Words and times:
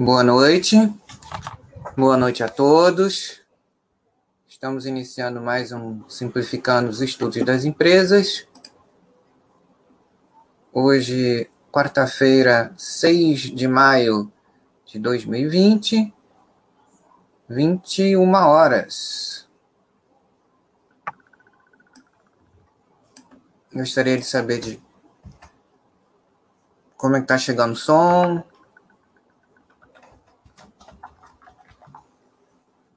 Boa 0.00 0.22
noite. 0.22 0.76
Boa 1.96 2.16
noite 2.16 2.44
a 2.44 2.48
todos. 2.48 3.40
Estamos 4.46 4.86
iniciando 4.86 5.40
mais 5.40 5.72
um 5.72 6.08
Simplificando 6.08 6.88
os 6.88 7.00
Estudos 7.00 7.44
das 7.44 7.64
Empresas. 7.64 8.46
Hoje, 10.72 11.50
quarta-feira, 11.72 12.72
6 12.76 13.40
de 13.52 13.66
maio 13.66 14.32
de 14.86 15.00
2020, 15.00 16.14
21 17.48 18.34
horas. 18.34 19.48
Gostaria 23.74 24.16
de 24.16 24.24
saber 24.24 24.60
de 24.60 24.80
como 26.96 27.16
é 27.16 27.20
que 27.20 27.26
tá 27.26 27.36
chegando 27.36 27.72
o 27.72 27.76
som, 27.76 28.44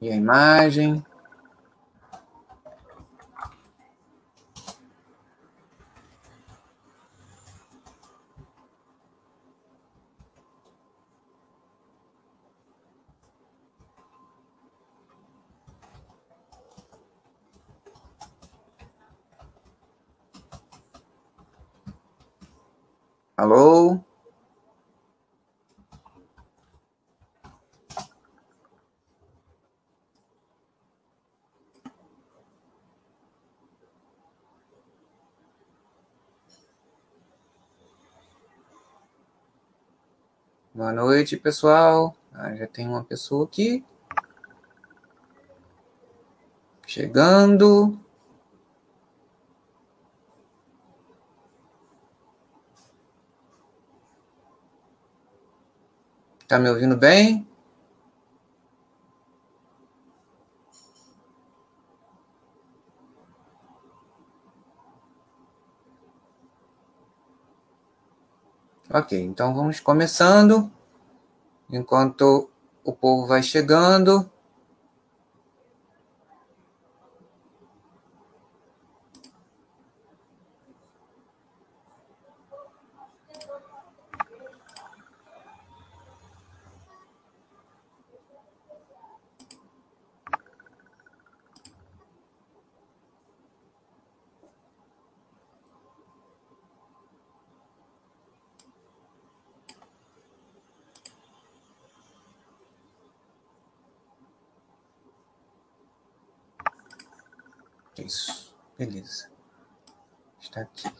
e 0.02 0.10
a 0.10 0.16
imagem. 0.16 1.04
Alô? 23.36 24.00
Boa 40.74 40.90
noite, 40.90 41.36
pessoal. 41.36 42.16
Ah, 42.32 42.54
já 42.54 42.66
tem 42.66 42.88
uma 42.88 43.04
pessoa 43.04 43.44
aqui. 43.44 43.84
Chegando. 46.86 48.00
Tá 56.48 56.58
me 56.58 56.70
ouvindo 56.70 56.96
bem? 56.96 57.46
Ok, 68.94 69.18
então 69.18 69.54
vamos 69.54 69.80
começando. 69.80 70.70
Enquanto 71.70 72.50
o 72.84 72.92
povo 72.92 73.26
vai 73.26 73.42
chegando. 73.42 74.30
Isso, 108.04 108.52
beleza. 108.76 109.30
Está 110.40 110.62
aqui. 110.62 110.92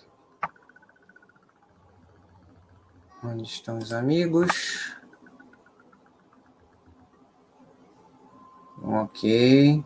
Onde 3.25 3.43
estão 3.43 3.78
os 3.78 3.93
amigos? 3.93 4.96
Ok. 8.81 9.84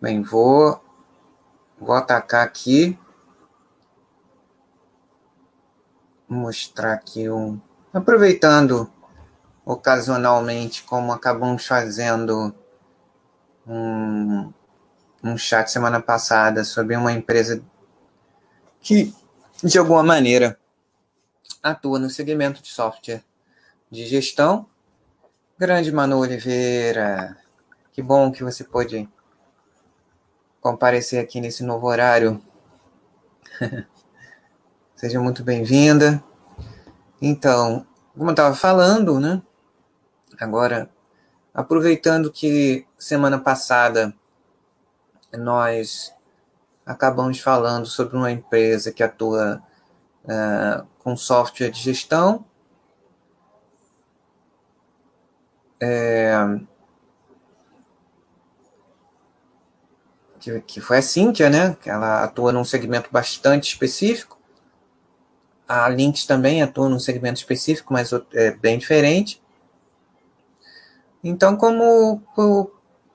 Bem, 0.00 0.22
vou, 0.22 0.80
vou 1.80 1.96
atacar 1.96 2.44
aqui. 2.44 2.96
Mostrar 6.28 6.92
aqui 6.92 7.28
um. 7.28 7.60
Aproveitando 7.92 8.88
ocasionalmente, 9.64 10.84
como 10.84 11.12
acabamos 11.12 11.66
fazendo 11.66 12.54
um 13.66 14.52
um 15.30 15.38
chat 15.38 15.70
semana 15.70 16.00
passada 16.00 16.64
sobre 16.64 16.96
uma 16.96 17.12
empresa 17.12 17.62
que, 18.80 19.14
de 19.62 19.78
alguma 19.78 20.02
maneira, 20.02 20.58
atua 21.62 21.98
no 21.98 22.08
segmento 22.08 22.62
de 22.62 22.68
software 22.68 23.24
de 23.90 24.06
gestão. 24.06 24.66
Grande 25.58 25.90
Manu 25.90 26.18
Oliveira, 26.18 27.36
que 27.92 28.02
bom 28.02 28.30
que 28.30 28.44
você 28.44 28.62
pôde 28.62 29.08
comparecer 30.60 31.22
aqui 31.22 31.40
nesse 31.40 31.62
novo 31.62 31.86
horário. 31.86 32.42
Seja 34.94 35.20
muito 35.20 35.42
bem-vinda. 35.42 36.22
Então, 37.20 37.86
como 38.16 38.30
eu 38.30 38.32
estava 38.32 38.54
falando, 38.54 39.18
né? 39.18 39.42
Agora, 40.38 40.90
aproveitando 41.54 42.30
que 42.30 42.86
semana 42.98 43.38
passada 43.38 44.14
nós 45.32 46.14
acabamos 46.84 47.40
falando 47.40 47.86
sobre 47.86 48.16
uma 48.16 48.30
empresa 48.30 48.92
que 48.92 49.02
atua 49.02 49.62
uh, 50.24 50.86
com 50.98 51.16
software 51.16 51.70
de 51.70 51.80
gestão. 51.80 52.44
É, 55.80 56.34
que, 60.46 60.60
que 60.60 60.80
foi 60.80 60.98
a 60.98 61.02
Cynthia, 61.02 61.50
né? 61.50 61.76
Que 61.80 61.90
ela 61.90 62.22
atua 62.22 62.52
num 62.52 62.64
segmento 62.64 63.10
bastante 63.10 63.68
específico. 63.68 64.38
A 65.68 65.88
Lynx 65.88 66.24
também 66.24 66.62
atua 66.62 66.88
num 66.88 67.00
segmento 67.00 67.38
específico, 67.38 67.92
mas 67.92 68.12
é 68.32 68.52
bem 68.52 68.78
diferente. 68.78 69.42
Então, 71.24 71.56
como 71.56 72.22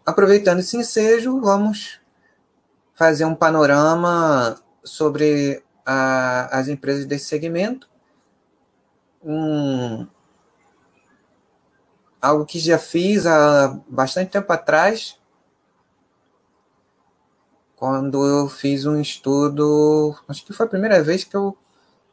aproveitando 0.05 0.59
esse 0.59 0.75
ensejo, 0.75 1.39
vamos 1.39 2.00
fazer 3.01 3.25
um 3.25 3.33
panorama 3.33 4.61
sobre 4.83 5.63
a, 5.83 6.59
as 6.59 6.67
empresas 6.67 7.03
desse 7.07 7.25
segmento. 7.25 7.89
Um, 9.23 10.05
algo 12.21 12.45
que 12.45 12.59
já 12.59 12.77
fiz 12.77 13.25
há 13.25 13.69
bastante 13.89 14.29
tempo 14.29 14.53
atrás, 14.53 15.19
quando 17.75 18.23
eu 18.23 18.47
fiz 18.47 18.85
um 18.85 19.01
estudo, 19.01 20.15
acho 20.27 20.45
que 20.45 20.53
foi 20.53 20.67
a 20.67 20.69
primeira 20.69 21.01
vez 21.01 21.23
que 21.23 21.35
eu 21.35 21.57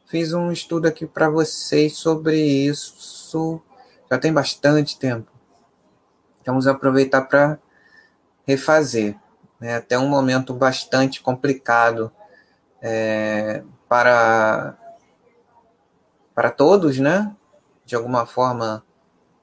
fiz 0.07 0.33
um 0.33 0.51
estudo 0.51 0.87
aqui 0.87 1.05
para 1.05 1.29
vocês 1.29 1.97
sobre 1.97 2.35
isso, 2.41 3.61
já 4.09 4.17
tem 4.17 4.33
bastante 4.33 4.97
tempo. 4.97 5.31
Vamos 6.43 6.65
aproveitar 6.65 7.21
para 7.21 7.59
refazer 8.47 9.15
né, 9.59 9.75
até 9.75 9.97
um 9.97 10.07
momento 10.07 10.53
bastante 10.53 11.21
complicado 11.21 12.11
é, 12.81 13.63
para, 13.87 14.77
para 16.33 16.49
todos, 16.49 16.97
né? 16.99 17.35
De 17.85 17.95
alguma 17.95 18.25
forma 18.25 18.83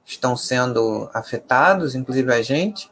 estão 0.05 0.37
sendo 0.37 1.09
afetados, 1.13 1.93
inclusive 1.93 2.33
a 2.33 2.41
gente, 2.41 2.89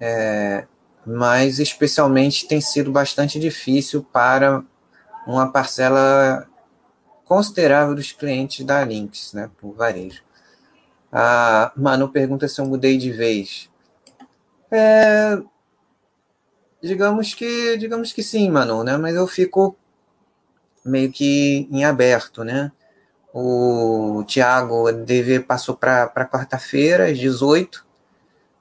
é, 0.00 0.66
mas 1.04 1.58
especialmente 1.58 2.48
tem 2.48 2.60
sido 2.60 2.90
bastante 2.90 3.38
difícil 3.38 4.02
para 4.02 4.64
uma 5.26 5.52
parcela 5.52 6.48
considerável 7.24 7.94
dos 7.94 8.12
clientes 8.12 8.64
da 8.64 8.82
Lynx, 8.82 9.34
né, 9.34 9.50
por 9.60 9.74
varejo. 9.74 10.22
A 11.12 11.70
Manu 11.76 12.08
pergunta 12.08 12.48
se 12.48 12.60
eu 12.60 12.66
mudei 12.66 12.96
de 12.96 13.12
vez. 13.12 13.70
É, 14.70 15.38
Digamos 16.82 17.34
que, 17.34 17.76
digamos 17.76 18.12
que 18.12 18.22
sim, 18.22 18.50
Manu, 18.50 18.84
né? 18.84 18.96
Mas 18.96 19.16
eu 19.16 19.26
fico 19.26 19.76
meio 20.84 21.10
que 21.10 21.68
em 21.70 21.84
aberto, 21.84 22.44
né? 22.44 22.70
O 23.32 24.24
Thiago 24.26 24.90
DV 24.92 25.40
passou 25.40 25.76
para 25.76 26.08
quarta-feira, 26.26 27.10
às 27.10 27.18
18. 27.18 27.84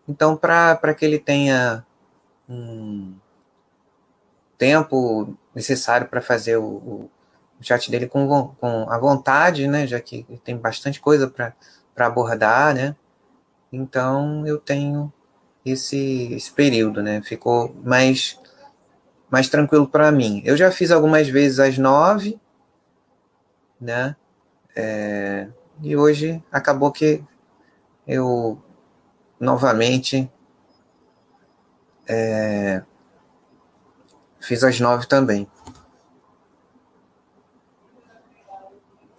Então, 0.08 0.36
para 0.36 0.94
que 0.96 1.06
ele 1.06 1.20
tenha 1.20 1.86
um 2.50 3.14
tempo 4.58 5.38
necessário 5.54 6.08
para 6.08 6.22
fazer 6.22 6.58
o, 6.58 6.64
o, 6.64 7.12
chat 7.62 7.90
dele 7.90 8.08
com, 8.08 8.56
com 8.60 8.90
a 8.90 8.98
vontade, 8.98 9.68
né? 9.68 9.86
Já 9.86 10.00
que 10.00 10.26
tem 10.44 10.58
bastante 10.58 11.00
coisa 11.00 11.28
para 11.28 11.54
abordar, 11.98 12.74
né? 12.74 12.96
Então, 13.72 14.46
eu 14.48 14.58
tenho 14.58 15.12
esse, 15.72 16.34
esse 16.34 16.52
período, 16.52 17.02
né? 17.02 17.22
Ficou 17.22 17.74
mais, 17.84 18.40
mais 19.30 19.50
tranquilo 19.50 19.88
para 19.88 20.12
mim. 20.12 20.42
Eu 20.46 20.58
já 20.58 20.72
fiz 20.72 20.92
algumas 20.92 21.28
vezes 21.28 21.60
às 21.60 21.78
nove, 21.78 22.40
né? 23.80 24.16
É, 24.76 25.48
e 25.82 25.96
hoje 25.96 26.44
acabou 26.52 26.92
que 26.92 27.24
eu 28.08 28.62
novamente 29.40 30.32
é, 32.08 32.84
fiz 34.40 34.64
às 34.64 34.80
nove 34.80 35.08
também. 35.08 35.50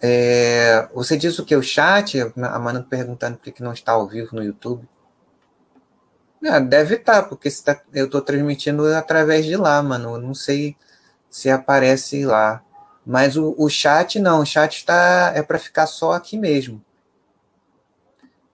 É, 0.01 0.87
você 0.93 1.17
disse 1.17 1.41
o 1.41 1.45
que? 1.45 1.55
O 1.55 1.61
chat? 1.61 2.17
A 2.21 2.59
Manu 2.59 2.83
perguntando 2.83 3.37
por 3.37 3.51
que 3.51 3.61
não 3.61 3.73
está 3.73 3.91
ao 3.91 4.07
vivo 4.07 4.35
no 4.35 4.43
YouTube. 4.43 4.87
Ah, 6.45 6.59
deve 6.59 6.95
estar, 6.95 7.23
tá, 7.23 7.27
porque 7.27 7.49
tá, 7.51 7.81
eu 7.93 8.05
estou 8.05 8.21
transmitindo 8.21 8.85
através 8.95 9.45
de 9.45 9.57
lá, 9.57 9.81
mano. 9.83 10.15
Eu 10.15 10.21
não 10.21 10.33
sei 10.33 10.75
se 11.29 11.49
aparece 11.49 12.25
lá. 12.25 12.63
Mas 13.05 13.35
o, 13.35 13.55
o 13.57 13.69
chat 13.69 14.19
não, 14.19 14.41
o 14.41 14.45
chat 14.45 14.77
está 14.77 15.31
é 15.35 15.41
para 15.43 15.59
ficar 15.59 15.87
só 15.87 16.13
aqui 16.13 16.37
mesmo. 16.37 16.83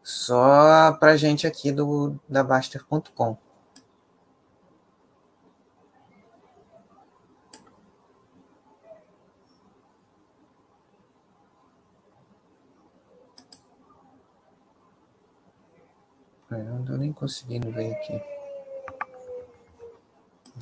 Só 0.03 0.93
para 0.99 1.17
gente 1.17 1.47
aqui 1.47 1.71
do 1.71 2.19
da 2.29 2.43
Baster.com. 2.43 3.37
Não 16.63 16.81
estou 16.81 16.97
nem 16.97 17.11
conseguindo 17.13 17.71
ver 17.71 17.93
aqui. 17.93 18.21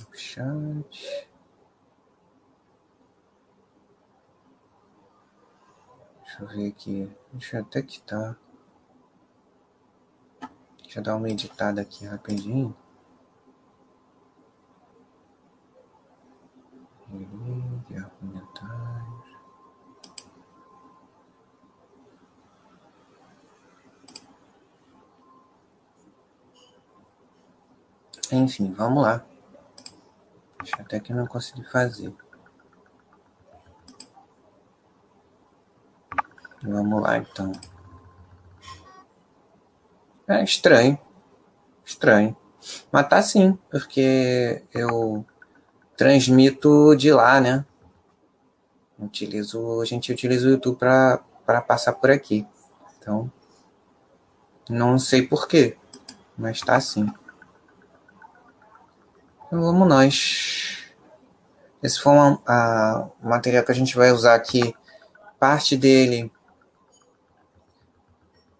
O 0.10 0.16
chat. 0.16 1.28
Deixa 6.24 6.44
eu 6.44 6.48
ver 6.48 6.68
aqui. 6.70 7.12
Deixa 7.32 7.58
eu 7.58 7.62
até 7.62 7.82
que 7.82 8.02
tá. 8.02 8.36
Deixa 10.82 11.00
eu 11.00 11.04
dar 11.04 11.16
uma 11.16 11.30
editada 11.30 11.82
aqui 11.82 12.06
rapidinho. 12.06 12.76
Comentários. 18.24 19.13
Enfim, 28.36 28.74
vamos 28.74 29.04
lá. 29.04 29.24
Deixa 30.58 30.82
até 30.82 31.00
que 31.00 31.14
não 31.14 31.28
consegui 31.28 31.64
fazer. 31.66 32.12
Vamos 36.64 37.02
lá, 37.02 37.20
então. 37.20 37.52
É 40.28 40.44
estranho. 40.44 40.98
Estranho. 41.86 42.36
Mas 42.92 43.08
tá 43.08 43.22
sim, 43.22 43.58
porque 43.70 44.64
eu 44.74 45.24
transmito 45.96 46.96
de 46.96 47.12
lá, 47.12 47.40
né? 47.40 47.64
Utilizo, 48.98 49.80
a 49.80 49.86
gente 49.86 50.12
utiliza 50.12 50.48
o 50.48 50.52
YouTube 50.52 50.78
para 50.78 51.62
passar 51.68 51.94
por 51.94 52.10
aqui. 52.10 52.48
Então, 52.98 53.32
não 54.68 54.98
sei 54.98 55.28
porquê, 55.28 55.78
mas 56.36 56.62
tá 56.62 56.78
assim. 56.78 57.14
Vamos 59.56 59.88
nós. 59.88 60.84
Esse 61.84 62.02
foi 62.02 62.12
uma, 62.12 62.42
a, 62.44 63.08
o 63.22 63.30
material 63.30 63.64
que 63.64 63.72
a 63.72 63.76
gente 63.76 63.96
vai 63.96 64.12
usar 64.12 64.34
aqui. 64.34 64.74
Parte 65.40 65.78
dele 65.78 66.32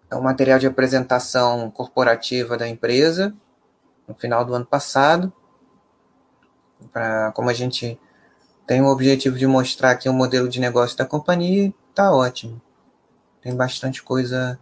é 0.08 0.14
o 0.14 0.22
material 0.22 0.56
de 0.60 0.68
apresentação 0.68 1.68
corporativa 1.72 2.56
da 2.56 2.68
empresa 2.68 3.34
no 4.06 4.14
final 4.14 4.44
do 4.44 4.54
ano 4.54 4.64
passado. 4.64 5.32
Pra, 6.92 7.32
como 7.32 7.50
a 7.50 7.54
gente 7.54 7.98
tem 8.64 8.80
o 8.80 8.86
objetivo 8.86 9.36
de 9.36 9.48
mostrar 9.48 9.90
aqui 9.90 10.08
o 10.08 10.12
modelo 10.12 10.48
de 10.48 10.60
negócio 10.60 10.96
da 10.96 11.04
companhia, 11.04 11.74
tá 11.92 12.12
ótimo. 12.12 12.62
Tem 13.42 13.52
bastante 13.52 14.00
coisa 14.00 14.60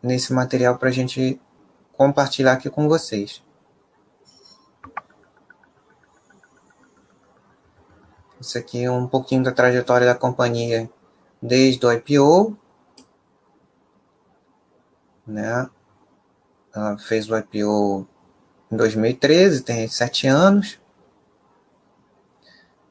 nesse 0.00 0.32
material 0.32 0.78
para 0.78 0.88
a 0.88 0.92
gente 0.92 1.40
compartilhar 1.96 2.52
aqui 2.52 2.70
com 2.70 2.86
vocês. 2.88 3.42
Isso 8.42 8.58
aqui 8.58 8.82
é 8.82 8.90
um 8.90 9.06
pouquinho 9.06 9.44
da 9.44 9.52
trajetória 9.52 10.04
da 10.04 10.16
companhia 10.16 10.90
desde 11.40 11.86
o 11.86 11.92
IPO. 11.92 12.58
Né? 15.24 15.70
Ela 16.74 16.98
fez 16.98 17.30
o 17.30 17.38
IPO 17.38 18.04
em 18.68 18.76
2013, 18.76 19.62
tem 19.62 19.86
sete 19.86 20.26
anos. 20.26 20.80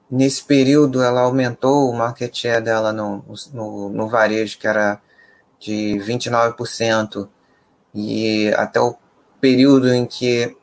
Nesse 0.09 0.41
período, 0.41 1.03
ela 1.03 1.21
aumentou 1.21 1.89
o 1.89 1.93
market 1.93 2.33
share 2.33 2.63
dela 2.63 2.93
no, 2.93 3.21
no, 3.53 3.89
no 3.89 4.07
varejo, 4.07 4.57
que 4.57 4.67
era 4.67 5.01
de 5.59 5.97
29%, 5.99 7.27
e 7.93 8.53
até 8.55 8.79
o 8.79 8.95
período 9.41 9.93
em 9.93 10.05
que 10.05 10.55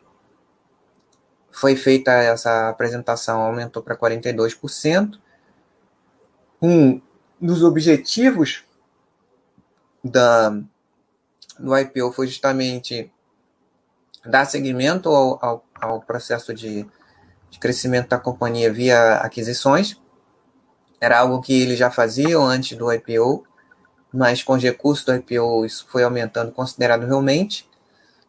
foi 1.58 1.74
feita 1.74 2.12
essa 2.12 2.68
apresentação, 2.68 3.40
aumentou 3.40 3.82
para 3.82 3.96
42%. 3.96 5.18
Um 6.62 7.00
dos 7.40 7.64
objetivos 7.64 8.64
da, 10.04 10.50
do 11.58 11.76
IPO 11.76 12.12
foi 12.12 12.28
justamente 12.28 13.10
dar 14.24 14.44
seguimento 14.44 15.08
ao, 15.08 15.44
ao, 15.44 15.64
ao 15.80 16.00
processo 16.00 16.54
de, 16.54 16.86
de 17.50 17.58
crescimento 17.58 18.10
da 18.10 18.18
companhia 18.18 18.72
via 18.72 19.14
aquisições. 19.14 20.00
Era 21.00 21.18
algo 21.18 21.40
que 21.40 21.60
eles 21.60 21.76
já 21.76 21.90
faziam 21.90 22.46
antes 22.46 22.78
do 22.78 22.92
IPO, 22.92 23.44
mas 24.12 24.44
com 24.44 24.52
os 24.52 24.62
recursos 24.62 25.04
do 25.04 25.12
IPO 25.12 25.66
isso 25.66 25.86
foi 25.88 26.04
aumentando 26.04 26.52
consideravelmente. 26.52 27.68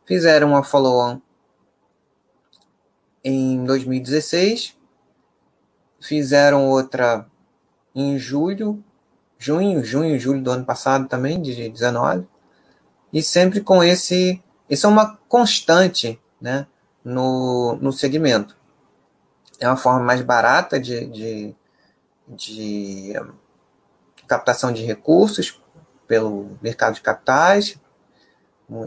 Fizeram 0.04 0.50
uma 0.50 0.64
follow-on 0.64 1.22
em 3.24 3.64
2016, 3.66 4.78
fizeram 6.02 6.70
outra 6.70 7.26
em 7.94 8.18
julho, 8.18 8.84
junho, 9.38 9.84
junho, 9.84 10.20
julho 10.20 10.42
do 10.42 10.52
ano 10.52 10.66
passado 10.66 11.08
também, 11.08 11.42
de 11.42 11.70
19, 11.70 12.28
e 13.12 13.22
sempre 13.22 13.62
com 13.62 13.84
esse, 13.84 14.42
isso 14.70 14.86
é 14.86 14.90
uma 14.90 15.18
constante, 15.28 16.20
né, 16.40 16.68
no, 17.04 17.78
no 17.82 17.92
segmento. 17.92 18.56
É 19.60 19.68
uma 19.68 19.78
forma 19.78 20.00
mais 20.00 20.22
barata 20.22 20.80
de, 20.80 21.06
de, 21.08 21.56
de 22.28 23.14
captação 24.28 24.72
de 24.72 24.84
recursos 24.84 25.62
pelo 26.08 26.58
mercado 26.62 26.96
de 26.96 27.02
capitais, 27.02 27.78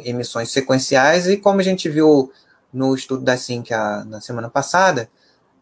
emissões 0.04 0.50
sequenciais, 0.50 1.26
e 1.26 1.36
como 1.36 1.60
a 1.60 1.62
gente 1.62 1.88
viu 1.88 2.32
no 2.72 2.94
estudo 2.94 3.22
da 3.22 3.36
SINC 3.36 3.70
na 4.06 4.20
semana 4.20 4.48
passada, 4.48 5.10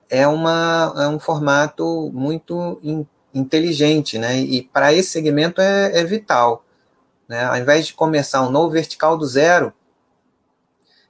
é, 0.08 0.26
uma, 0.26 0.92
é 0.96 1.08
um 1.08 1.18
formato 1.18 2.10
muito 2.12 2.78
in, 2.82 3.06
inteligente, 3.34 4.18
né? 4.18 4.38
E 4.38 4.62
para 4.62 4.92
esse 4.92 5.10
segmento 5.10 5.60
é, 5.60 5.98
é, 5.98 6.04
vital. 6.04 6.64
Né? 7.28 7.44
Ao 7.44 7.56
invés 7.56 7.86
de 7.86 7.94
começar 7.94 8.42
um 8.42 8.50
novo 8.50 8.70
vertical 8.70 9.16
do 9.16 9.26
zero, 9.26 9.72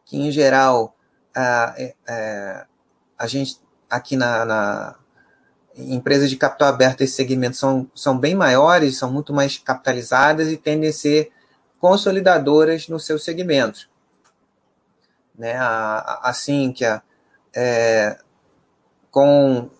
que 0.04 0.18
em 0.18 0.30
geral 0.30 0.94
a, 1.34 1.74
é, 1.78 1.94
é 2.06 2.66
a 3.18 3.26
gente 3.26 3.58
aqui 3.88 4.16
na, 4.16 4.44
na 4.44 4.96
de 5.76 6.36
capital 6.36 6.68
aberto, 6.68 7.00
esse 7.00 7.14
segmento 7.14 7.56
são, 7.56 7.90
são 7.94 8.18
bem 8.18 8.34
maiores, 8.34 8.98
são 8.98 9.10
muito 9.10 9.32
mais 9.32 9.56
capitalizadas 9.56 10.48
e 10.48 10.56
tendem 10.56 10.90
a 10.90 10.92
ser 10.92 11.30
consolidadoras 11.78 12.88
nos 12.88 13.06
seus 13.06 13.24
segmentos 13.24 13.89
né, 15.40 15.56
a, 15.56 16.20
a 16.22 16.32
é, 17.56 18.18
com 19.10 19.70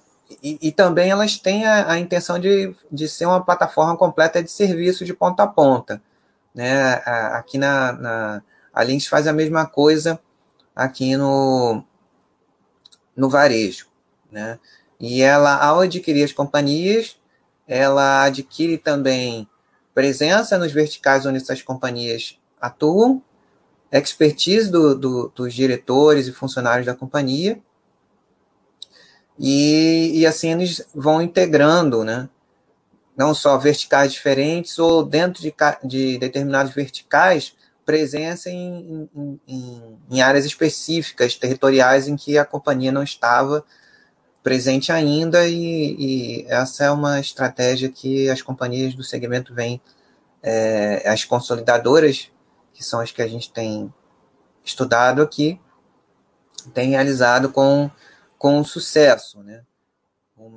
e, 0.43 0.59
e, 0.63 0.73
também 0.73 1.11
elas 1.11 1.37
têm 1.37 1.67
a, 1.67 1.93
a, 1.93 1.99
intenção 1.99 2.39
de, 2.39 2.75
de 2.91 3.07
ser 3.07 3.27
uma 3.27 3.45
plataforma 3.45 3.95
completa 3.97 4.43
de 4.43 4.51
serviço 4.51 5.05
de 5.05 5.13
ponta 5.13 5.43
a 5.43 5.47
ponta. 5.47 6.01
Né? 6.55 6.95
Aqui 7.35 7.59
na, 7.59 7.93
na 7.93 8.43
a 8.73 8.83
Lynx 8.83 9.07
faz 9.07 9.27
a 9.27 9.33
mesma 9.33 9.67
coisa 9.67 10.19
aqui 10.75 11.17
no, 11.17 11.85
no 13.15 13.29
varejo. 13.29 13.89
Né? 14.31 14.59
E 14.99 15.21
ela, 15.21 15.57
ao 15.57 15.81
adquirir 15.81 16.25
as 16.25 16.33
companhias, 16.33 17.19
ela 17.67 18.23
adquire 18.23 18.79
também 18.79 19.49
presença 19.93 20.57
nos 20.57 20.73
verticais 20.73 21.27
onde 21.27 21.39
essas 21.39 21.61
companhias 21.61 22.39
atuam, 22.61 23.23
expertise 23.99 24.71
do, 24.71 24.95
do, 24.95 25.33
dos 25.35 25.55
diretores 25.55 26.27
e 26.27 26.33
funcionários 26.33 26.87
da 26.87 26.95
companhia, 26.95 27.61
e, 29.39 30.13
e 30.21 30.27
assim 30.27 30.53
eles 30.53 30.87
vão 30.95 31.23
integrando, 31.23 32.05
né? 32.05 32.29
não 33.21 33.35
só 33.35 33.59
verticais 33.59 34.13
diferentes, 34.13 34.79
ou 34.79 35.05
dentro 35.05 35.43
de, 35.43 35.55
de 35.85 36.17
determinados 36.17 36.73
verticais, 36.73 37.55
presença 37.85 38.49
em, 38.49 39.11
em, 39.47 39.99
em, 40.11 40.23
áreas 40.23 40.47
específicas, 40.47 41.35
territoriais, 41.35 42.09
em 42.09 42.17
que 42.17 42.39
a 42.39 42.47
companhia 42.47 42.91
não 42.91 43.03
estava 43.03 43.63
presente 44.43 44.91
ainda, 44.91 45.47
e, 45.47 45.97
e 45.99 46.47
essa 46.49 46.85
é 46.85 46.91
uma 46.91 47.21
estratégia 47.21 47.91
que 47.91 48.31
as 48.31 48.41
companhias 48.41 48.95
do 48.95 49.03
segmento 49.03 49.55
vêm, 49.55 49.83
é, 50.43 51.03
as 51.07 51.23
consolidadoras, 51.25 52.31
que 52.81 52.85
são 52.87 52.99
as 53.01 53.13
que 53.13 53.21
a 53.21 53.29
gente 53.29 53.53
tem 53.53 53.93
estudado 54.65 55.21
aqui, 55.21 55.61
têm 56.73 56.93
realizado 56.93 57.51
com 57.51 57.91
com 58.39 58.65
sucesso, 58.65 59.43
né? 59.43 59.63
Um 60.35 60.57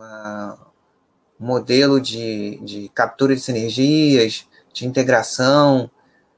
modelo 1.38 2.00
de, 2.00 2.58
de 2.64 2.88
captura 2.96 3.36
de 3.36 3.42
sinergias, 3.42 4.48
de 4.72 4.88
integração 4.88 5.92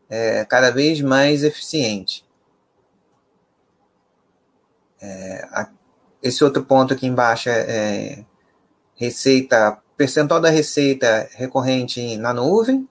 é, 0.09 0.43
cada 0.43 0.71
vez 0.71 1.01
mais 1.01 1.43
eficiente. 1.43 2.25
É, 4.99 5.47
a, 5.51 5.69
esse 6.23 6.43
outro 6.43 6.65
ponto 6.65 6.95
aqui 6.95 7.05
embaixo 7.05 7.47
é, 7.47 7.59
é 7.59 8.25
receita, 8.95 9.79
percentual 9.95 10.41
da 10.41 10.49
receita 10.49 11.29
recorrente 11.33 12.17
na 12.17 12.33
nuvem, 12.33 12.89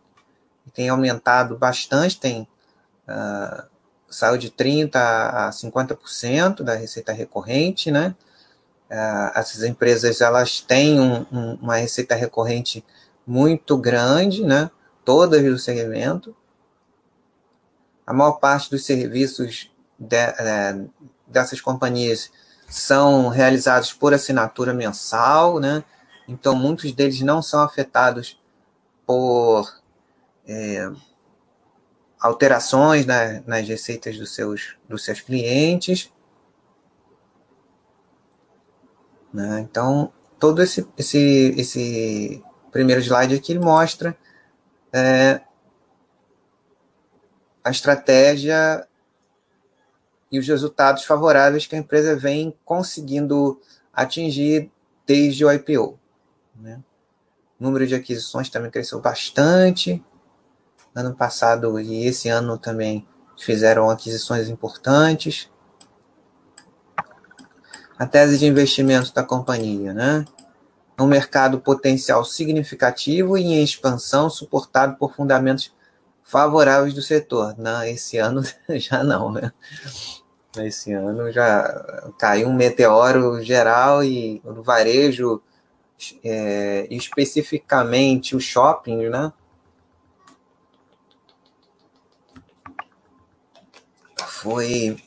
tem 0.73 0.89
aumentado 0.89 1.59
bastante, 1.59 2.21
tem 2.21 2.47
uh, 3.09 3.65
saiu 4.09 4.39
de 4.39 4.51
30% 4.51 4.95
a 4.97 5.51
50% 5.51 6.63
da 6.63 6.75
receita 6.75 7.13
recorrente, 7.13 7.91
né? 7.91 8.15
uh, 8.91 9.39
essas 9.39 9.63
empresas 9.63 10.21
elas 10.21 10.61
têm 10.61 11.01
um, 11.01 11.27
um, 11.33 11.55
uma 11.55 11.77
receita 11.77 12.15
recorrente 12.15 12.85
muito 13.27 13.77
grande, 13.77 14.45
né? 14.45 14.71
todas 15.05 15.43
do 15.43 15.59
segmento. 15.59 16.35
A 18.07 18.13
maior 18.13 18.33
parte 18.33 18.71
dos 18.71 18.85
serviços 18.85 19.71
de, 19.99 20.17
é, 20.17 20.79
dessas 21.27 21.61
companhias 21.61 22.31
são 22.69 23.29
realizados 23.29 23.93
por 23.93 24.13
assinatura 24.13 24.75
mensal, 24.75 25.59
né? 25.59 25.83
então 26.29 26.55
muitos 26.55 26.93
deles 26.93 27.21
não 27.21 27.43
são 27.43 27.63
afetados 27.63 28.41
por 29.07 29.81
é, 30.47 30.91
alterações 32.25 33.05
né, 33.05 33.45
nas 33.47 33.69
receitas 33.69 34.17
dos 34.17 34.35
seus, 34.35 34.79
dos 34.89 35.05
seus 35.05 35.21
clientes. 35.21 36.11
Né? 39.31 39.61
Então, 39.61 40.11
todo 40.39 40.63
esse, 40.63 40.89
esse, 40.97 41.55
esse 41.59 42.43
primeiro 42.73 43.03
slide 43.03 43.35
aqui 43.35 43.59
mostra 43.59 44.17
é, 44.91 45.43
a 47.63 47.71
estratégia 47.71 48.89
e 50.33 50.39
os 50.39 50.49
resultados 50.49 51.05
favoráveis 51.05 51.67
que 51.67 51.77
a 51.77 51.79
empresa 51.79 52.17
vem 52.17 52.57
conseguindo 52.65 53.61
atingir 53.93 54.73
desde 55.07 55.45
o 55.45 55.53
IPO. 55.53 56.01
Né? 56.57 56.83
O 57.61 57.65
número 57.65 57.87
de 57.87 57.95
aquisições 57.95 58.49
também 58.49 58.71
cresceu 58.71 58.99
bastante. 58.99 60.03
Ano 60.95 61.15
passado 61.15 61.81
e 61.81 62.07
esse 62.07 62.29
ano 62.29 62.57
também 62.57 63.07
fizeram 63.37 63.91
aquisições 63.91 64.49
importantes 64.49 65.51
a 67.99 68.07
tese 68.07 68.39
de 68.39 68.47
investimento 68.47 69.13
da 69.13 69.23
companhia, 69.23 69.93
né? 69.93 70.25
Um 70.99 71.07
mercado 71.07 71.61
potencial 71.61 72.25
significativo 72.25 73.37
e 73.37 73.43
em 73.43 73.63
expansão, 73.63 74.29
suportado 74.31 74.97
por 74.97 75.13
fundamentos 75.13 75.73
favoráveis 76.23 76.95
do 76.95 77.03
setor. 77.03 77.55
Não, 77.59 77.83
esse 77.85 78.19
ano 78.19 78.43
já 78.71 79.03
não, 79.03 79.33
né? 79.33 79.53
Esse 80.59 80.93
ano 80.93 81.33
já 81.33 82.13
caiu 82.19 82.49
um 82.49 82.55
meteoro 82.55 83.43
geral 83.43 84.05
e 84.05 84.41
no 84.45 84.63
varejo, 84.63 85.43
é, 86.23 86.87
especificamente 86.91 88.37
o 88.37 88.41
shopping, 88.41 89.09
né? 89.09 89.33
Foi 94.45 95.03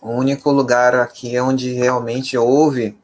o 0.00 0.08
único 0.08 0.50
lugar 0.50 0.94
aqui 0.94 1.38
onde 1.38 1.74
realmente 1.74 2.34
houve 2.38 2.98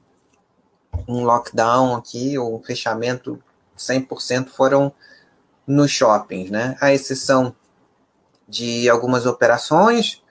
um 1.06 1.22
lockdown 1.22 1.94
aqui, 1.94 2.38
ou 2.38 2.56
um 2.56 2.62
fechamento 2.62 3.38
100% 3.76 4.48
foram 4.48 4.90
nos 5.66 5.90
shoppings, 5.90 6.50
né? 6.50 6.78
A 6.80 6.94
exceção 6.94 7.54
de 8.48 8.88
algumas 8.88 9.26
operações, 9.26 10.22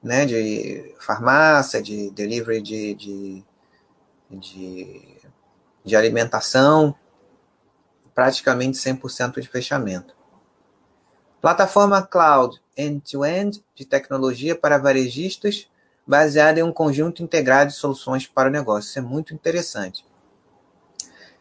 né, 0.00 0.24
de 0.24 0.94
farmácia, 1.00 1.82
de 1.82 2.10
delivery 2.10 2.62
de, 2.62 2.94
de, 2.94 3.44
de, 4.30 5.18
de 5.84 5.96
alimentação, 5.96 6.94
praticamente 8.14 8.78
100% 8.78 9.40
de 9.40 9.48
fechamento. 9.48 10.14
Plataforma 11.40 12.00
cloud 12.00 12.61
end-to-end 12.76 13.58
-end 13.58 13.64
de 13.74 13.84
tecnologia 13.84 14.54
para 14.54 14.78
varejistas 14.78 15.68
baseada 16.06 16.60
em 16.60 16.62
um 16.62 16.72
conjunto 16.72 17.22
integrado 17.22 17.70
de 17.70 17.76
soluções 17.76 18.26
para 18.26 18.48
o 18.48 18.52
negócio. 18.52 18.88
Isso 18.88 18.98
é 18.98 19.02
muito 19.02 19.34
interessante. 19.34 20.04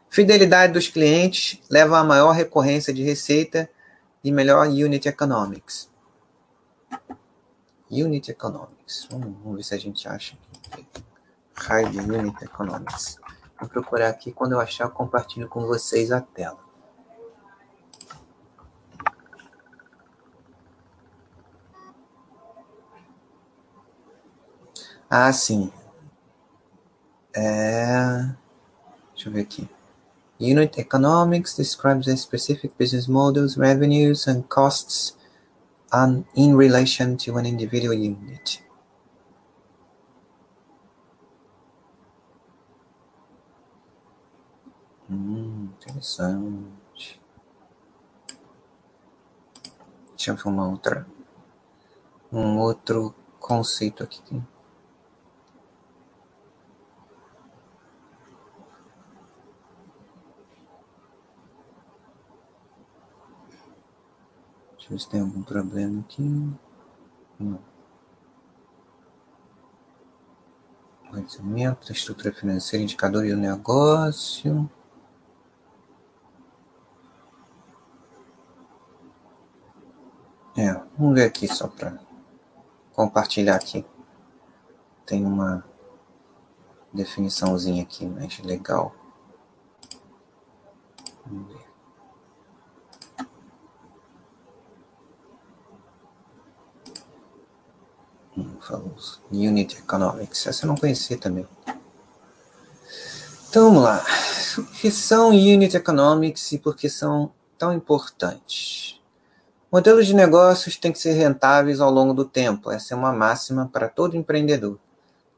Fidelidade 0.10 0.74
dos 0.74 0.88
clientes 0.88 1.62
leva 1.70 1.98
a 1.98 2.04
maior 2.04 2.32
recorrência 2.32 2.94
de 2.94 3.04
receita 3.04 3.70
e 4.24 4.32
melhor 4.32 4.68
unit 4.68 5.08
economics. 5.08 5.90
Unit 7.90 8.30
economics. 8.30 9.08
Vamos, 9.10 9.38
vamos 9.42 9.58
ver 9.58 9.64
se 9.64 9.76
a 9.76 9.78
gente 9.78 10.08
acha. 10.08 10.38
High 11.56 11.86
unit 11.86 12.44
economics. 12.44 13.18
Vou 13.60 13.70
procurar 13.70 14.10
aqui. 14.10 14.32
Quando 14.32 14.54
eu 14.54 14.60
achar, 14.60 14.86
eu 14.86 14.92
compartilho 14.92 15.48
com 15.48 15.66
vocês 15.66 16.12
a 16.12 16.20
tela. 16.20 16.60
Ah, 25.14 25.34
sim. 25.34 25.70
É... 27.36 28.34
Deixa 29.14 29.28
eu 29.28 29.34
ver 29.34 29.42
aqui. 29.42 29.70
Unit 30.40 30.80
economics 30.80 31.54
describes 31.54 32.06
the 32.06 32.16
specific 32.16 32.74
business 32.78 33.08
models, 33.08 33.58
revenues, 33.58 34.26
and 34.26 34.44
costs 34.48 35.18
and 35.92 36.24
in 36.34 36.56
relation 36.56 37.18
to 37.18 37.38
an 37.38 37.46
individual 37.46 37.94
unit. 37.94 38.64
Hum, 45.10 45.72
interessante. 45.78 47.22
Deixa 50.16 50.32
eu 50.32 50.36
ver 50.38 50.48
uma 50.48 50.70
outra, 50.70 51.06
um 52.32 52.58
outro 52.60 53.14
conceito 53.42 54.04
aqui. 54.04 54.42
Ver 64.92 65.00
se 65.00 65.10
tem 65.10 65.22
algum 65.22 65.42
problema 65.42 66.02
aqui. 66.02 66.22
Não. 67.40 67.60
Conhecimento, 71.10 71.92
estrutura 71.92 72.34
financeira, 72.34 72.84
indicador 72.84 73.26
e 73.26 73.34
o 73.34 73.38
negócio. 73.38 74.70
É, 80.58 80.74
vamos 80.98 81.16
ver 81.16 81.26
aqui 81.26 81.48
só 81.48 81.68
para 81.68 81.98
compartilhar 82.94 83.56
aqui. 83.56 83.86
Tem 85.06 85.26
uma 85.26 85.66
definiçãozinha 86.94 87.84
aqui 87.84 88.06
mais 88.06 88.38
legal. 88.40 88.94
Vamos 91.26 91.48
ver. 91.48 91.61
Falamos. 98.62 99.22
Unit 99.32 99.78
Economics. 99.78 100.48
Essa 100.48 100.66
eu 100.66 100.68
não 100.68 100.76
conhecia 100.76 101.18
também. 101.18 101.48
Então 103.50 103.66
vamos 103.66 103.84
lá. 103.84 104.04
O 104.58 104.64
que 104.64 104.92
são 104.92 105.30
Unit 105.30 105.76
Economics 105.76 106.52
e 106.52 106.58
por 106.58 106.76
que 106.76 106.90
são 106.90 107.32
tão 107.58 107.74
importantes? 107.74 109.00
Modelos 109.72 110.06
de 110.06 110.14
negócios 110.14 110.76
têm 110.76 110.92
que 110.92 111.00
ser 111.00 111.14
rentáveis 111.14 111.80
ao 111.80 111.90
longo 111.90 112.14
do 112.14 112.26
tempo. 112.26 112.72
Essa 112.72 112.94
é 112.94 112.98
uma 112.98 113.14
máxima 113.14 113.70
para 113.72 113.88
todo 113.88 114.18
empreendedor. 114.18 114.78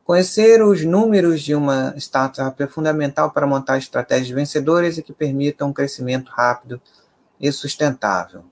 Conhecer 0.04 0.62
os 0.62 0.84
números 0.84 1.42
de 1.42 1.56
uma 1.56 1.94
startup 1.98 2.62
é 2.62 2.68
fundamental 2.68 3.32
para 3.32 3.48
montar 3.48 3.78
estratégias 3.78 4.30
vencedoras 4.30 4.98
e 4.98 5.04
que 5.04 5.14
permitam 5.14 5.70
um 5.70 5.74
crescimento 5.74 6.30
rápido 6.30 6.82
e 7.40 7.52
sustentável. 7.52 8.44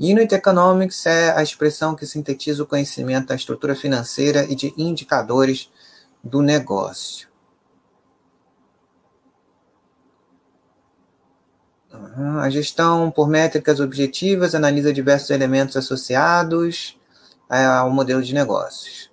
Unit 0.00 0.34
Economics 0.34 1.04
é 1.04 1.30
a 1.36 1.42
expressão 1.42 1.94
que 1.94 2.06
sintetiza 2.06 2.62
o 2.62 2.66
conhecimento 2.66 3.28
da 3.28 3.34
estrutura 3.34 3.76
financeira 3.76 4.44
e 4.44 4.54
de 4.54 4.72
indicadores 4.78 5.70
do 6.24 6.40
negócio. 6.40 7.28
A 12.40 12.48
gestão 12.48 13.10
por 13.10 13.28
métricas 13.28 13.78
objetivas 13.78 14.54
analisa 14.54 14.90
diversos 14.90 15.28
elementos 15.28 15.76
associados 15.76 16.98
ao 17.46 17.90
modelo 17.90 18.22
de 18.22 18.32
negócios. 18.32 19.10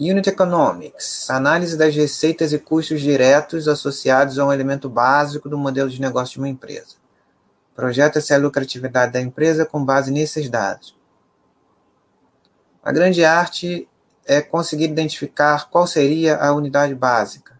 Unit 0.00 0.28
Economics, 0.28 1.30
análise 1.30 1.78
das 1.78 1.94
receitas 1.94 2.52
e 2.52 2.58
custos 2.58 3.00
diretos 3.00 3.68
associados 3.68 4.36
a 4.36 4.44
um 4.44 4.52
elemento 4.52 4.88
básico 4.88 5.48
do 5.48 5.56
modelo 5.56 5.88
de 5.88 6.00
negócio 6.00 6.34
de 6.34 6.38
uma 6.40 6.48
empresa. 6.48 7.01
Projeta-se 7.74 8.34
a 8.34 8.38
lucratividade 8.38 9.12
da 9.12 9.20
empresa 9.20 9.64
com 9.64 9.84
base 9.84 10.10
nesses 10.10 10.48
dados. 10.48 10.96
A 12.82 12.92
grande 12.92 13.24
arte 13.24 13.88
é 14.26 14.40
conseguir 14.40 14.84
identificar 14.84 15.68
qual 15.70 15.86
seria 15.86 16.36
a 16.36 16.52
unidade 16.52 16.94
básica, 16.94 17.58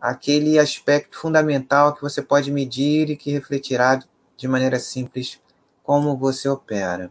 aquele 0.00 0.58
aspecto 0.58 1.18
fundamental 1.18 1.94
que 1.94 2.02
você 2.02 2.22
pode 2.22 2.50
medir 2.50 3.10
e 3.10 3.16
que 3.16 3.32
refletirá 3.32 4.02
de 4.36 4.48
maneira 4.48 4.78
simples 4.78 5.40
como 5.82 6.16
você 6.16 6.48
opera. 6.48 7.10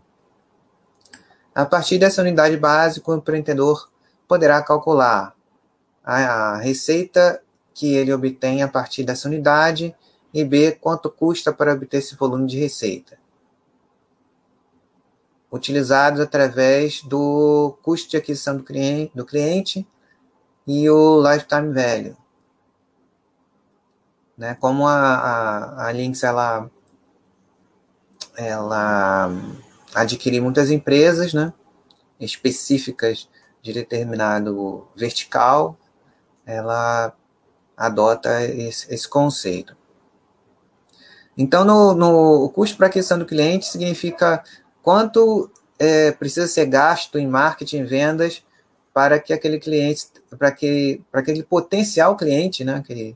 A 1.53 1.65
partir 1.65 1.97
dessa 1.97 2.21
unidade 2.21 2.56
básica, 2.58 3.12
o 3.12 3.15
empreendedor 3.15 3.89
poderá 4.27 4.62
calcular 4.62 5.36
a 6.03 6.58
receita 6.58 7.41
que 7.73 7.93
ele 7.93 8.13
obtém 8.13 8.63
a 8.63 8.67
partir 8.67 9.03
dessa 9.03 9.27
unidade 9.27 9.95
e 10.34 10.44
B. 10.44 10.74
Quanto 10.74 11.10
custa 11.10 11.54
para 11.54 11.74
obter 11.74 11.98
esse 11.98 12.16
volume 12.16 12.48
de 12.48 12.60
receita? 12.60 13.18
Utilizados 15.52 16.20
através 16.20 17.02
do 17.04 17.78
custo 17.82 18.12
de 18.12 18.18
aquisição 18.18 18.58
do 18.58 18.63
cliente, 18.63 19.12
do 19.16 19.26
cliente 19.26 19.88
e 20.66 20.90
o 20.90 21.22
lifetime 21.22 21.74
value. 21.74 22.18
Né? 24.38 24.56
Como 24.56 24.86
a, 24.86 24.94
a, 24.94 25.88
a 25.88 25.92
Lynx 25.92 26.24
ela, 26.24 26.70
ela 28.36 29.32
adquire 29.96 30.42
muitas 30.42 30.70
empresas 30.70 31.34
né? 31.34 31.54
específicas 32.20 33.30
de 33.62 33.74
determinado 33.74 34.88
vertical, 34.96 35.78
ela 36.46 37.13
adota 37.76 38.44
esse, 38.44 38.92
esse 38.94 39.08
conceito. 39.08 39.77
Então, 41.38 41.63
no, 41.63 41.93
no, 41.93 42.45
o 42.45 42.50
custo 42.50 42.76
para 42.78 42.88
aquisição 42.88 43.19
do 43.19 43.26
cliente 43.26 43.67
significa 43.67 44.43
quanto 44.82 45.52
é, 45.78 46.12
precisa 46.12 46.47
ser 46.47 46.65
gasto 46.65 47.19
em 47.19 47.28
marketing 47.28 47.84
vendas 47.84 48.43
para 48.93 49.19
que 49.19 49.32
aquele 49.32 49.60
cliente, 49.60 50.08
para 50.39 50.52
que 50.52 51.02
para 51.12 51.21
aquele 51.21 51.43
potencial 51.43 52.17
cliente, 52.17 52.63
né, 52.63 52.84
que, 52.86 53.15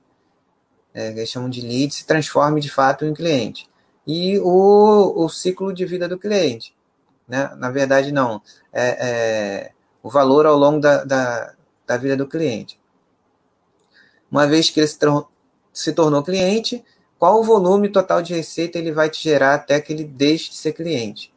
é, 0.94 1.12
que 1.12 1.20
eles 1.20 1.30
chamam 1.30 1.50
de 1.50 1.62
lead, 1.62 1.92
se 1.94 2.06
transforme 2.06 2.62
de 2.62 2.70
fato 2.70 3.06
em 3.06 3.14
cliente. 3.14 3.68
E 4.06 4.38
o, 4.40 5.24
o 5.24 5.30
ciclo 5.30 5.74
de 5.74 5.86
vida 5.86 6.08
do 6.08 6.20
cliente. 6.20 6.76
Né? 7.28 7.50
Na 7.58 7.72
verdade, 7.72 8.12
não. 8.12 8.42
É, 8.72 8.98
é 9.00 9.72
o 10.04 10.10
valor 10.10 10.46
ao 10.46 10.58
longo 10.58 10.80
da, 10.80 11.04
da, 11.04 11.54
da 11.88 11.98
vida 11.98 12.16
do 12.16 12.28
cliente. 12.28 12.80
Uma 14.30 14.48
vez 14.48 14.70
que 14.70 14.80
ele 14.80 14.88
se, 14.88 14.98
se 15.74 15.94
tornou 15.94 16.24
cliente, 16.24 16.84
qual 17.22 17.40
o 17.40 17.44
volume 17.44 17.88
total 17.88 18.20
de 18.24 18.34
receita 18.34 18.80
ele 18.80 18.92
vai 18.92 19.08
te 19.08 19.22
gerar 19.22 19.54
até 19.54 19.80
que 19.80 19.94
ele 19.94 20.04
deixe 20.04 20.50
de 20.50 20.56
ser 20.56 20.74
cliente. 20.74 21.32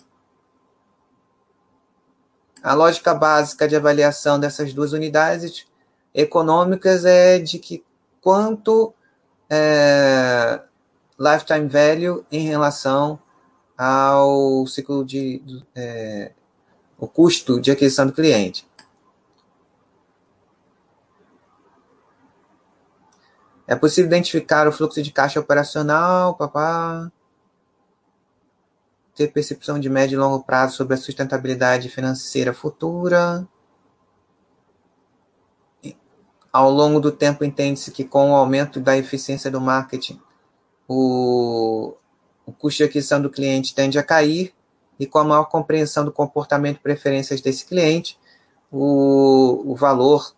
A 2.63 2.73
lógica 2.73 3.15
básica 3.15 3.69
de 3.69 3.77
avaliação 3.77 4.41
dessas 4.41 4.73
duas 4.73 4.95
unidades 4.95 5.67
econômicas 6.15 7.05
é 7.05 7.39
de 7.39 7.59
que 7.59 7.85
quanto 8.23 8.95
é, 9.51 10.59
lifetime 11.21 11.69
value 11.69 12.25
em 12.33 12.47
relação 12.49 13.19
ao 13.77 14.67
ciclo 14.67 15.05
de 15.05 15.43
é, 15.75 16.33
o 16.99 17.07
custo 17.07 17.61
de 17.61 17.71
aquisição 17.71 18.07
do 18.07 18.15
cliente. 18.15 18.67
É 23.67 23.75
possível 23.75 24.09
identificar 24.09 24.69
o 24.69 24.73
fluxo 24.73 25.03
de 25.03 25.11
caixa 25.11 25.41
operacional, 25.41 26.35
papá. 26.35 27.11
Ter 29.15 29.29
percepção 29.29 29.79
de 29.79 29.89
médio 29.89 30.17
e 30.17 30.19
longo 30.19 30.45
prazo 30.45 30.77
sobre 30.77 30.95
a 30.95 30.99
sustentabilidade 30.99 31.89
financeira 31.89 32.53
futura. 32.53 33.47
Ao 36.53 36.71
longo 36.71 37.01
do 37.01 37.11
tempo, 37.11 37.45
entende-se 37.45 37.91
que 37.91 38.05
com 38.05 38.33
o 38.33 38.35
aumento 38.35 38.81
da 38.81 38.97
eficiência 38.97 39.51
do 39.51 39.61
marketing, 39.61 40.21
o, 40.87 41.95
o 42.47 42.53
custo 42.53 42.79
de 42.79 42.85
aquisição 42.85 43.21
do 43.21 43.31
cliente 43.31 43.75
tende 43.75 43.99
a 43.99 44.03
cair, 44.03 44.55
e 44.99 45.07
com 45.07 45.19
a 45.19 45.25
maior 45.25 45.47
compreensão 45.47 46.05
do 46.05 46.13
comportamento 46.13 46.77
e 46.77 46.81
preferências 46.81 47.41
desse 47.41 47.65
cliente, 47.65 48.19
o, 48.71 49.73
o 49.73 49.75
valor 49.75 50.35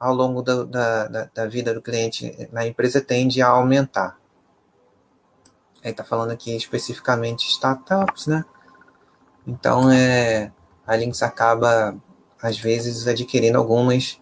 ao 0.00 0.14
longo 0.14 0.40
da, 0.40 0.64
da, 0.64 1.30
da 1.32 1.46
vida 1.46 1.74
do 1.74 1.82
cliente 1.82 2.48
na 2.50 2.66
empresa 2.66 3.02
tende 3.02 3.42
a 3.42 3.48
aumentar. 3.48 4.18
Aí 5.84 5.90
está 5.90 6.02
falando 6.02 6.30
aqui 6.30 6.56
especificamente 6.56 7.46
startups, 7.48 8.26
né? 8.26 8.44
Então, 9.46 9.90
é, 9.90 10.52
a 10.86 10.96
Lynx 10.96 11.22
acaba, 11.22 11.94
às 12.40 12.58
vezes, 12.58 13.06
adquirindo 13.06 13.58
algumas 13.58 14.18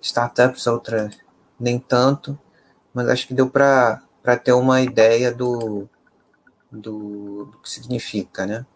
startups, 0.00 0.66
outras 0.66 1.18
nem 1.58 1.78
tanto, 1.78 2.38
mas 2.92 3.08
acho 3.08 3.26
que 3.26 3.34
deu 3.34 3.48
para 3.48 4.00
ter 4.42 4.52
uma 4.52 4.80
ideia 4.80 5.32
do, 5.32 5.88
do, 6.70 7.46
do 7.46 7.58
que 7.62 7.68
significa, 7.68 8.46
né? 8.46 8.66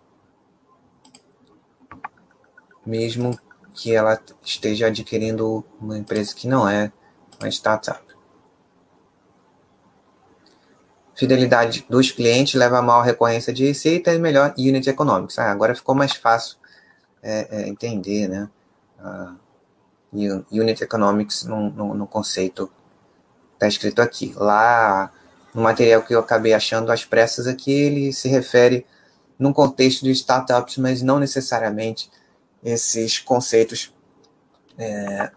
Mesmo 2.85 3.39
que 3.75 3.95
ela 3.95 4.21
esteja 4.45 4.87
adquirindo 4.89 5.65
uma 5.81 5.97
empresa 5.97 6.35
que 6.35 6.47
não 6.47 6.69
é 6.69 6.93
uma 7.41 7.49
startup. 7.49 8.03
Fidelidade 11.15 11.85
dos 11.89 12.11
clientes 12.11 12.55
leva 12.55 12.79
a 12.79 12.83
maior 12.83 13.03
recorrência 13.03 13.53
de 13.53 13.67
receita 13.67 14.13
e 14.13 14.19
melhor 14.19 14.55
unit 14.57 14.89
economics. 14.89 15.39
Ah, 15.39 15.51
agora 15.51 15.75
ficou 15.75 15.95
mais 15.95 16.13
fácil 16.13 16.57
é, 17.23 17.47
é, 17.51 17.69
entender, 17.69 18.27
né? 18.27 18.49
Uh, 18.99 20.45
unit 20.51 20.83
economics 20.83 21.45
no, 21.45 21.71
no, 21.71 21.95
no 21.95 22.07
conceito 22.07 22.71
está 23.55 23.69
escrito 23.69 24.01
aqui. 24.01 24.33
Lá 24.35 25.13
no 25.55 25.63
material 25.63 26.03
que 26.03 26.15
eu 26.15 26.21
acabei 26.21 26.55
achando 26.55 26.91
às 26.91 27.05
pressas 27.05 27.47
aqui, 27.47 27.71
ele 27.71 28.13
se 28.13 28.29
refere 28.29 28.87
num 29.39 29.53
contexto 29.53 30.05
de 30.05 30.11
startups, 30.13 30.79
mas 30.79 31.03
não 31.03 31.19
necessariamente 31.19 32.11
esses 32.63 33.19
conceitos 33.19 33.95
é, 34.79 35.33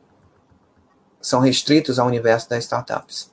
são 1.22 1.40
restritos 1.40 2.00
ao 2.00 2.08
universo 2.08 2.50
das 2.50 2.64
startups. 2.64 3.32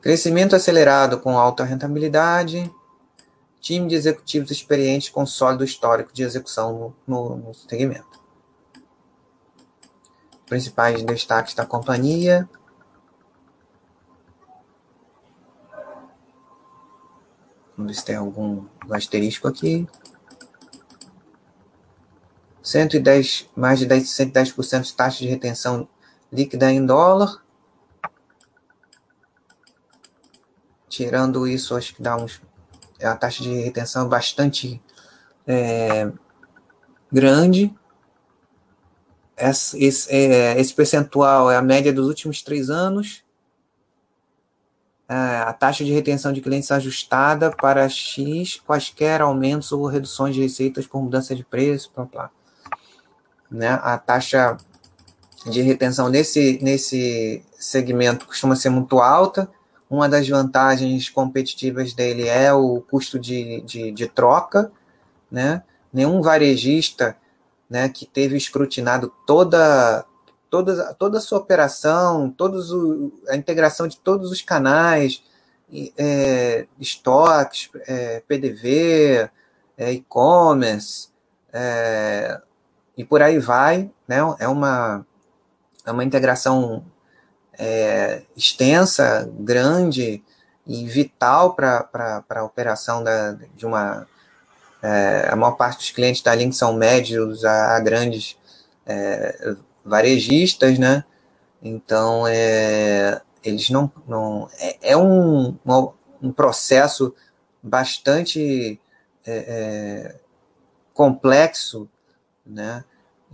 Crescimento 0.00 0.56
acelerado 0.56 1.20
com 1.20 1.36
alta 1.36 1.64
rentabilidade, 1.64 2.72
time 3.60 3.88
de 3.88 3.94
executivos 3.94 4.50
experientes 4.50 5.10
com 5.10 5.26
sólido 5.26 5.64
histórico 5.64 6.12
de 6.12 6.22
execução 6.22 6.94
no, 7.06 7.36
no 7.36 7.54
segmento. 7.54 8.18
Principais 10.46 11.02
destaques 11.02 11.52
da 11.52 11.66
companhia. 11.66 12.48
Vamos 17.76 17.92
ver 17.92 17.98
se 17.98 18.04
tem 18.06 18.16
algum 18.16 18.64
asterisco 18.90 19.46
aqui. 19.46 19.86
110, 22.68 23.48
mais 23.56 23.78
de 23.78 23.86
10, 23.86 24.04
110% 24.04 24.82
de 24.82 24.94
taxa 24.94 25.18
de 25.20 25.26
retenção 25.26 25.88
líquida 26.30 26.70
em 26.70 26.84
dólar. 26.84 27.42
Tirando 30.86 31.48
isso, 31.48 31.74
acho 31.74 31.94
que 31.94 32.02
dá 32.02 32.14
uns, 32.16 32.42
é 32.98 33.06
a 33.06 33.16
taxa 33.16 33.42
de 33.42 33.54
retenção 33.54 34.06
bastante 34.06 34.82
é, 35.46 36.12
grande. 37.10 37.74
Esse, 39.34 39.82
esse, 39.82 40.12
é, 40.12 40.60
esse 40.60 40.74
percentual 40.74 41.50
é 41.50 41.56
a 41.56 41.62
média 41.62 41.90
dos 41.90 42.06
últimos 42.06 42.42
três 42.42 42.68
anos. 42.68 43.24
É, 45.08 45.14
a 45.14 45.54
taxa 45.54 45.86
de 45.86 45.92
retenção 45.92 46.34
de 46.34 46.42
clientes 46.42 46.70
ajustada 46.70 47.50
para 47.50 47.88
X, 47.88 48.60
quaisquer 48.60 49.22
aumentos 49.22 49.72
ou 49.72 49.86
reduções 49.86 50.34
de 50.34 50.42
receitas 50.42 50.86
por 50.86 51.02
mudança 51.02 51.34
de 51.34 51.42
preço, 51.42 51.90
blá, 51.94 52.04
blá. 52.04 52.37
Né? 53.50 53.68
A 53.82 53.96
taxa 53.98 54.56
de 55.46 55.62
retenção 55.62 56.08
nesse, 56.08 56.58
nesse 56.62 57.42
segmento 57.58 58.26
costuma 58.26 58.56
ser 58.56 58.70
muito 58.70 59.00
alta. 59.00 59.48
Uma 59.88 60.08
das 60.08 60.28
vantagens 60.28 61.08
competitivas 61.08 61.94
dele 61.94 62.28
é 62.28 62.52
o 62.52 62.82
custo 62.82 63.18
de, 63.18 63.62
de, 63.62 63.90
de 63.90 64.06
troca. 64.06 64.70
Né? 65.30 65.62
Nenhum 65.92 66.20
varejista 66.20 67.16
né, 67.68 67.88
que 67.88 68.06
teve 68.06 68.36
escrutinado 68.36 69.12
toda, 69.26 70.04
toda, 70.50 70.94
toda 70.94 71.18
a 71.18 71.20
sua 71.20 71.38
operação, 71.38 72.30
todos 72.30 72.72
o, 72.72 73.12
a 73.28 73.36
integração 73.36 73.86
de 73.86 73.98
todos 73.98 74.30
os 74.30 74.42
canais, 74.42 75.22
é, 75.96 76.66
estoques, 76.80 77.70
é, 77.86 78.22
PDV, 78.26 79.30
é, 79.76 79.92
e-commerce, 79.92 81.08
é, 81.52 82.40
e 82.98 83.04
por 83.04 83.22
aí 83.22 83.38
vai. 83.38 83.90
Né? 84.06 84.18
É, 84.40 84.48
uma, 84.48 85.06
é 85.86 85.90
uma 85.92 86.04
integração 86.04 86.84
é, 87.58 88.22
extensa, 88.36 89.30
grande 89.38 90.22
e 90.66 90.84
vital 90.86 91.54
para 91.54 91.88
a 92.28 92.44
operação 92.44 93.02
da, 93.02 93.32
de 93.54 93.64
uma 93.64 94.06
é, 94.82 95.28
a 95.30 95.34
maior 95.34 95.52
parte 95.52 95.78
dos 95.78 95.90
clientes 95.90 96.22
da 96.22 96.34
Link 96.34 96.54
são 96.54 96.72
médios 96.72 97.44
a, 97.44 97.76
a 97.76 97.80
grandes 97.80 98.36
é, 98.86 99.56
varejistas, 99.84 100.78
né? 100.78 101.04
Então, 101.62 102.26
é, 102.28 103.20
eles 103.42 103.70
não. 103.70 103.90
não 104.06 104.48
é, 104.58 104.92
é 104.92 104.96
um, 104.96 105.56
um 106.22 106.32
processo 106.32 107.14
bastante 107.62 108.80
é, 109.26 109.32
é, 109.32 110.14
complexo, 110.94 111.88
né? 112.48 112.84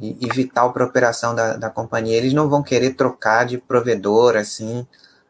E, 0.00 0.26
e 0.26 0.28
vital 0.32 0.72
para 0.72 0.84
a 0.84 0.88
operação 0.88 1.34
da, 1.34 1.56
da 1.56 1.70
companhia. 1.70 2.16
Eles 2.16 2.32
não 2.32 2.48
vão 2.48 2.62
querer 2.62 2.94
trocar 2.94 3.46
de 3.46 3.58
provedor 3.58 4.36
assim 4.36 4.86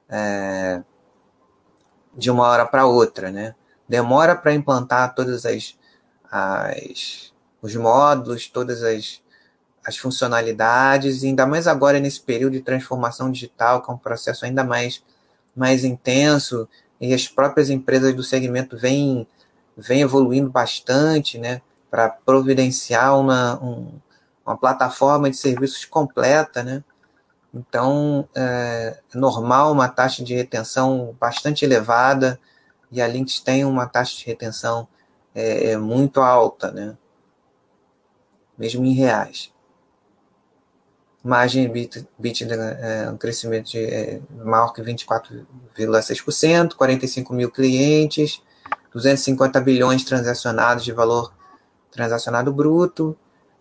é, 0.09 0.83
de 2.17 2.31
uma 2.31 2.49
hora 2.49 2.65
para 2.65 2.87
outra, 2.87 3.31
né? 3.31 3.55
Demora 3.89 4.35
para 4.35 4.55
implantar 4.55 5.15
todas 5.15 5.45
as 5.45 5.77
as, 6.35 7.33
os 7.63 7.77
módulos, 7.77 8.49
todas 8.49 8.83
as, 8.83 9.23
as 9.87 9.97
funcionalidades, 9.97 11.23
e 11.23 11.29
ainda 11.29 11.47
mais 11.47 11.69
agora 11.69 12.01
nesse 12.01 12.21
período 12.21 12.55
de 12.55 12.61
transformação 12.61 13.31
digital, 13.31 13.81
que 13.81 13.89
é 13.89 13.95
um 13.95 13.99
processo 13.99 14.45
ainda 14.45 14.65
mais, 14.65 15.01
mais 15.55 15.85
intenso, 15.85 16.69
e 17.01 17.15
as 17.15 17.29
próprias 17.29 17.71
empresas 17.71 18.13
do 18.15 18.25
segmento 18.25 18.77
vêm, 18.77 19.29
vêm 19.77 20.01
evoluindo 20.01 20.51
bastante, 20.51 21.39
né, 21.39 21.63
para 21.95 22.09
providenciar 22.09 23.17
uma, 23.17 23.55
um, 23.63 24.01
uma 24.45 24.57
plataforma 24.57 25.31
de 25.31 25.37
serviços 25.37 25.85
completa, 25.85 26.61
né, 26.65 26.83
então 27.55 28.29
é, 28.35 28.99
é 29.15 29.17
normal 29.17 29.71
uma 29.71 29.89
taxa 29.89 30.25
de 30.25 30.35
retenção 30.35 31.17
bastante 31.21 31.65
elevada, 31.65 32.37
e 32.91 33.01
a 33.01 33.07
Lynx 33.07 33.39
tem 33.39 33.65
uma 33.65 33.87
taxa 33.87 34.19
de 34.19 34.27
retenção 34.27 34.89
é, 35.33 35.71
é 35.71 35.77
muito 35.77 36.21
alta, 36.21 36.73
né? 36.73 36.97
mesmo 38.59 38.85
em 38.85 38.93
reais. 38.93 39.53
Margem 41.23 41.63
EBITDA 41.67 42.09
é 42.81 43.09
um 43.09 43.17
crescimento 43.17 43.71
de, 43.71 43.79
é, 43.79 44.21
maior 44.45 44.73
que 44.73 44.83
24,6%, 44.83 46.75
45 46.75 47.33
mil 47.33 47.53
clientes, 47.53 48.43
250 48.93 49.61
bilhões 49.61 50.03
transacionados 50.03 50.83
de 50.83 50.91
valor 50.91 51.33
transacionado 51.95 52.53
bruto, 52.53 53.17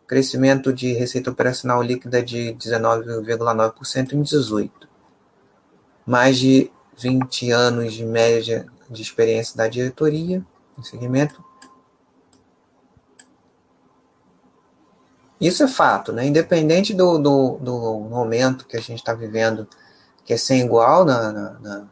crescimento 0.05 0.73
de 0.73 0.91
receita 0.91 1.29
operacional 1.29 1.81
líquida 1.81 2.21
de 2.21 2.53
19,9% 2.55 4.13
em 4.13 4.21
18. 4.21 4.89
Mais 6.05 6.37
de 6.37 6.69
20 6.97 7.51
anos 7.51 7.93
de 7.93 8.03
média 8.03 8.65
de 8.89 9.01
experiência 9.01 9.55
da 9.55 9.67
diretoria 9.67 10.45
no 10.77 10.83
segmento, 10.83 11.41
Isso 15.43 15.61
é 15.61 15.67
fato, 15.67 16.13
né? 16.13 16.25
Independente 16.25 16.93
do, 16.93 17.17
do, 17.17 17.57
do 17.57 17.99
momento 17.99 18.65
que 18.65 18.77
a 18.77 18.79
gente 18.79 18.99
está 18.99 19.13
vivendo, 19.13 19.67
que 20.23 20.31
é 20.31 20.37
sem 20.37 20.61
igual 20.61 21.03
na, 21.03 21.33
na, 21.33 21.49
na, 21.59 21.87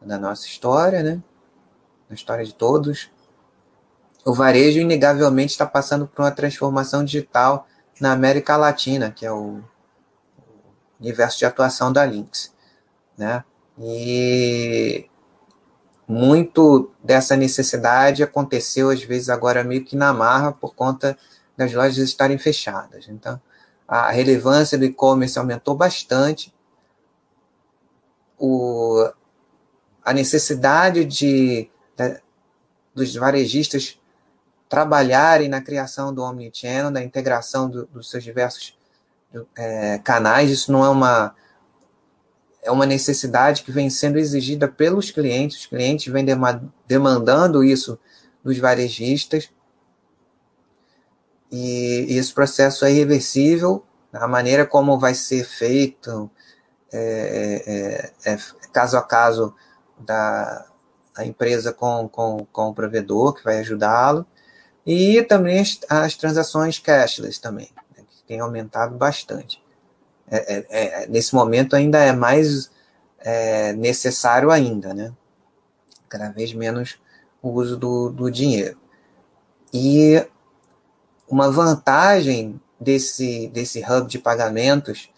na 0.00 0.18
nossa 0.18 0.46
história, 0.46 1.02
né? 1.02 1.22
Na 2.08 2.14
história 2.14 2.42
de 2.42 2.54
todos, 2.54 3.10
o 4.26 4.34
varejo 4.34 4.80
inegavelmente 4.80 5.52
está 5.52 5.64
passando 5.64 6.08
por 6.08 6.22
uma 6.22 6.32
transformação 6.32 7.04
digital 7.04 7.68
na 8.00 8.10
América 8.10 8.56
Latina, 8.56 9.12
que 9.12 9.24
é 9.24 9.30
o 9.30 9.62
universo 11.00 11.38
de 11.38 11.46
atuação 11.46 11.92
da 11.92 12.04
Lynx, 12.04 12.52
né? 13.16 13.44
E 13.78 15.08
muito 16.08 16.90
dessa 17.04 17.36
necessidade 17.36 18.24
aconteceu 18.24 18.90
às 18.90 19.00
vezes 19.00 19.28
agora 19.28 19.62
meio 19.62 19.84
que 19.84 19.94
na 19.94 20.12
marra 20.12 20.50
por 20.50 20.74
conta 20.74 21.16
das 21.56 21.72
lojas 21.72 21.98
estarem 21.98 22.36
fechadas. 22.36 23.06
Então, 23.08 23.40
a 23.86 24.10
relevância 24.10 24.76
do 24.76 24.84
e-commerce 24.84 25.38
aumentou 25.38 25.76
bastante. 25.76 26.52
O, 28.36 29.08
a 30.04 30.12
necessidade 30.12 31.04
de, 31.04 31.70
de, 31.96 32.20
dos 32.92 33.14
varejistas 33.14 34.00
trabalharem 34.68 35.48
na 35.48 35.60
criação 35.60 36.12
do 36.12 36.22
omnichannel, 36.22 36.90
da 36.90 37.02
integração 37.02 37.68
do, 37.68 37.86
dos 37.86 38.10
seus 38.10 38.24
diversos 38.24 38.76
é, 39.56 39.98
canais, 39.98 40.50
isso 40.50 40.72
não 40.72 40.84
é 40.84 40.88
uma 40.88 41.34
é 42.62 42.70
uma 42.70 42.84
necessidade 42.84 43.62
que 43.62 43.70
vem 43.70 43.88
sendo 43.88 44.18
exigida 44.18 44.66
pelos 44.66 45.12
clientes, 45.12 45.58
os 45.58 45.66
clientes 45.66 46.12
vêm 46.12 46.26
demandando 46.84 47.62
isso 47.62 47.96
dos 48.42 48.58
varejistas, 48.58 49.50
e, 51.50 52.06
e 52.08 52.18
esse 52.18 52.32
processo 52.32 52.84
é 52.84 52.90
irreversível, 52.90 53.84
a 54.12 54.26
maneira 54.26 54.66
como 54.66 54.98
vai 54.98 55.14
ser 55.14 55.44
feito 55.44 56.28
é, 56.92 58.12
é, 58.24 58.32
é, 58.32 58.34
é 58.34 58.38
caso 58.72 58.96
a 58.96 59.02
caso 59.02 59.54
da 59.98 60.66
a 61.16 61.24
empresa 61.24 61.72
com, 61.72 62.06
com, 62.08 62.46
com 62.52 62.68
o 62.68 62.74
provedor, 62.74 63.32
que 63.32 63.42
vai 63.42 63.58
ajudá-lo, 63.60 64.26
e 64.86 65.22
também 65.22 65.60
as, 65.60 65.80
as, 65.88 66.14
transações 66.14 66.78
cashless 66.78 67.40
também, 67.40 67.68
né, 67.96 68.04
que 68.08 68.22
tem 68.26 68.40
aumentado 68.40 68.94
bastante. 68.96 69.60
É, 70.30 70.64
é, 70.70 71.02
é 71.02 71.06
nesse 71.08 71.34
momento 71.34 71.74
ainda 71.74 71.98
é 71.98 72.12
mais 72.12 72.70
necessário 73.76 74.50
ainda, 74.50 74.94
né? 74.94 75.12
Cada 76.08 76.30
vez 76.30 76.52
menos 76.52 76.98
o 77.42 77.50
uso 77.50 77.76
do, 77.76 78.10
do 78.10 78.30
dinheiro. 78.30 78.78
E 79.72 80.24
uma 81.28 81.50
vantagem 81.50 82.60
desse, 82.78 83.48
desse 83.48 83.80
hub 83.80 84.08
de 84.08 84.18
pagamentos 84.18 85.10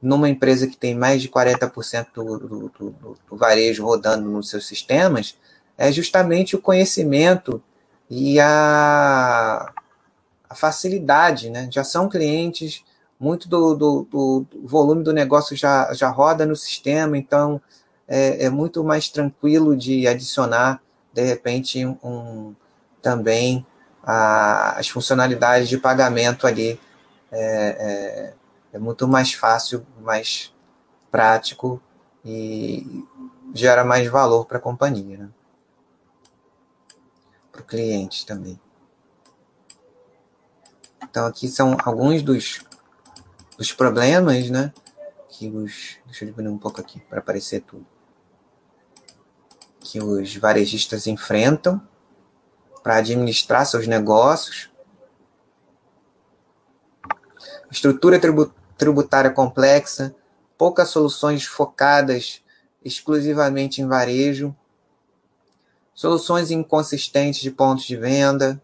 numa 0.00 0.28
empresa 0.28 0.66
que 0.66 0.76
tem 0.76 0.94
mais 0.94 1.22
de 1.22 1.28
40% 1.28 2.06
do, 2.12 2.38
do, 2.38 2.68
do, 2.68 3.16
do 3.30 3.36
varejo 3.36 3.84
rodando 3.84 4.28
nos 4.28 4.50
seus 4.50 4.66
sistemas 4.66 5.36
é 5.78 5.92
justamente 5.92 6.56
o 6.56 6.60
conhecimento 6.60 7.62
e 8.14 8.38
a, 8.38 9.72
a 10.48 10.54
facilidade, 10.54 11.48
né? 11.48 11.66
Já 11.70 11.82
são 11.82 12.10
clientes, 12.10 12.84
muito 13.18 13.48
do, 13.48 13.74
do, 13.74 14.02
do, 14.10 14.46
volume 14.64 15.02
do 15.02 15.14
negócio 15.14 15.56
já, 15.56 15.94
já 15.94 16.10
roda 16.10 16.44
no 16.44 16.54
sistema, 16.54 17.16
então 17.16 17.58
é, 18.06 18.44
é 18.44 18.50
muito 18.50 18.84
mais 18.84 19.08
tranquilo 19.08 19.74
de 19.74 20.06
adicionar, 20.06 20.82
de 21.10 21.22
repente, 21.22 21.86
um, 21.86 22.54
também 23.00 23.64
a, 24.02 24.78
as 24.78 24.88
funcionalidades 24.88 25.70
de 25.70 25.78
pagamento 25.78 26.46
ali 26.46 26.78
é, 27.30 27.40
é, 27.40 28.34
é 28.74 28.78
muito 28.78 29.08
mais 29.08 29.32
fácil, 29.32 29.86
mais 30.02 30.52
prático 31.10 31.80
e 32.22 33.06
gera 33.54 33.84
mais 33.84 34.06
valor 34.06 34.44
para 34.44 34.58
a 34.58 34.60
companhia, 34.60 35.16
né? 35.16 35.28
Para 37.62 37.64
o 37.64 37.66
cliente 37.66 38.26
também. 38.26 38.60
Então 41.02 41.26
aqui 41.26 41.48
são 41.48 41.76
alguns 41.84 42.22
dos, 42.22 42.60
dos 43.56 43.72
problemas, 43.72 44.50
né, 44.50 44.72
que 45.28 45.48
os. 45.48 45.98
Deixa 46.06 46.24
eu 46.24 46.30
diminuir 46.30 46.54
um 46.54 46.58
pouco 46.58 46.80
aqui 46.80 47.00
para 47.00 47.20
aparecer 47.20 47.60
tudo. 47.62 47.86
Que 49.80 50.00
os 50.00 50.36
varejistas 50.36 51.06
enfrentam 51.06 51.80
para 52.82 52.96
administrar 52.96 53.64
seus 53.66 53.86
negócios. 53.86 54.70
Estrutura 57.70 58.20
tributária 58.76 59.30
complexa, 59.30 60.14
poucas 60.58 60.90
soluções 60.90 61.44
focadas 61.44 62.42
exclusivamente 62.84 63.80
em 63.80 63.86
varejo, 63.86 64.54
soluções 65.94 66.50
inconsistentes 66.50 67.40
de 67.40 67.50
pontos 67.50 67.84
de 67.84 67.96
venda, 67.96 68.60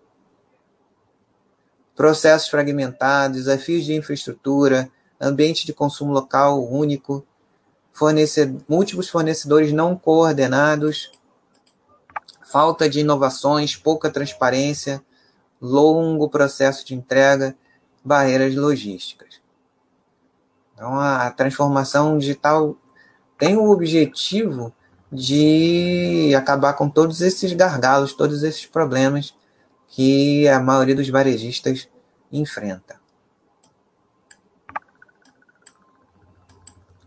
processos 1.95 2.49
fragmentados, 2.49 3.39
desafios 3.39 3.85
de 3.85 3.95
infraestrutura, 3.95 4.91
ambiente 5.21 5.67
de 5.67 5.73
consumo 5.73 6.13
local 6.13 6.65
único, 6.65 7.27
múltiplos 8.69 9.09
fornecedores 9.09 9.73
não 9.73 9.97
coordenados, 9.97 11.11
falta 12.45 12.89
de 12.89 13.01
inovações, 13.01 13.77
pouca 13.77 14.11
transparência, 14.11 15.03
longo 15.61 16.31
processo 16.31 16.87
de 16.87 16.95
entrega, 16.95 17.57
barreiras 18.05 18.55
logísticas. 18.55 19.41
Então, 20.73 20.99
a 20.99 21.31
transformação 21.33 22.17
digital 22.17 22.77
tem 23.37 23.57
o 23.57 23.71
objetivo 23.71 24.73
de 25.11 26.35
acabar 26.35 26.75
com 26.75 26.89
todos 26.89 27.21
esses 27.21 27.53
gargalos, 27.53 28.13
todos 28.13 28.43
esses 28.43 28.67
problemas 28.67 29.35
que 29.89 30.47
a 30.49 30.61
maioria 30.61 30.95
dos 30.95 31.09
varejistas 31.09 31.89
enfrenta. 32.31 33.01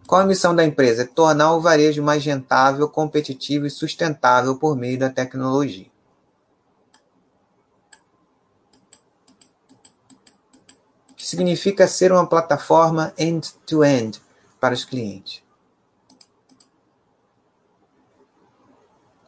Qual 0.08 0.20
a 0.20 0.26
missão 0.26 0.54
da 0.54 0.66
empresa? 0.66 1.04
É 1.04 1.06
tornar 1.06 1.54
o 1.54 1.62
varejo 1.62 2.04
mais 2.04 2.26
rentável, 2.26 2.90
competitivo 2.90 3.66
e 3.66 3.70
sustentável 3.70 4.58
por 4.58 4.76
meio 4.76 5.00
da 5.00 5.10
tecnologia. 5.10 5.90
O 11.12 11.14
que 11.14 11.26
significa 11.26 11.88
ser 11.88 12.12
uma 12.12 12.28
plataforma 12.28 13.14
end-to-end 13.18 14.18
-end 14.18 14.22
para 14.60 14.74
os 14.74 14.84
clientes. 14.84 15.42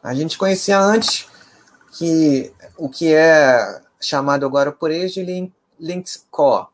A 0.04 0.12
gente 0.12 0.36
conhecia 0.36 0.78
antes 0.78 1.26
que 1.92 2.52
o 2.76 2.90
que 2.90 3.14
é 3.14 3.80
chamado 3.98 4.44
agora 4.44 4.70
por 4.70 4.90
eles 4.90 5.14
de 5.14 5.50
Links 5.80 6.26
Core. 6.30 6.66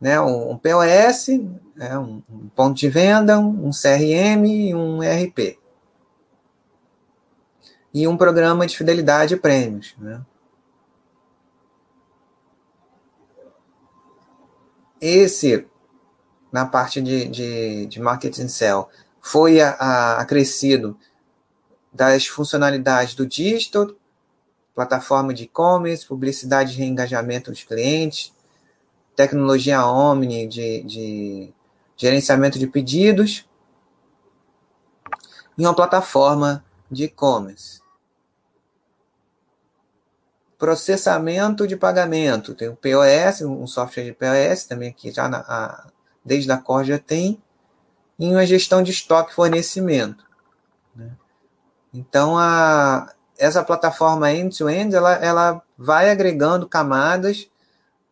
Né? 0.00 0.18
Um, 0.18 0.52
um 0.52 0.58
POS, 0.58 1.28
né? 1.76 1.98
um, 1.98 2.22
um, 2.30 2.48
ponto 2.48 2.78
de 2.78 2.88
venda, 2.88 3.38
um, 3.38 3.70
CRM 3.70 4.46
e 4.46 4.74
um 4.74 5.02
ERP. 5.02 5.58
E 7.92 8.08
um 8.08 8.16
programa 8.16 8.66
de 8.66 8.74
fidelidade 8.74 9.34
e 9.34 9.36
prêmios. 9.36 9.94
Né? 9.98 10.22
Esse, 14.98 15.68
na 16.50 16.64
parte 16.64 17.02
de, 17.02 17.28
de, 17.28 17.86
de 17.86 18.00
marketing 18.00 18.48
sell, 18.48 18.88
foi 19.20 19.60
a, 19.60 19.72
a, 19.72 20.20
acrescido 20.22 20.98
das 21.92 22.26
funcionalidades 22.26 23.14
do 23.14 23.26
digital, 23.26 23.90
plataforma 24.74 25.34
de 25.34 25.44
e-commerce, 25.44 26.06
publicidade 26.06 26.72
de 26.72 26.78
reengajamento 26.78 27.50
dos 27.50 27.62
clientes, 27.62 28.32
tecnologia 29.14 29.84
Omni 29.84 30.46
de, 30.46 30.82
de 30.82 31.54
gerenciamento 31.96 32.58
de 32.58 32.66
pedidos 32.66 33.44
e 35.58 35.62
uma 35.62 35.74
plataforma 35.74 36.64
de 36.90 37.04
e-commerce. 37.04 37.82
Processamento 40.56 41.66
de 41.66 41.76
pagamento, 41.76 42.54
tem 42.54 42.68
o 42.68 42.76
POS, 42.76 43.42
um 43.42 43.66
software 43.66 44.04
de 44.04 44.12
POS 44.12 44.64
também 44.64 44.92
que 44.92 45.10
já 45.10 45.28
na, 45.28 45.38
a, 45.40 45.88
desde 46.24 46.50
a 46.50 46.56
Core 46.56 46.86
já 46.86 46.98
tem, 46.98 47.42
e 48.18 48.26
uma 48.28 48.46
gestão 48.46 48.82
de 48.82 48.92
estoque 48.92 49.32
e 49.32 49.34
fornecimento. 49.34 50.24
Né? 50.94 51.10
Então, 51.92 52.38
a, 52.38 53.12
essa 53.38 53.62
plataforma 53.62 54.32
end-to-end, 54.32 54.94
ela, 54.94 55.14
ela 55.14 55.62
vai 55.76 56.10
agregando 56.10 56.68
camadas, 56.68 57.50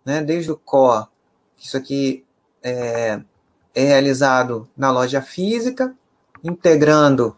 né, 0.05 0.23
desde 0.23 0.51
o 0.51 0.57
core, 0.57 1.07
isso 1.59 1.77
aqui 1.77 2.25
é, 2.63 3.21
é 3.75 3.85
realizado 3.85 4.69
na 4.77 4.91
loja 4.91 5.21
física, 5.21 5.95
integrando 6.43 7.37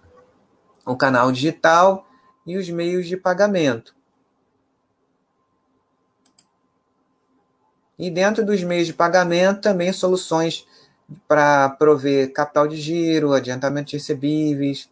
o 0.87 0.97
canal 0.97 1.31
digital 1.33 2.07
e 2.47 2.57
os 2.57 2.69
meios 2.71 3.07
de 3.07 3.17
pagamento. 3.17 3.95
E 7.99 8.11
dentro 8.11 8.45
dos 8.45 8.63
meios 8.63 8.87
de 8.87 8.93
pagamento, 8.93 9.61
também 9.61 9.93
soluções 9.93 10.67
para 11.29 11.69
prover 11.71 12.33
capital 12.33 12.67
de 12.67 12.77
giro, 12.77 13.33
adiantamento 13.33 13.91
de 13.91 13.97
recebíveis, 13.97 14.89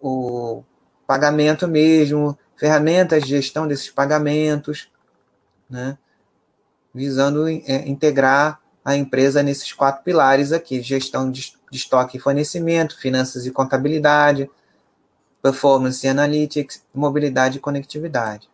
o 0.00 0.62
pagamento 1.06 1.66
mesmo, 1.66 2.38
ferramentas 2.56 3.22
de 3.22 3.30
gestão 3.30 3.66
desses 3.66 3.90
pagamentos, 3.90 4.88
né? 5.68 5.96
visando 6.94 7.48
é, 7.48 7.88
integrar 7.88 8.60
a 8.84 8.96
empresa 8.96 9.42
nesses 9.42 9.72
quatro 9.72 10.02
pilares 10.02 10.52
aqui: 10.52 10.82
gestão 10.82 11.30
de, 11.30 11.52
estoque 11.70 12.16
e 12.16 12.20
fornecimento, 12.20 12.98
finanças 12.98 13.46
e 13.46 13.50
contabilidade, 13.50 14.50
performance 15.42 16.06
e 16.06 16.10
analytics, 16.10 16.82
mobilidade 16.94 17.58
e 17.58 17.60
conectividade. 17.60 18.48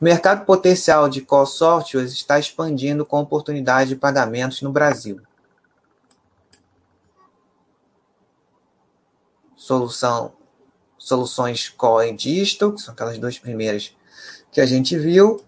O 0.00 0.04
mercado 0.04 0.44
potencial 0.44 1.08
de 1.08 1.22
call 1.22 1.46
softwares 1.46 2.12
está 2.12 2.38
expandindo 2.38 3.04
com 3.04 3.18
oportunidade 3.18 3.90
de 3.90 3.96
pagamentos 3.96 4.60
no 4.60 4.70
Brasil. 4.70 5.20
Solução, 9.66 10.32
soluções 10.96 11.68
core 11.68 12.10
e 12.10 12.16
disto, 12.16 12.72
que 12.72 12.80
são 12.80 12.94
aquelas 12.94 13.18
duas 13.18 13.36
primeiras 13.36 13.96
que 14.52 14.60
a 14.60 14.66
gente 14.66 14.96
viu. 14.96 15.44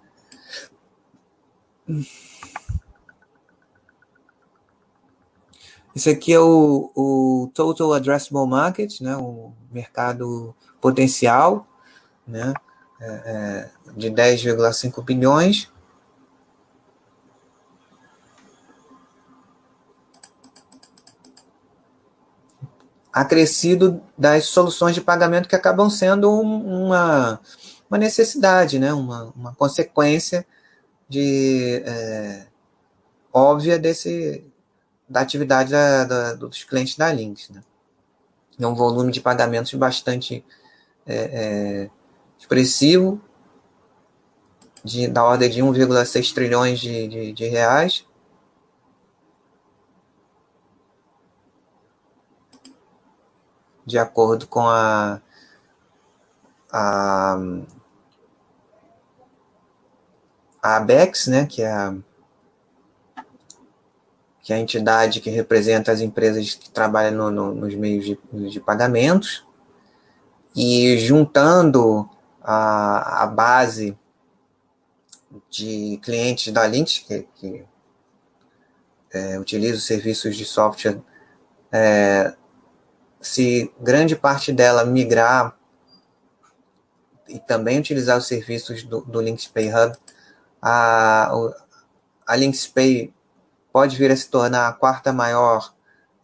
Esse 5.94 6.11
aqui 6.11 6.33
é 6.33 6.40
o, 6.40 6.90
o 6.96 7.50
Total 7.54 7.92
Addressable 7.92 8.46
Market, 8.48 9.00
né, 9.00 9.16
o 9.16 9.52
mercado 9.70 10.54
potencial, 10.81 11.66
né, 12.26 12.52
é, 13.00 13.07
é 13.07 13.70
de 13.96 14.11
10,5 14.11 15.04
bilhões. 15.04 15.70
Acrescido 23.20 24.00
das 24.16 24.46
soluções 24.46 24.94
de 24.94 25.00
pagamento 25.00 25.48
que 25.48 25.57
acabam 25.57 25.90
sendo 25.90 26.31
uma, 26.31 27.40
uma 27.90 27.98
necessidade, 27.98 28.78
né? 28.78 28.92
uma, 28.92 29.33
uma 29.35 29.54
consequência 29.54 30.46
de, 31.09 31.83
é, 31.85 32.46
óbvia 33.33 33.78
desse, 33.78 34.44
da 35.09 35.20
atividade 35.20 35.70
da, 35.70 36.04
da, 36.04 36.35
dos 36.35 36.64
clientes 36.64 36.96
da 36.96 37.12
Lynx. 37.12 37.48
Né? 37.50 37.62
É 38.61 38.66
um 38.66 38.74
volume 38.74 39.12
de 39.12 39.20
pagamentos 39.20 39.72
bastante 39.74 40.44
é, 41.07 41.16
é, 41.16 41.90
expressivo, 42.38 43.20
de, 44.85 45.09
da 45.09 45.24
ordem 45.24 45.50
de 45.50 45.61
1,6 45.61 46.33
trilhões 46.33 46.78
de, 46.78 47.09
de, 47.09 47.33
de 47.33 47.46
reais, 47.48 48.04
de 53.88 53.98
acordo 53.98 54.46
com 54.46 54.68
a, 54.68 55.20
a, 56.70 57.38
a 60.62 60.77
ABEX, 60.77 61.27
né, 61.27 61.46
que 61.46 61.62
é 61.62 61.72
a, 61.72 61.96
que 64.42 64.53
é 64.53 64.57
a 64.57 64.61
entidade 64.61 65.20
que 65.20 65.31
representa 65.31 65.90
as 65.90 66.03
empresas 66.03 66.55
que 66.55 66.70
trabalham 66.70 67.12
no, 67.12 67.31
no, 67.31 67.55
nos 67.55 67.74
meios 67.74 68.05
de, 68.05 68.18
de 68.51 68.61
pagamentos, 68.61 69.46
e 70.55 70.98
juntando 70.98 72.09
a, 72.42 73.22
a 73.22 73.27
base 73.27 73.98
de 75.48 75.98
clientes 76.03 76.53
da 76.53 76.66
Lynx, 76.66 76.98
que, 76.98 77.27
que 77.37 77.64
é, 79.12 79.38
utiliza 79.38 79.79
os 79.79 79.87
serviços 79.87 80.37
de 80.37 80.44
software 80.44 81.01
é, 81.72 82.35
se 83.20 83.72
grande 83.81 84.16
parte 84.16 84.52
dela 84.52 84.85
migrar 84.85 85.57
e 87.28 87.38
também 87.38 87.78
utilizar 87.78 88.16
os 88.16 88.26
serviços 88.26 88.83
do, 88.83 89.00
do 89.02 89.20
LinksPay 89.20 89.68
Hub, 89.68 89.96
a, 90.62 91.31
a 92.26 92.37
LinksPay 92.37 93.12
pode 93.72 93.96
vir 93.96 94.11
a 94.11 94.16
se 94.16 94.28
tornar 94.28 94.68
a 94.68 94.72
quarta 94.72 95.12
maior 95.12 95.74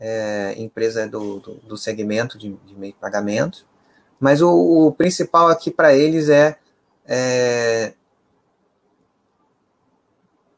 é, 0.00 0.54
empresa 0.57 1.07
do, 1.07 1.40
do, 1.40 1.54
do, 1.54 1.76
segmento 1.76 2.38
de, 2.38 2.52
de 2.64 2.74
meio 2.74 2.92
de 2.92 2.98
pagamento. 2.98 3.66
Mas 4.18 4.40
o, 4.40 4.50
o 4.87 4.92
principal 4.92 5.48
aqui 5.48 5.70
para 5.70 5.94
eles 5.94 6.28
é, 6.28 6.57
é 7.07 7.94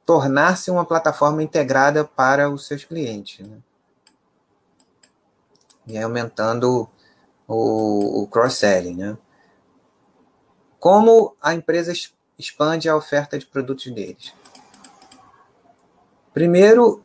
tornar-se 0.04 0.70
uma 0.70 0.84
plataforma 0.84 1.42
integrada 1.42 2.04
para 2.04 2.48
os 2.48 2.66
seus 2.66 2.84
clientes. 2.84 3.46
Né? 3.46 3.58
E 5.86 5.98
aumentando 5.98 6.88
o, 7.46 8.22
o 8.22 8.26
cross-selling. 8.26 8.96
Né? 8.96 9.18
Como 10.78 11.36
a 11.40 11.54
empresa 11.54 11.92
expande 12.38 12.88
a 12.88 12.96
oferta 12.96 13.38
de 13.38 13.46
produtos 13.46 13.92
deles? 13.92 14.34
Primeiro, 16.34 17.02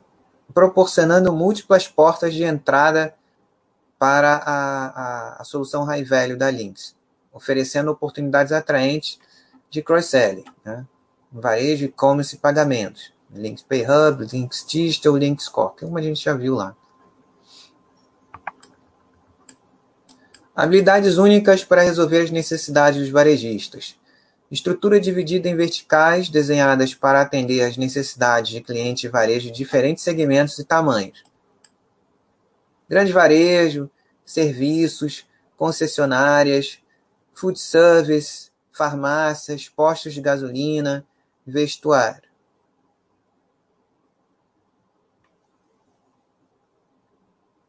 proporcionando 0.53 1.31
múltiplas 1.31 1.87
portas 1.87 2.33
de 2.33 2.43
entrada 2.43 3.15
para 3.97 4.35
a, 4.37 4.85
a, 4.87 5.41
a 5.41 5.43
solução 5.43 5.83
high 5.83 6.03
value 6.03 6.35
da 6.35 6.49
Lynx, 6.49 6.95
oferecendo 7.31 7.91
oportunidades 7.91 8.51
atraentes 8.51 9.19
de 9.69 9.81
cross-selling, 9.81 10.43
né? 10.65 10.85
varejo, 11.31 11.85
e-commerce 11.85 12.35
e 12.35 12.39
pagamentos. 12.39 13.13
Lynx 13.33 13.61
Pay 13.61 13.85
Hub, 13.85 14.27
Lynx 14.33 14.65
Digital, 14.67 15.15
Lynx 15.15 15.47
Core, 15.47 15.75
como 15.79 15.97
a 15.97 16.01
gente 16.01 16.21
já 16.21 16.33
viu 16.33 16.55
lá. 16.55 16.75
Habilidades 20.53 21.17
únicas 21.17 21.63
para 21.63 21.81
resolver 21.81 22.23
as 22.23 22.31
necessidades 22.31 22.99
dos 22.99 23.09
varejistas. 23.09 23.95
Estrutura 24.51 24.99
dividida 24.99 25.47
em 25.47 25.55
verticais 25.55 26.29
desenhadas 26.29 26.93
para 26.93 27.21
atender 27.21 27.61
às 27.61 27.77
necessidades 27.77 28.51
de 28.51 28.59
clientes 28.59 29.05
e 29.05 29.07
varejo 29.07 29.49
de 29.49 29.57
diferentes 29.57 30.03
segmentos 30.03 30.59
e 30.59 30.65
tamanhos. 30.65 31.23
Grande 32.89 33.13
varejo, 33.13 33.89
serviços, 34.25 35.25
concessionárias, 35.55 36.79
food 37.33 37.57
service, 37.57 38.51
farmácias, 38.73 39.69
postos 39.69 40.13
de 40.13 40.19
gasolina, 40.19 41.07
vestuário. 41.47 42.29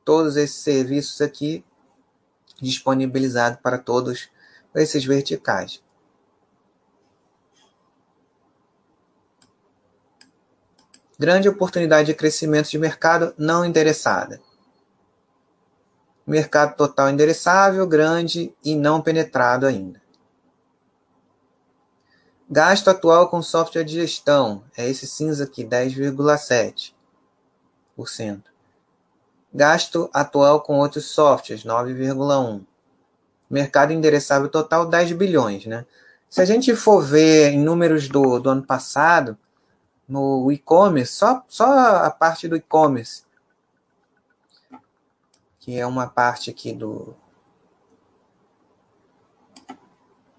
Todos 0.05 0.37
esses 0.37 0.57
serviços 0.57 1.21
aqui 1.21 1.65
disponibilizados 2.63 3.61
para 3.61 3.77
todos 3.77 4.31
esses 4.75 5.05
verticais. 5.05 5.83
Grande 11.19 11.49
oportunidade 11.49 12.07
de 12.07 12.15
crescimento 12.15 12.71
de 12.71 12.79
mercado 12.79 13.35
não 13.37 13.65
endereçada. 13.65 14.41
Mercado 16.27 16.77
total 16.77 17.11
endereçável, 17.11 17.87
grande 17.87 18.55
e 18.65 18.75
não 18.75 19.03
penetrado 19.03 19.67
ainda. 19.67 20.01
Gasto 22.49 22.89
atual 22.89 23.29
com 23.29 23.43
software 23.43 23.85
de 23.85 23.93
gestão, 23.95 24.65
é 24.77 24.89
esse 24.89 25.07
cinza 25.07 25.45
aqui, 25.45 25.65
10,7%. 25.65 28.52
Gasto 29.55 30.09
atual 30.13 30.61
com 30.61 30.79
outros 30.79 31.07
softwares, 31.07 31.65
9,1%. 31.65 32.63
Mercado 33.51 33.93
endereçável 33.93 34.49
total, 34.49 34.87
10 34.87 35.13
bilhões, 35.13 35.67
né? 35.67 35.85
Se 36.31 36.41
a 36.41 36.45
gente 36.47 36.75
for 36.75 37.03
ver 37.03 37.53
em 37.53 37.63
números 37.63 38.09
do, 38.09 38.39
do 38.39 38.49
ano 38.49 38.63
passado, 38.63 39.37
no 40.09 40.51
e-commerce, 40.51 41.13
só, 41.13 41.45
só 41.47 41.65
a 42.05 42.11
parte 42.11 42.49
do 42.49 42.57
e-commerce, 42.57 43.25
que 45.61 45.79
é 45.79 45.87
uma 45.87 46.07
parte 46.07 46.51
aqui 46.51 46.73
do 46.73 47.15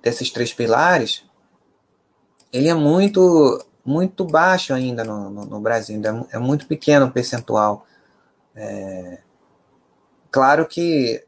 desses 0.01 0.29
três 0.29 0.53
pilares, 0.53 1.23
ele 2.51 2.67
é 2.67 2.73
muito 2.73 3.63
muito 3.85 4.25
baixo 4.25 4.73
ainda 4.73 5.03
no, 5.03 5.29
no, 5.29 5.45
no 5.45 5.59
Brasil, 5.59 6.01
é, 6.03 6.35
é, 6.35 6.39
muito 6.39 6.67
pequeno 6.67 7.07
o 7.07 7.11
percentual. 7.11 7.85
É, 8.55 9.19
claro 10.31 10.67
que 10.67 11.23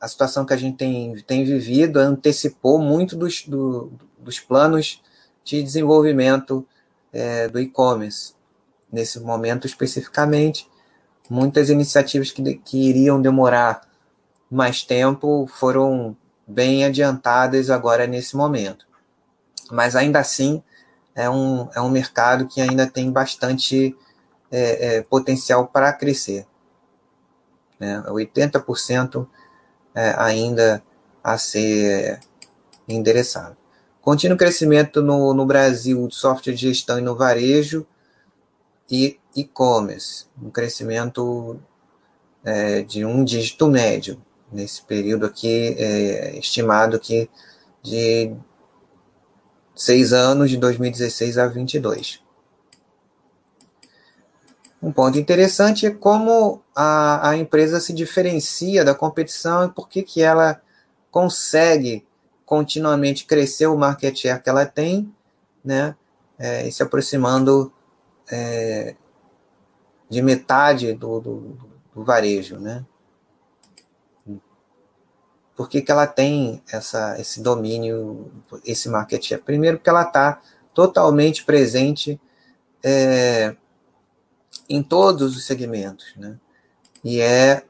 a 0.00 0.08
situação 0.08 0.44
que 0.44 0.52
a 0.52 0.56
gente 0.56 0.76
tem, 0.76 1.14
tem 1.26 1.44
vivido 1.44 1.98
antecipou 1.98 2.78
muito 2.78 3.16
dos, 3.16 3.46
do, 3.46 3.92
dos 4.18 4.38
planos 4.38 5.02
de 5.44 5.62
desenvolvimento 5.62 6.66
é, 7.12 7.48
do 7.48 7.58
e-commerce. 7.58 8.34
Nesse 8.92 9.18
momento 9.20 9.66
especificamente, 9.66 10.68
muitas 11.28 11.70
iniciativas 11.70 12.30
que, 12.30 12.54
que 12.56 12.88
iriam 12.88 13.20
demorar 13.20 13.82
mais 14.50 14.82
tempo 14.82 15.46
foram 15.46 16.16
bem 16.46 16.84
adiantadas 16.84 17.70
agora 17.70 18.06
nesse 18.06 18.36
momento. 18.36 18.86
Mas 19.70 19.96
ainda 19.96 20.20
assim, 20.20 20.62
é 21.14 21.28
um, 21.28 21.68
é 21.74 21.80
um 21.80 21.88
mercado 21.88 22.46
que 22.46 22.60
ainda 22.60 22.86
tem 22.86 23.10
bastante 23.10 23.96
é, 24.50 24.96
é, 24.98 25.02
potencial 25.02 25.66
para 25.66 25.92
crescer. 25.92 26.46
Né? 27.78 28.02
80% 28.06 29.26
é, 29.94 30.14
ainda 30.18 30.82
a 31.22 31.36
ser 31.38 32.20
endereçado. 32.88 33.56
Contínuo 34.00 34.36
crescimento 34.36 35.02
no, 35.02 35.34
no 35.34 35.44
Brasil 35.44 36.06
de 36.06 36.14
software 36.14 36.54
de 36.54 36.68
gestão 36.68 36.98
e 36.98 37.02
no 37.02 37.16
varejo 37.16 37.86
e 38.90 39.18
e-commerce, 39.34 40.26
um 40.40 40.50
crescimento 40.50 41.58
é, 42.44 42.82
de 42.82 43.04
um 43.04 43.24
dígito 43.24 43.66
médio 43.66 44.22
nesse 44.52 44.80
período 44.82 45.26
aqui, 45.26 45.74
é, 45.76 46.38
estimado 46.38 47.00
que 47.00 47.28
de 47.82 48.32
seis 49.74 50.12
anos, 50.12 50.50
de 50.50 50.56
2016 50.56 51.38
a 51.38 51.46
22. 51.46 52.22
Um 54.82 54.92
ponto 54.92 55.18
interessante 55.18 55.86
é 55.86 55.90
como 55.90 56.62
a, 56.74 57.30
a 57.30 57.36
empresa 57.36 57.80
se 57.80 57.92
diferencia 57.92 58.84
da 58.84 58.94
competição 58.94 59.64
e 59.64 59.70
por 59.70 59.88
que, 59.88 60.02
que 60.02 60.22
ela 60.22 60.60
consegue 61.10 62.06
continuamente 62.44 63.24
crescer 63.24 63.66
o 63.66 63.76
market 63.76 64.16
share 64.16 64.42
que 64.42 64.48
ela 64.48 64.66
tem, 64.66 65.12
né, 65.64 65.96
é, 66.38 66.68
e 66.68 66.72
se 66.72 66.82
aproximando 66.82 67.72
é, 68.30 68.94
de 70.08 70.22
metade 70.22 70.92
do, 70.92 71.20
do, 71.20 71.58
do, 71.94 72.04
varejo, 72.04 72.58
né? 72.58 72.84
Por 75.56 75.70
que, 75.70 75.80
que 75.80 75.90
ela 75.90 76.06
tem 76.06 76.62
essa, 76.70 77.18
esse 77.18 77.40
domínio, 77.40 78.30
esse 78.64 78.90
market 78.90 79.24
share? 79.24 79.42
Primeiro, 79.42 79.78
porque 79.78 79.88
ela 79.88 80.02
está 80.02 80.40
totalmente 80.74 81.44
presente 81.44 82.20
é, 82.84 83.56
em 84.68 84.82
todos 84.82 85.36
os 85.36 85.44
segmentos, 85.44 86.14
né? 86.16 86.38
E 87.04 87.20
é 87.20 87.64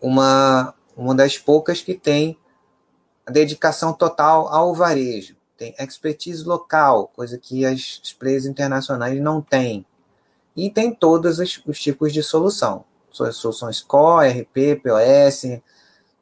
uma, 0.00 0.74
uma 0.96 1.14
das 1.14 1.38
poucas 1.38 1.80
que 1.80 1.94
tem 1.94 2.38
a 3.26 3.30
dedicação 3.30 3.92
total 3.92 4.48
ao 4.48 4.74
varejo. 4.74 5.36
Tem 5.56 5.74
expertise 5.78 6.44
local, 6.44 7.10
coisa 7.14 7.36
que 7.36 7.64
as 7.64 8.00
empresas 8.14 8.48
internacionais 8.48 9.20
não 9.20 9.40
têm. 9.40 9.84
E 10.54 10.70
tem 10.70 10.92
todos 10.92 11.38
os, 11.38 11.62
os 11.66 11.80
tipos 11.80 12.12
de 12.12 12.22
solução. 12.22 12.84
Soluções 13.10 13.80
Core, 13.80 14.28
RP, 14.28 14.80
POS, 14.82 15.60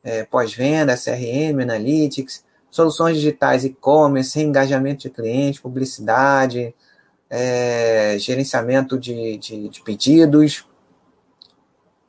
é, 0.02 0.24
pós-venda, 0.24 0.96
CRM, 0.96 1.60
Analytics, 1.62 2.44
soluções 2.70 3.16
digitais 3.16 3.64
e-commerce, 3.64 4.40
engajamento 4.40 5.02
de 5.02 5.10
cliente, 5.10 5.60
publicidade, 5.60 6.74
é, 7.28 8.16
gerenciamento 8.18 8.98
de, 8.98 9.36
de, 9.38 9.68
de, 9.68 9.80
pedidos, 9.82 10.66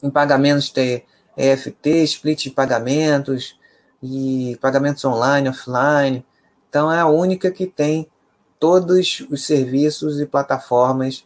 em 0.01 0.09
pagamentos 0.09 0.70
ter 0.70 1.05
EFT, 1.36 2.03
split 2.03 2.43
de 2.43 2.51
pagamentos, 2.51 3.57
e 4.01 4.57
pagamentos 4.61 5.03
online, 5.05 5.49
offline. 5.49 6.26
Então 6.70 6.91
é 6.91 6.99
a 6.99 7.07
única 7.07 7.51
que 7.51 7.65
tem 7.65 8.09
todos 8.59 9.26
os 9.30 9.45
serviços 9.45 10.20
e 10.20 10.26
plataformas 10.26 11.26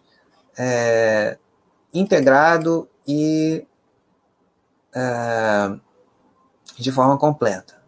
é, 0.57 1.37
integrado 1.93 2.87
e 3.07 3.65
é, 4.93 5.75
de 6.77 6.91
forma 6.91 7.17
completa. 7.17 7.80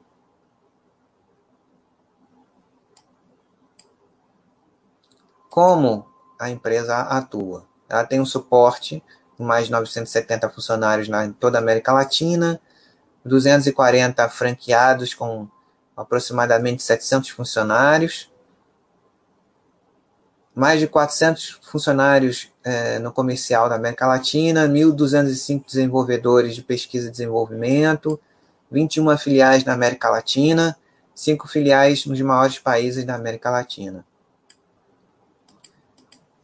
Como 5.54 6.04
a 6.40 6.50
empresa 6.50 6.98
atua? 6.98 7.64
Ela 7.88 8.04
tem 8.04 8.20
um 8.20 8.26
suporte 8.26 9.04
com 9.38 9.44
mais 9.44 9.68
de 9.68 9.72
970 9.72 10.50
funcionários 10.50 11.08
na 11.08 11.32
toda 11.32 11.60
a 11.60 11.62
América 11.62 11.94
Latina, 11.94 12.60
240 13.24 14.28
franqueados 14.30 15.14
com 15.14 15.48
aproximadamente 15.96 16.82
700 16.82 17.30
funcionários. 17.30 18.32
mais 20.56 20.80
de 20.80 20.88
400 20.88 21.60
funcionários 21.62 22.52
é, 22.64 22.98
no 22.98 23.14
comercial 23.14 23.70
da 23.70 23.76
América 23.76 24.08
Latina, 24.08 24.68
1.205 24.68 25.68
desenvolvedores 25.68 26.56
de 26.56 26.64
pesquisa 26.64 27.10
e 27.10 27.12
desenvolvimento, 27.12 28.20
21 28.72 29.16
filiais 29.20 29.64
na 29.64 29.74
América 29.74 30.10
Latina, 30.10 30.76
5 31.14 31.48
filiais 31.48 32.08
nos 32.08 32.20
maiores 32.22 32.58
países 32.58 33.06
da 33.06 33.14
América 33.14 33.52
Latina. 33.52 34.04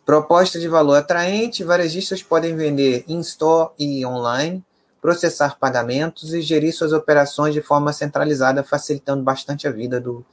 Proposta 0.10 0.60
de 0.60 0.68
valor 0.68 0.96
atraente: 0.96 1.64
varejistas 1.64 2.24
podem 2.24 2.56
vender 2.56 3.06
in-store 3.08 3.70
e 3.78 4.04
online, 4.04 4.66
processar 5.00 5.60
pagamentos 5.60 6.34
e 6.34 6.42
gerir 6.42 6.74
suas 6.74 6.94
operações 6.94 7.54
de 7.54 7.62
forma 7.62 7.94
centralizada, 7.94 8.64
facilitando 8.64 9.22
bastante 9.22 9.68
a 9.68 9.72
vida 9.72 10.02
do, 10.02 10.26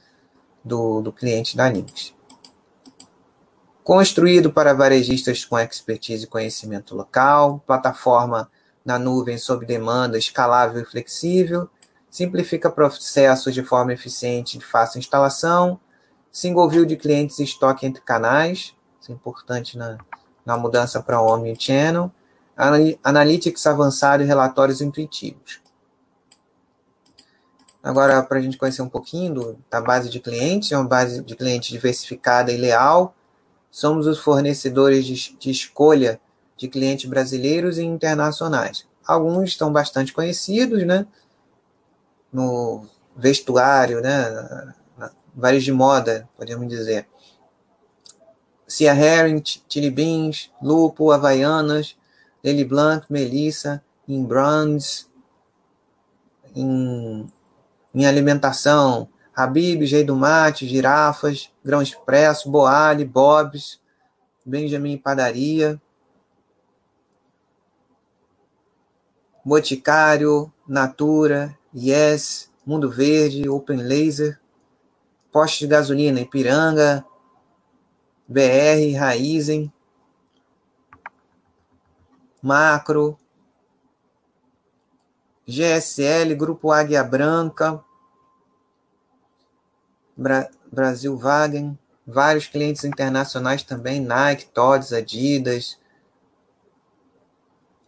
do, 0.63 1.01
do 1.03 1.13
cliente 1.13 1.55
da 1.55 1.69
Linux. 1.69 2.11
Construído 3.83 4.51
para 4.51 4.73
varejistas 4.73 5.45
com 5.45 5.59
expertise 5.59 6.23
e 6.23 6.27
conhecimento 6.27 6.95
local, 6.95 7.63
plataforma 7.67 8.49
na 8.83 8.97
nuvem 8.97 9.37
sob 9.37 9.63
demanda, 9.63 10.17
escalável 10.17 10.81
e 10.81 10.85
flexível, 10.85 11.69
simplifica 12.09 12.71
processos 12.71 13.53
de 13.53 13.61
forma 13.61 13.93
eficiente 13.93 14.57
e 14.57 14.59
fácil 14.61 14.97
instalação, 14.97 15.79
single 16.31 16.67
view 16.67 16.83
de 16.83 16.95
clientes 16.95 17.37
e 17.37 17.43
estoque 17.43 17.85
entre 17.85 18.01
canais, 18.01 18.75
importante 19.11 19.77
na, 19.77 19.97
na 20.45 20.57
mudança 20.57 21.01
para 21.01 21.21
Omnichannel, 21.21 22.11
Analytics 23.03 23.67
avançado 23.67 24.23
e 24.23 24.25
relatórios 24.25 24.81
intuitivos. 24.81 25.61
Agora, 27.83 28.21
para 28.23 28.39
a 28.39 28.41
gente 28.41 28.57
conhecer 28.57 28.81
um 28.81 28.89
pouquinho 28.89 29.33
do, 29.33 29.59
da 29.69 29.79
base 29.79 30.09
de 30.09 30.19
clientes, 30.19 30.71
é 30.71 30.77
uma 30.77 30.87
base 30.87 31.21
de 31.21 31.35
clientes 31.35 31.69
diversificada 31.69 32.51
e 32.51 32.57
leal. 32.57 33.15
Somos 33.69 34.07
os 34.07 34.19
fornecedores 34.19 35.05
de, 35.05 35.37
de 35.37 35.51
escolha 35.51 36.19
de 36.57 36.67
clientes 36.67 37.07
brasileiros 37.07 37.77
e 37.77 37.83
internacionais. 37.83 38.85
Alguns 39.05 39.49
estão 39.49 39.71
bastante 39.71 40.11
conhecidos, 40.11 40.83
né? 40.85 41.05
No 42.33 42.85
vestuário, 43.15 44.01
né? 44.01 44.73
Vários 45.33 45.63
de 45.63 45.71
moda, 45.71 46.27
podemos 46.35 46.67
dizer. 46.67 47.07
Cia 48.67 48.93
Herring, 48.93 49.41
Chili 49.67 49.89
Beans, 49.89 50.51
Lupo, 50.61 51.11
Havaianas, 51.11 51.95
Lily 52.43 52.65
Blanc, 52.65 53.05
Melissa, 53.09 53.81
em 54.07 54.23
Brands, 54.23 55.09
em, 56.55 57.31
em 57.95 58.05
alimentação, 58.05 59.07
Habib, 59.35 59.85
Rei 59.85 60.03
do 60.03 60.15
Mate, 60.15 60.67
Girafas, 60.67 61.49
Grão 61.63 61.81
Expresso, 61.81 62.49
Boali, 62.49 63.05
Bob's, 63.05 63.79
Benjamin 64.45 64.97
Padaria, 64.97 65.81
Boticário, 69.45 70.51
Natura, 70.67 71.57
Yes, 71.73 72.51
Mundo 72.65 72.89
Verde, 72.91 73.47
Open 73.47 73.77
Laser, 73.77 74.39
Poste 75.31 75.61
de 75.61 75.67
Gasolina, 75.67 76.19
Ipiranga, 76.19 77.05
BR, 78.27 78.97
Raizen, 78.97 79.71
Macro, 82.41 83.17
GSL, 85.47 86.35
Grupo 86.35 86.71
Águia 86.71 87.03
Branca, 87.03 87.83
Bra 90.15 90.49
Brasil 90.71 91.15
Wagen, 91.15 91.79
vários 92.05 92.47
clientes 92.47 92.83
internacionais 92.83 93.63
também, 93.63 94.01
Nike, 94.01 94.47
Todds, 94.47 94.91
Adidas, 94.91 95.79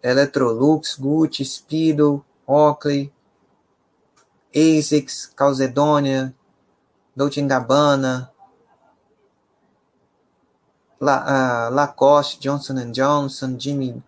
Electrolux, 0.01 0.95
Gucci, 0.95 1.43
Speedo, 1.43 2.23
Oakley, 2.47 3.11
ASICS, 4.55 5.25
Calzedonia, 5.35 6.33
Dolce 7.15 7.41
Gabbana, 7.41 8.31
La, 10.99 11.69
uh, 11.69 11.73
Lacoste, 11.73 12.39
Johnson 12.39 12.91
Johnson, 12.91 13.55
Jimmy 13.57 14.03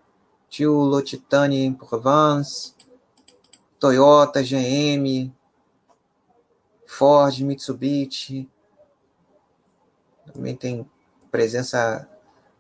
Choo, 0.49 0.85
L'Occitane 0.85 1.63
em 1.63 1.73
Provence, 1.73 2.73
Toyota, 3.79 4.43
GM, 4.43 5.33
Ford, 6.85 7.39
Mitsubishi. 7.39 8.49
Também 10.33 10.55
tem 10.55 10.89
presença 11.31 12.07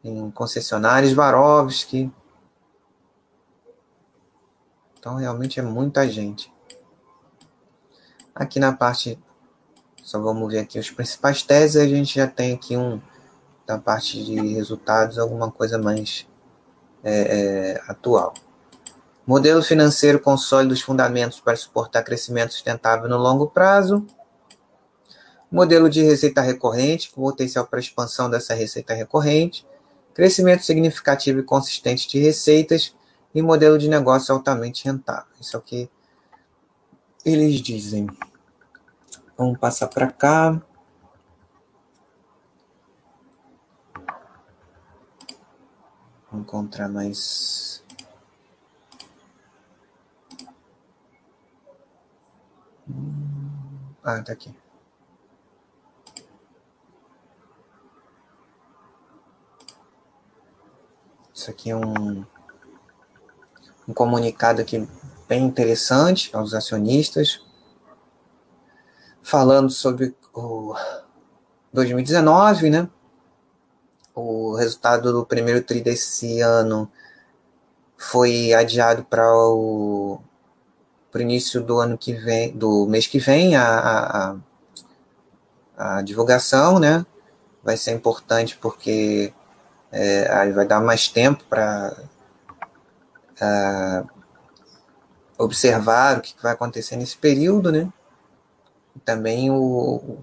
em 0.03 0.31
concessionários, 0.31 1.13
Varovski. 1.13 2.11
Então, 4.97 5.15
realmente 5.15 5.59
é 5.59 5.63
muita 5.63 6.07
gente. 6.07 6.51
Aqui 8.33 8.59
na 8.59 8.71
parte, 8.71 9.19
só 10.03 10.19
vamos 10.19 10.51
ver 10.51 10.59
aqui 10.59 10.79
os 10.79 10.89
principais 10.89 11.43
teses, 11.43 11.75
a 11.75 11.87
gente 11.87 12.15
já 12.15 12.27
tem 12.27 12.53
aqui 12.53 12.77
um, 12.77 13.01
da 13.71 13.77
parte 13.77 14.21
de 14.23 14.35
resultados, 14.53 15.17
alguma 15.17 15.49
coisa 15.49 15.77
mais 15.77 16.27
é, 17.03 17.13
é, 17.13 17.81
atual. 17.87 18.33
Modelo 19.25 19.63
financeiro 19.63 20.19
com 20.19 20.35
sólidos 20.35 20.81
fundamentos 20.81 21.39
para 21.39 21.55
suportar 21.55 22.03
crescimento 22.03 22.51
sustentável 22.51 23.07
no 23.07 23.17
longo 23.17 23.47
prazo. 23.47 24.05
Modelo 25.49 25.89
de 25.89 26.01
receita 26.03 26.41
recorrente, 26.41 27.11
com 27.11 27.21
potencial 27.21 27.65
para 27.65 27.79
expansão 27.79 28.29
dessa 28.29 28.53
receita 28.53 28.93
recorrente. 28.93 29.65
Crescimento 30.13 30.63
significativo 30.63 31.39
e 31.39 31.43
consistente 31.43 32.09
de 32.09 32.19
receitas. 32.19 32.93
E 33.33 33.41
modelo 33.41 33.77
de 33.77 33.87
negócio 33.87 34.33
altamente 34.33 34.83
rentável. 34.83 35.31
Isso 35.39 35.55
é 35.55 35.59
o 35.59 35.61
que 35.61 35.89
eles 37.23 37.61
dizem. 37.61 38.07
Vamos 39.37 39.57
passar 39.57 39.87
para 39.87 40.11
cá. 40.11 40.61
Encontrar 46.33 46.87
mais. 46.87 47.83
Ah, 54.03 54.21
tá 54.21 54.33
aqui. 54.33 54.53
Isso 61.33 61.49
aqui 61.49 61.71
é 61.71 61.75
um, 61.75 62.25
um 63.87 63.93
comunicado 63.93 64.61
aqui 64.61 64.87
bem 65.27 65.43
interessante 65.43 66.29
aos 66.35 66.53
acionistas, 66.53 67.43
falando 69.23 69.69
sobre 69.69 70.15
o 70.33 70.75
2019, 71.73 72.69
né? 72.69 72.89
O 74.15 74.55
resultado 74.55 75.11
do 75.11 75.25
primeiro 75.25 75.63
TRI 75.63 75.81
desse 75.81 76.41
ano 76.41 76.91
foi 77.97 78.53
adiado 78.53 79.03
para 79.03 79.25
o 79.33 80.19
pro 81.11 81.21
início 81.21 81.61
do 81.61 81.79
ano 81.79 81.97
que 81.97 82.13
vem, 82.13 82.51
do 82.55 82.87
mês 82.87 83.05
que 83.05 83.19
vem, 83.19 83.55
a, 83.55 84.35
a, 85.77 85.97
a 85.97 86.01
divulgação, 86.01 86.79
né? 86.79 87.05
Vai 87.61 87.75
ser 87.75 87.91
importante 87.91 88.57
porque 88.57 89.33
é, 89.91 90.31
aí 90.33 90.51
vai 90.53 90.65
dar 90.65 90.79
mais 90.79 91.09
tempo 91.09 91.43
para 91.49 91.97
observar 95.37 96.17
o 96.17 96.21
que 96.21 96.33
vai 96.41 96.53
acontecer 96.53 96.95
nesse 96.95 97.17
período, 97.17 97.71
né? 97.71 97.91
também 99.05 99.49
o, 99.49 100.19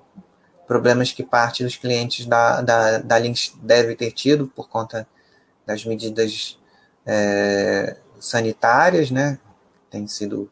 problemas 0.68 1.10
que 1.12 1.24
parte 1.24 1.64
dos 1.64 1.76
clientes 1.76 2.26
da, 2.26 2.60
da, 2.60 2.98
da 2.98 3.18
Lynx 3.18 3.54
deve 3.62 3.96
ter 3.96 4.12
tido 4.12 4.46
por 4.46 4.68
conta 4.68 5.08
das 5.66 5.82
medidas 5.86 6.60
é, 7.06 7.96
sanitárias, 8.20 9.10
né, 9.10 9.38
têm 9.90 10.06
sido 10.06 10.50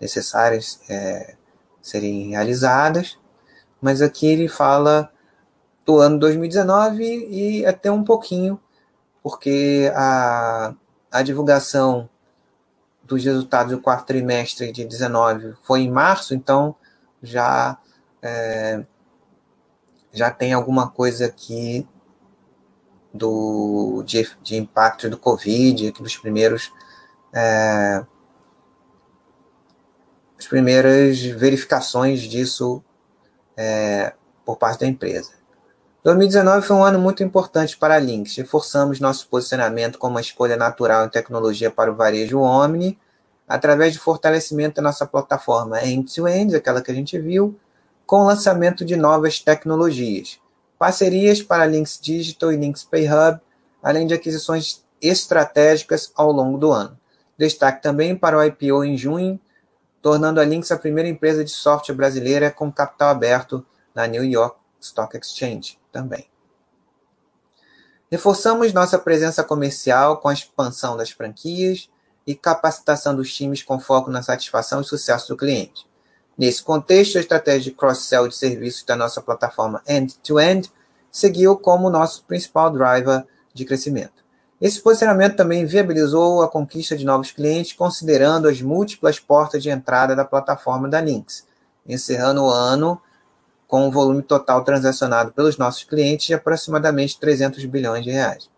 necessárias 0.00 0.80
é, 0.88 1.36
serem 1.82 2.30
realizadas, 2.30 3.18
mas 3.78 4.00
aqui 4.00 4.26
ele 4.26 4.48
fala 4.48 5.12
do 5.84 5.98
ano 5.98 6.18
2019 6.18 7.28
e 7.30 7.66
até 7.66 7.90
um 7.90 8.02
pouquinho, 8.02 8.58
porque 9.22 9.92
a, 9.94 10.74
a 11.12 11.22
divulgação 11.22 12.08
dos 13.02 13.22
resultados 13.22 13.72
do 13.72 13.82
quarto 13.82 14.06
trimestre 14.06 14.72
de 14.72 14.84
19 14.84 15.54
foi 15.62 15.80
em 15.80 15.90
março, 15.90 16.34
então 16.34 16.74
já 17.22 17.76
é, 18.22 18.82
já 20.18 20.30
tem 20.30 20.52
alguma 20.52 20.90
coisa 20.90 21.26
aqui 21.26 21.86
do, 23.14 24.02
de, 24.04 24.28
de 24.42 24.56
impacto 24.56 25.08
do 25.08 25.16
Covid, 25.16 25.88
aqui 25.88 26.02
dos 26.02 26.16
primeiros. 26.16 26.72
É, 27.32 28.04
as 30.38 30.46
primeiras 30.46 31.20
verificações 31.20 32.22
disso 32.22 32.82
é, 33.56 34.12
por 34.44 34.56
parte 34.56 34.80
da 34.80 34.86
empresa. 34.86 35.32
2019 36.04 36.66
foi 36.66 36.76
um 36.76 36.84
ano 36.84 36.98
muito 36.98 37.22
importante 37.22 37.76
para 37.76 37.94
a 37.94 37.98
Lynx. 37.98 38.36
Reforçamos 38.36 39.00
nosso 39.00 39.28
posicionamento 39.28 39.98
como 39.98 40.14
uma 40.14 40.20
escolha 40.20 40.56
natural 40.56 41.04
em 41.04 41.08
tecnologia 41.08 41.70
para 41.70 41.90
o 41.90 41.96
varejo 41.96 42.38
Omni, 42.40 42.98
através 43.46 43.94
do 43.94 44.00
fortalecimento 44.00 44.76
da 44.76 44.82
nossa 44.82 45.06
plataforma 45.06 45.84
end-to-end, 45.84 46.54
aquela 46.54 46.80
que 46.80 46.90
a 46.90 46.94
gente 46.94 47.18
viu, 47.18 47.58
com 48.08 48.22
o 48.22 48.26
lançamento 48.26 48.86
de 48.86 48.96
novas 48.96 49.38
tecnologias, 49.38 50.40
parcerias 50.78 51.42
para 51.42 51.66
Lynx 51.66 52.00
Digital 52.00 52.50
e 52.50 52.56
Lynx 52.56 52.82
Pay 52.82 53.06
Hub, 53.06 53.38
além 53.82 54.06
de 54.06 54.14
aquisições 54.14 54.82
estratégicas 54.98 56.10
ao 56.14 56.32
longo 56.32 56.56
do 56.56 56.72
ano. 56.72 56.98
Destaque 57.36 57.82
também 57.82 58.16
para 58.16 58.38
o 58.38 58.42
IPO 58.42 58.82
em 58.82 58.96
junho, 58.96 59.38
tornando 60.00 60.40
a 60.40 60.44
Lynx 60.44 60.72
a 60.72 60.78
primeira 60.78 61.06
empresa 61.06 61.44
de 61.44 61.50
software 61.50 61.94
brasileira 61.94 62.50
com 62.50 62.72
capital 62.72 63.10
aberto 63.10 63.62
na 63.94 64.06
New 64.06 64.24
York 64.24 64.56
Stock 64.80 65.14
Exchange 65.14 65.78
também. 65.92 66.30
Reforçamos 68.10 68.72
nossa 68.72 68.98
presença 68.98 69.44
comercial 69.44 70.16
com 70.16 70.28
a 70.28 70.32
expansão 70.32 70.96
das 70.96 71.10
franquias, 71.10 71.90
e 72.28 72.34
capacitação 72.34 73.16
dos 73.16 73.34
times 73.34 73.62
com 73.62 73.80
foco 73.80 74.10
na 74.10 74.22
satisfação 74.22 74.82
e 74.82 74.84
sucesso 74.84 75.28
do 75.28 75.36
cliente. 75.36 75.87
Nesse 76.38 76.62
contexto, 76.62 77.18
a 77.18 77.20
estratégia 77.20 77.72
de 77.72 77.76
cross-sell 77.76 78.28
de 78.28 78.36
serviços 78.36 78.84
da 78.84 78.94
nossa 78.94 79.20
plataforma 79.20 79.82
end-to-end 79.88 80.68
-end 80.68 80.72
seguiu 81.10 81.56
como 81.56 81.90
nosso 81.90 82.22
principal 82.24 82.70
driver 82.70 83.26
de 83.52 83.64
crescimento. 83.64 84.24
Esse 84.60 84.80
posicionamento 84.80 85.36
também 85.36 85.66
viabilizou 85.66 86.42
a 86.42 86.48
conquista 86.48 86.96
de 86.96 87.04
novos 87.04 87.32
clientes, 87.32 87.72
considerando 87.72 88.46
as 88.46 88.62
múltiplas 88.62 89.18
portas 89.18 89.62
de 89.62 89.70
entrada 89.70 90.14
da 90.14 90.24
plataforma 90.24 90.88
da 90.88 91.00
Lynx, 91.00 91.44
encerrando 91.84 92.44
o 92.44 92.50
ano 92.50 93.00
com 93.66 93.86
um 93.86 93.90
volume 93.90 94.22
total 94.22 94.62
transacionado 94.62 95.32
pelos 95.32 95.58
nossos 95.58 95.82
clientes 95.82 96.26
de 96.26 96.34
aproximadamente 96.34 97.18
300 97.18 97.64
bilhões 97.64 98.04
de 98.04 98.10
reais. 98.10 98.48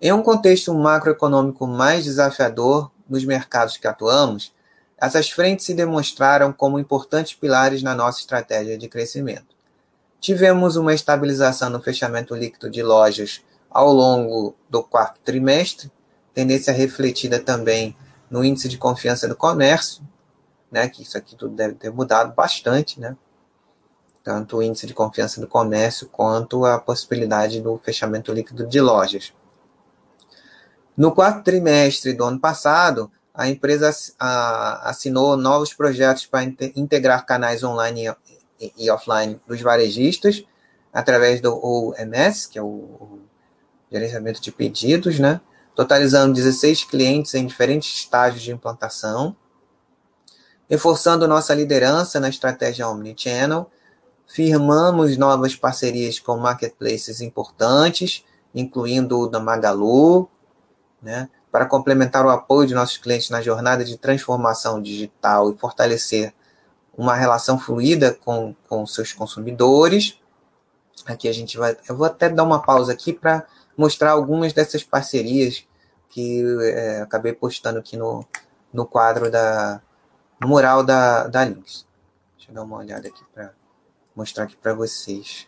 Em 0.00 0.12
um 0.12 0.22
contexto 0.22 0.74
macroeconômico 0.74 1.66
mais 1.66 2.04
desafiador 2.04 2.90
nos 3.08 3.24
mercados 3.24 3.76
que 3.76 3.86
atuamos, 3.86 4.52
essas 5.00 5.30
frentes 5.30 5.64
se 5.64 5.72
demonstraram 5.72 6.52
como 6.52 6.78
importantes 6.78 7.34
pilares 7.34 7.82
na 7.82 7.94
nossa 7.94 8.20
estratégia 8.20 8.76
de 8.76 8.88
crescimento. 8.88 9.56
Tivemos 10.20 10.76
uma 10.76 10.92
estabilização 10.92 11.70
no 11.70 11.80
fechamento 11.80 12.34
líquido 12.34 12.68
de 12.68 12.82
lojas 12.82 13.42
ao 13.70 13.90
longo 13.90 14.54
do 14.68 14.82
quarto 14.82 15.18
trimestre, 15.24 15.90
tendência 16.34 16.72
refletida 16.72 17.38
também 17.38 17.96
no 18.28 18.44
índice 18.44 18.68
de 18.68 18.76
confiança 18.76 19.26
do 19.26 19.34
comércio, 19.34 20.02
né, 20.70 20.88
que 20.88 21.02
isso 21.02 21.16
aqui 21.16 21.34
tudo 21.34 21.54
deve 21.54 21.74
ter 21.74 21.90
mudado 21.90 22.34
bastante, 22.34 23.00
né? 23.00 23.16
Tanto 24.22 24.58
o 24.58 24.62
índice 24.62 24.86
de 24.86 24.92
confiança 24.92 25.40
do 25.40 25.48
comércio 25.48 26.08
quanto 26.08 26.64
a 26.66 26.78
possibilidade 26.78 27.60
do 27.60 27.78
fechamento 27.78 28.32
líquido 28.32 28.66
de 28.66 28.80
lojas. 28.80 29.32
No 30.94 31.12
quarto 31.12 31.42
trimestre 31.42 32.12
do 32.12 32.24
ano 32.24 32.38
passado, 32.38 33.10
a 33.40 33.48
empresa 33.48 33.90
assinou 34.82 35.34
novos 35.34 35.72
projetos 35.72 36.26
para 36.26 36.44
integrar 36.76 37.24
canais 37.24 37.64
online 37.64 38.14
e 38.76 38.90
offline 38.90 39.40
dos 39.46 39.62
varejistas 39.62 40.44
através 40.92 41.40
do 41.40 41.58
OMS, 41.64 42.50
que 42.50 42.58
é 42.58 42.62
o 42.62 43.20
gerenciamento 43.90 44.42
de 44.42 44.52
pedidos, 44.52 45.18
né? 45.18 45.40
totalizando 45.74 46.34
16 46.34 46.84
clientes 46.84 47.32
em 47.32 47.46
diferentes 47.46 48.00
estágios 48.00 48.42
de 48.42 48.52
implantação, 48.52 49.34
reforçando 50.68 51.26
nossa 51.26 51.54
liderança 51.54 52.20
na 52.20 52.28
estratégia 52.28 52.88
Omnichannel, 52.88 53.70
firmamos 54.26 55.16
novas 55.16 55.56
parcerias 55.56 56.20
com 56.20 56.36
marketplaces 56.36 57.22
importantes, 57.22 58.22
incluindo 58.54 59.18
o 59.18 59.26
da 59.26 59.40
Magalu, 59.40 60.28
né, 61.00 61.30
para 61.50 61.66
complementar 61.66 62.24
o 62.24 62.30
apoio 62.30 62.68
de 62.68 62.74
nossos 62.74 62.96
clientes 62.96 63.30
na 63.30 63.42
jornada 63.42 63.84
de 63.84 63.96
transformação 63.96 64.80
digital 64.80 65.50
e 65.50 65.58
fortalecer 65.58 66.32
uma 66.96 67.14
relação 67.14 67.58
fluida 67.58 68.14
com, 68.24 68.54
com 68.68 68.86
seus 68.86 69.12
consumidores. 69.12 70.18
Aqui 71.06 71.28
a 71.28 71.32
gente 71.32 71.56
vai. 71.56 71.76
Eu 71.88 71.96
vou 71.96 72.06
até 72.06 72.28
dar 72.28 72.44
uma 72.44 72.62
pausa 72.62 72.92
aqui 72.92 73.12
para 73.12 73.46
mostrar 73.76 74.10
algumas 74.10 74.52
dessas 74.52 74.84
parcerias 74.84 75.64
que 76.10 76.44
é, 76.62 77.00
acabei 77.00 77.32
postando 77.32 77.78
aqui 77.78 77.96
no, 77.96 78.24
no 78.72 78.84
quadro 78.84 79.30
da 79.30 79.80
no 80.40 80.48
mural 80.48 80.82
da, 80.82 81.26
da 81.26 81.44
Links. 81.44 81.86
Deixa 82.36 82.50
eu 82.50 82.54
dar 82.54 82.62
uma 82.62 82.78
olhada 82.78 83.08
aqui 83.08 83.22
para 83.32 83.52
mostrar 84.14 84.44
aqui 84.44 84.56
para 84.56 84.74
vocês. 84.74 85.46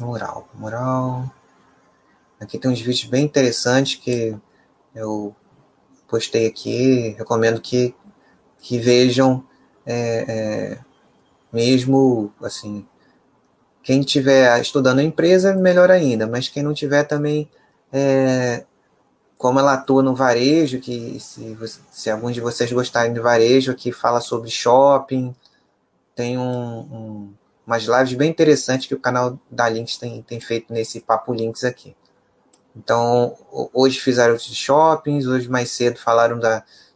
Mural, 0.00 0.48
mural. 0.54 1.30
Aqui 2.40 2.58
tem 2.58 2.70
uns 2.70 2.80
vídeos 2.80 3.04
bem 3.04 3.24
interessantes 3.24 3.96
que 3.96 4.36
eu 4.94 5.34
postei 6.08 6.46
aqui. 6.46 7.14
Recomendo 7.18 7.60
que, 7.60 7.94
que 8.58 8.78
vejam 8.78 9.44
é, 9.86 10.24
é, 10.28 10.78
mesmo 11.52 12.32
assim. 12.42 12.86
Quem 13.82 14.00
estiver 14.00 14.60
estudando 14.60 14.98
a 14.98 15.04
empresa, 15.04 15.54
melhor 15.54 15.90
ainda, 15.90 16.26
mas 16.26 16.48
quem 16.48 16.62
não 16.62 16.74
tiver 16.74 17.04
também, 17.04 17.48
é, 17.92 18.64
como 19.38 19.60
ela 19.60 19.74
atua 19.74 20.02
no 20.02 20.14
varejo, 20.14 20.80
que 20.80 21.20
se, 21.20 21.56
se 21.92 22.10
alguns 22.10 22.34
de 22.34 22.40
vocês 22.40 22.72
gostarem 22.72 23.14
de 23.14 23.20
varejo, 23.20 23.70
aqui 23.70 23.92
fala 23.92 24.20
sobre 24.20 24.50
shopping, 24.50 25.34
tem 26.16 26.36
um, 26.36 26.80
um 26.80 27.34
umas 27.66 27.82
lives 27.82 28.14
bem 28.14 28.30
interessantes 28.30 28.86
que 28.86 28.94
o 28.94 29.00
canal 29.00 29.38
da 29.50 29.68
Links 29.68 29.98
tem, 29.98 30.22
tem 30.22 30.38
feito 30.40 30.72
nesse 30.72 31.00
Papo 31.00 31.34
Links 31.34 31.64
aqui. 31.64 31.96
Então, 32.76 33.36
hoje 33.72 33.98
fizeram 33.98 34.34
os 34.34 34.44
shoppings, 34.44 35.26
hoje 35.26 35.48
mais 35.48 35.70
cedo 35.70 35.98
falaram 35.98 36.38
do 36.38 36.46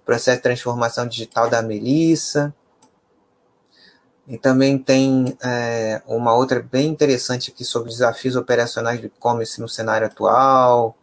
processo 0.04 0.36
de 0.36 0.42
transformação 0.42 1.08
digital 1.08 1.48
da 1.48 1.62
Melissa. 1.62 2.54
E 4.28 4.38
também 4.38 4.78
tem 4.78 5.36
é, 5.42 6.02
uma 6.06 6.34
outra 6.34 6.60
bem 6.60 6.88
interessante 6.88 7.50
aqui 7.50 7.64
sobre 7.64 7.88
desafios 7.90 8.36
operacionais 8.36 9.00
do 9.00 9.06
e-commerce 9.06 9.60
no 9.60 9.68
cenário 9.68 10.06
atual, 10.06 10.96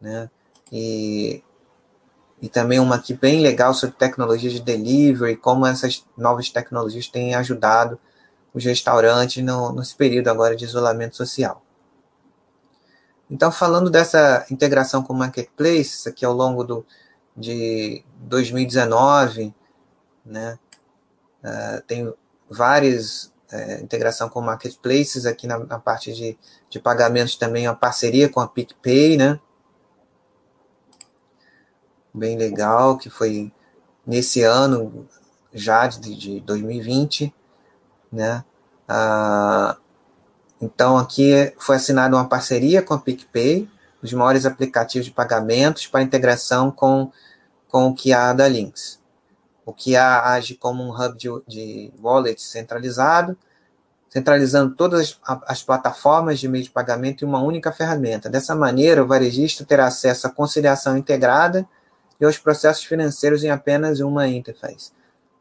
né? 0.00 0.28
E, 0.72 1.44
e 2.42 2.48
também 2.48 2.80
uma 2.80 2.96
aqui 2.96 3.14
bem 3.14 3.40
legal 3.42 3.72
sobre 3.74 3.96
tecnologias 3.96 4.52
de 4.52 4.60
delivery, 4.60 5.36
como 5.36 5.66
essas 5.66 6.04
novas 6.16 6.50
tecnologias 6.50 7.06
têm 7.06 7.34
ajudado 7.36 7.98
os 8.52 8.64
restaurantes 8.64 9.42
no, 9.44 9.72
nesse 9.72 9.94
período 9.94 10.28
agora 10.28 10.56
de 10.56 10.64
isolamento 10.64 11.16
social. 11.16 11.62
Então, 13.30 13.52
falando 13.52 13.90
dessa 13.90 14.46
integração 14.50 15.02
com 15.02 15.12
o 15.12 15.16
Marketplace, 15.16 16.08
aqui 16.08 16.24
ao 16.24 16.32
longo 16.32 16.64
do, 16.64 16.86
de 17.36 18.02
2019, 18.20 19.54
né, 20.24 20.58
uh, 21.44 21.82
tem 21.86 22.12
várias 22.48 23.32
uh, 23.52 23.82
integração 23.82 24.28
com 24.28 24.40
marketplaces 24.40 25.26
aqui 25.26 25.46
na, 25.46 25.58
na, 25.58 25.78
parte 25.78 26.12
de, 26.12 26.38
de 26.70 26.80
pagamentos 26.80 27.36
também 27.36 27.68
uma 27.68 27.76
parceria 27.76 28.28
com 28.28 28.40
a 28.40 28.48
PicPay, 28.48 29.16
né? 29.16 29.38
Bem 32.12 32.36
legal, 32.38 32.96
que 32.96 33.10
foi 33.10 33.52
nesse 34.06 34.42
ano 34.42 35.06
já 35.52 35.86
de, 35.86 36.16
de 36.16 36.40
2020, 36.40 37.32
né? 38.10 38.44
Ah, 38.88 39.76
então, 40.60 40.98
aqui 40.98 41.52
foi 41.58 41.76
assinada 41.76 42.16
uma 42.16 42.28
parceria 42.28 42.82
com 42.82 42.94
a 42.94 42.98
PicPay, 42.98 43.68
os 44.02 44.12
maiores 44.12 44.46
aplicativos 44.46 45.06
de 45.06 45.12
pagamentos 45.12 45.86
para 45.86 46.02
integração 46.02 46.70
com, 46.70 47.12
com 47.68 47.88
o 47.88 47.94
QA 47.94 48.32
da 48.32 48.48
Lynx. 48.48 49.00
O 49.64 49.72
QA 49.72 50.32
age 50.32 50.54
como 50.54 50.82
um 50.82 50.90
hub 50.90 51.16
de, 51.16 51.28
de 51.46 51.92
wallet 52.02 52.40
centralizado, 52.40 53.36
centralizando 54.08 54.74
todas 54.74 55.18
as, 55.22 55.40
as 55.46 55.62
plataformas 55.62 56.40
de 56.40 56.48
meio 56.48 56.64
de 56.64 56.70
pagamento 56.70 57.24
em 57.24 57.28
uma 57.28 57.42
única 57.42 57.70
ferramenta. 57.70 58.30
Dessa 58.30 58.54
maneira, 58.54 59.04
o 59.04 59.06
varejista 59.06 59.64
terá 59.64 59.86
acesso 59.86 60.26
à 60.26 60.30
conciliação 60.30 60.96
integrada 60.96 61.68
e 62.18 62.24
aos 62.24 62.38
processos 62.38 62.84
financeiros 62.84 63.44
em 63.44 63.50
apenas 63.50 64.00
uma 64.00 64.26
interface 64.26 64.90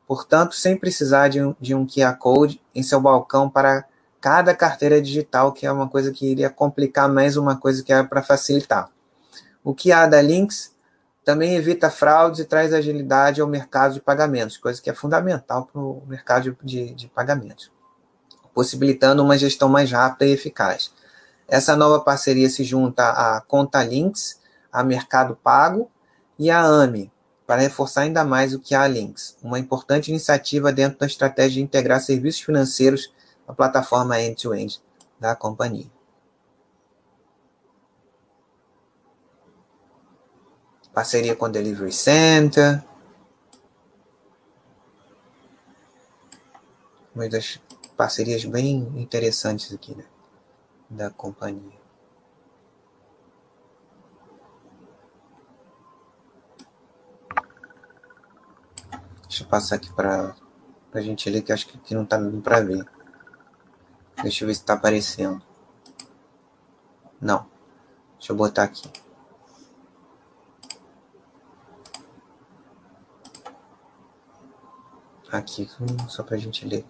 portanto, 0.08 0.56
sem 0.56 0.78
precisar 0.78 1.28
de 1.28 1.44
um, 1.44 1.56
de 1.60 1.76
um 1.76 1.86
QR 1.86 2.18
Code 2.18 2.62
em 2.74 2.82
seu 2.82 3.02
balcão 3.02 3.50
para 3.50 3.86
cada 4.22 4.56
carteira 4.56 5.02
digital, 5.02 5.52
que 5.52 5.66
é 5.66 5.72
uma 5.72 5.88
coisa 5.88 6.12
que 6.12 6.32
iria 6.32 6.50
complicar 6.50 7.08
mais 7.08 7.38
uma 7.38 7.56
coisa 7.58 7.84
que 7.84 7.94
é 7.94 8.02
para 8.02 8.24
facilitar. 8.24 8.90
O 9.64 9.76
QR 9.76 10.10
da 10.10 10.22
Links 10.22 10.74
também 11.24 11.56
evita 11.56 11.90
fraudes 11.90 12.40
e 12.40 12.46
traz 12.46 12.74
agilidade 12.74 13.42
ao 13.42 13.48
mercado 13.48 13.96
de 13.96 14.02
pagamentos, 14.02 14.58
coisa 14.58 14.82
que 14.82 14.90
é 14.90 14.94
fundamental 14.94 15.66
para 15.66 15.82
o 15.82 16.02
mercado 16.08 16.58
de, 16.64 16.94
de 16.94 17.08
pagamentos. 17.10 17.70
possibilitando 18.54 19.22
uma 19.22 19.38
gestão 19.38 19.70
mais 19.70 19.92
rápida 19.92 20.26
e 20.26 20.34
eficaz. 20.34 20.92
Essa 21.48 21.76
nova 21.76 22.00
parceria 22.00 22.50
se 22.50 22.64
junta 22.64 23.10
à 23.10 23.42
Contalinks, 23.42 24.40
a 24.72 24.84
Mercado 24.84 25.36
Pago 25.36 25.92
e 26.40 26.50
à 26.50 26.62
AMI, 26.62 27.12
para 27.48 27.62
reforçar 27.62 28.02
ainda 28.02 28.26
mais 28.26 28.54
o 28.54 28.60
que 28.60 28.76
é 28.76 28.78
a 28.78 28.86
Links, 28.86 29.38
uma 29.42 29.58
importante 29.58 30.10
iniciativa 30.10 30.72
dentro 30.74 31.00
da 31.00 31.06
estratégia 31.06 31.54
de 31.54 31.62
integrar 31.62 32.02
serviços 32.02 32.42
financeiros 32.42 33.14
à 33.48 33.54
plataforma 33.54 34.22
end-to-end 34.22 34.74
-end 34.74 34.82
da 35.18 35.34
companhia. 35.34 35.90
Parceria 40.94 41.36
com 41.36 41.50
Delivery 41.50 41.94
Center. 41.94 42.84
Uma 47.16 47.30
das 47.30 47.62
parcerias 47.96 48.44
bem 48.44 48.78
interessantes 48.96 49.72
aqui, 49.72 49.96
né? 49.96 50.04
Da 50.90 51.10
companhia. 51.12 51.87
Deixa 59.38 59.46
eu 59.46 59.52
passar 59.52 59.76
aqui 59.76 59.94
para 59.94 60.36
a 60.92 61.00
gente 61.00 61.30
ler, 61.30 61.44
que 61.44 61.54
acho 61.54 61.68
que 61.68 61.78
aqui 61.78 61.94
não 61.94 62.02
está 62.02 62.18
dando 62.18 62.42
para 62.42 62.60
ver. 62.60 62.84
Deixa 64.24 64.44
eu 64.44 64.48
ver 64.48 64.56
se 64.56 64.62
está 64.62 64.74
aparecendo. 64.74 65.40
Não. 67.22 67.48
Deixa 68.18 68.32
eu 68.32 68.36
botar 68.36 68.64
aqui. 68.64 68.92
Aqui, 75.32 75.70
só 76.10 76.24
para 76.24 76.36
a 76.36 76.40
gente 76.40 76.66
ler. 76.66 76.84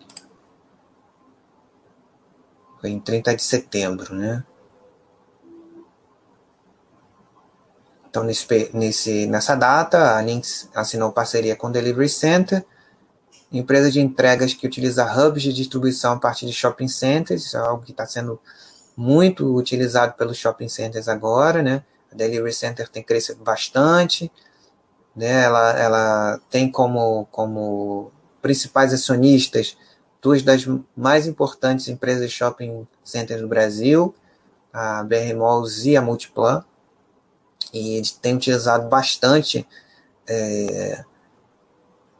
Foi 2.79 2.91
em 2.91 2.99
30 3.01 3.35
de 3.35 3.43
setembro, 3.43 4.15
né? 4.15 4.45
Então, 8.17 8.25
nesse, 8.25 8.71
nesse, 8.73 9.27
nessa 9.27 9.53
data, 9.53 10.17
a 10.17 10.21
Lynx 10.23 10.67
assinou 10.73 11.11
parceria 11.11 11.55
com 11.55 11.69
Delivery 11.69 12.09
Center, 12.09 12.65
empresa 13.51 13.91
de 13.91 14.01
entregas 14.01 14.55
que 14.55 14.65
utiliza 14.65 15.05
hubs 15.05 15.43
de 15.43 15.53
distribuição 15.53 16.13
a 16.13 16.19
partir 16.19 16.47
de 16.47 16.51
shopping 16.51 16.87
centers, 16.87 17.53
é 17.53 17.59
algo 17.59 17.83
que 17.83 17.91
está 17.91 18.07
sendo 18.07 18.39
muito 18.95 19.55
utilizado 19.55 20.15
pelos 20.15 20.35
shopping 20.35 20.67
centers 20.67 21.07
agora, 21.07 21.61
né? 21.61 21.83
A 22.11 22.15
Delivery 22.15 22.53
Center 22.53 22.89
tem 22.89 23.03
crescido 23.03 23.43
bastante, 23.43 24.31
né? 25.15 25.43
Ela, 25.43 25.79
ela 25.79 26.41
tem 26.49 26.71
como, 26.71 27.27
como 27.31 28.11
principais 28.41 28.95
acionistas 28.95 29.77
duas 30.19 30.41
das 30.41 30.67
mais 30.95 31.27
importantes 31.27 31.87
empresas 31.87 32.31
de 32.31 32.35
shopping 32.35 32.87
centers 33.03 33.41
do 33.41 33.47
Brasil, 33.47 34.15
a 34.73 35.03
BR 35.03 35.35
Malls 35.37 35.85
e 35.85 35.95
a 35.95 36.01
Multiplan, 36.01 36.65
e 37.73 38.01
tem 38.21 38.35
utilizado 38.35 38.87
bastante 38.87 39.67
é, 40.27 41.03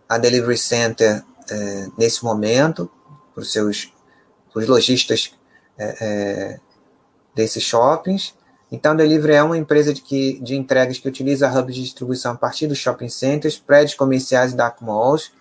a 0.07 0.17
Delivery 0.17 0.57
Center 0.57 1.23
é, 1.49 1.87
nesse 1.97 2.23
momento 2.23 2.89
para 3.33 3.41
os 3.41 3.51
seus 3.51 3.91
os 4.57 4.67
lojistas 4.67 5.31
é, 5.77 5.97
é, 6.01 6.59
desses 7.35 7.61
shoppings. 7.61 8.33
Então, 8.71 8.93
a 8.93 8.95
Delivery 8.95 9.33
é 9.33 9.43
uma 9.43 9.57
empresa 9.57 9.93
de, 9.93 10.01
que, 10.01 10.39
de 10.41 10.55
entregas 10.55 10.97
que 10.97 11.07
utiliza 11.07 11.47
hubs 11.47 11.75
de 11.75 11.83
distribuição 11.83 12.33
a 12.33 12.35
partir 12.35 12.67
dos 12.67 12.79
shopping 12.79 13.07
centers, 13.07 13.57
prédios 13.57 13.95
comerciais 13.95 14.51
e 14.51 14.55
dark 14.55 14.81
malls, 14.81 15.31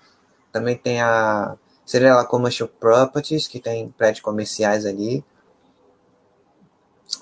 também 0.53 0.77
tem 0.77 1.01
a 1.01 1.57
Cirela 1.85 2.25
Commercial 2.25 2.69
Properties, 2.69 3.49
que 3.49 3.59
tem 3.59 3.89
prédios 3.89 4.21
comerciais 4.21 4.85
ali. 4.85 5.25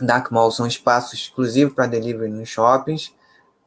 Dark 0.00 0.30
Malls 0.30 0.56
são 0.56 0.66
espaços 0.66 1.20
exclusivos 1.20 1.74
para 1.74 1.86
delivery 1.86 2.30
nos 2.30 2.48
shoppings. 2.48 3.12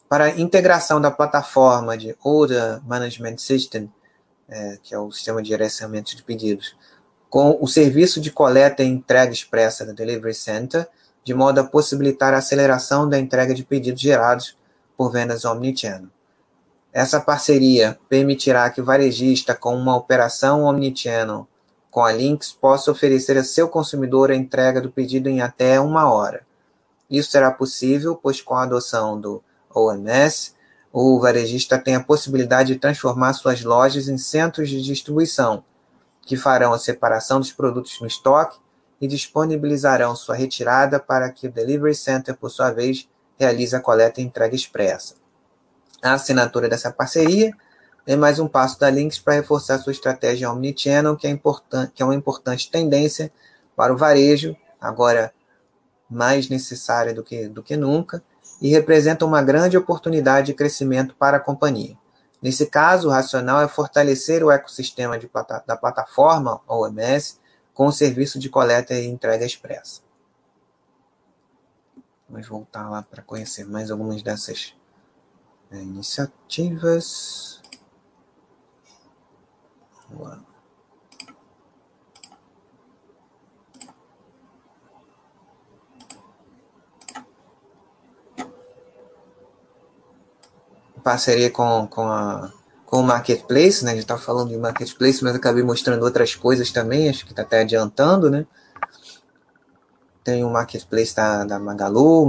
Para 0.09 0.29
integração 0.39 1.01
da 1.01 1.11
plataforma 1.11 1.97
de 1.97 2.15
Order 2.23 2.81
Management 2.85 3.37
System, 3.37 3.91
é, 4.47 4.77
que 4.81 4.93
é 4.93 4.99
o 4.99 5.11
sistema 5.11 5.41
de 5.41 5.49
gerenciamento 5.49 6.15
de 6.15 6.23
pedidos, 6.23 6.75
com 7.29 7.57
o 7.59 7.67
serviço 7.67 8.21
de 8.21 8.31
coleta 8.31 8.83
e 8.83 8.87
entrega 8.87 9.33
expressa 9.33 9.85
da 9.85 9.91
Delivery 9.91 10.33
Center, 10.33 10.87
de 11.23 11.33
modo 11.33 11.59
a 11.59 11.63
possibilitar 11.63 12.33
a 12.33 12.37
aceleração 12.37 13.09
da 13.09 13.19
entrega 13.19 13.53
de 13.53 13.63
pedidos 13.63 14.01
gerados 14.01 14.57
por 14.95 15.11
vendas 15.11 15.43
omnichannel. 15.43 16.07
Essa 16.93 17.19
parceria 17.19 17.99
permitirá 18.07 18.69
que 18.69 18.81
varejista 18.81 19.53
com 19.53 19.75
uma 19.75 19.95
operação 19.95 20.63
omnichannel 20.63 21.45
com 21.91 22.03
a 22.03 22.11
Lynx 22.11 22.51
possa 22.51 22.91
oferecer 22.91 23.37
a 23.37 23.43
seu 23.43 23.67
consumidor 23.67 24.31
a 24.31 24.35
entrega 24.35 24.81
do 24.81 24.91
pedido 24.91 25.29
em 25.29 25.41
até 25.41 25.79
uma 25.79 26.11
hora. 26.11 26.45
Isso 27.09 27.31
será 27.31 27.51
possível, 27.51 28.15
pois 28.15 28.41
com 28.41 28.53
a 28.53 28.63
adoção 28.63 29.19
do 29.19 29.41
OMS, 29.73 30.53
o 30.91 31.19
varejista 31.19 31.77
tem 31.77 31.95
a 31.95 32.03
possibilidade 32.03 32.73
de 32.73 32.79
transformar 32.79 33.33
suas 33.33 33.63
lojas 33.63 34.07
em 34.07 34.17
centros 34.17 34.69
de 34.69 34.81
distribuição, 34.81 35.63
que 36.21 36.35
farão 36.35 36.73
a 36.73 36.79
separação 36.79 37.39
dos 37.39 37.51
produtos 37.51 37.99
no 38.01 38.07
estoque 38.07 38.59
e 38.99 39.07
disponibilizarão 39.07 40.15
sua 40.15 40.35
retirada 40.35 40.99
para 40.99 41.29
que 41.31 41.47
o 41.47 41.51
Delivery 41.51 41.95
Center, 41.95 42.35
por 42.35 42.49
sua 42.49 42.71
vez, 42.71 43.07
realize 43.37 43.75
a 43.75 43.79
coleta 43.79 44.19
e 44.19 44.23
entrega 44.23 44.55
expressa. 44.55 45.15
A 46.01 46.13
assinatura 46.13 46.67
dessa 46.67 46.91
parceria 46.91 47.55
é 48.07 48.15
mais 48.15 48.39
um 48.39 48.47
passo 48.47 48.79
da 48.79 48.89
Lynx 48.89 49.19
para 49.19 49.33
reforçar 49.33 49.77
sua 49.79 49.91
estratégia 49.91 50.49
omnichannel, 50.49 51.17
que 51.17 51.27
é, 51.27 51.29
importante, 51.29 51.91
que 51.93 52.01
é 52.01 52.05
uma 52.05 52.15
importante 52.15 52.71
tendência 52.71 53.29
para 53.75 53.93
o 53.93 53.97
varejo, 53.97 54.55
agora 54.79 55.33
mais 56.09 56.47
necessária 56.47 57.13
do 57.13 57.21
que, 57.21 57.49
do 57.49 57.61
que 57.61 57.75
nunca, 57.75 58.23
e 58.61 58.69
representa 58.69 59.25
uma 59.25 59.43
grande 59.43 59.77
oportunidade 59.77 60.47
de 60.47 60.53
crescimento 60.53 61.15
para 61.15 61.35
a 61.35 61.39
companhia. 61.39 61.97
Nesse 62.41 62.67
caso, 62.67 63.09
o 63.09 63.11
racional 63.11 63.61
é 63.61 63.67
fortalecer 63.67 64.41
o 64.41 64.49
ecossistema 64.49 65.19
de, 65.19 65.29
da 65.65 65.75
plataforma 65.75 66.61
OMS 66.65 67.37
com 67.73 67.87
o 67.87 67.91
serviço 67.91 68.39
de 68.39 68.47
coleta 68.47 68.93
e 68.93 69.05
entrega 69.05 69.45
expressa. 69.45 70.01
Vamos 72.29 72.47
voltar 72.47 72.89
lá 72.89 73.01
para 73.03 73.21
conhecer 73.21 73.65
mais 73.65 73.91
algumas 73.91 74.23
dessas 74.23 74.73
é, 75.71 75.77
iniciativas. 75.77 77.61
Vamos 80.09 80.27
lá. 80.27 80.39
Parceria 91.03 91.49
com, 91.49 91.87
com, 91.87 92.01
a, 92.01 92.51
com 92.85 92.99
o 92.99 93.03
Marketplace, 93.03 93.83
né? 93.85 93.91
A 93.91 93.93
gente 93.93 94.03
está 94.03 94.17
falando 94.17 94.49
de 94.49 94.57
Marketplace, 94.57 95.23
mas 95.23 95.35
acabei 95.35 95.63
mostrando 95.63 96.03
outras 96.03 96.35
coisas 96.35 96.69
também, 96.71 97.09
acho 97.09 97.25
que 97.25 97.31
está 97.31 97.43
até 97.43 97.61
adiantando, 97.61 98.29
né? 98.29 98.45
Tem 100.21 100.43
o 100.43 100.49
Marketplace 100.49 101.15
da, 101.15 101.45
da 101.45 101.59
Magalu, 101.59 102.23
o 102.23 102.25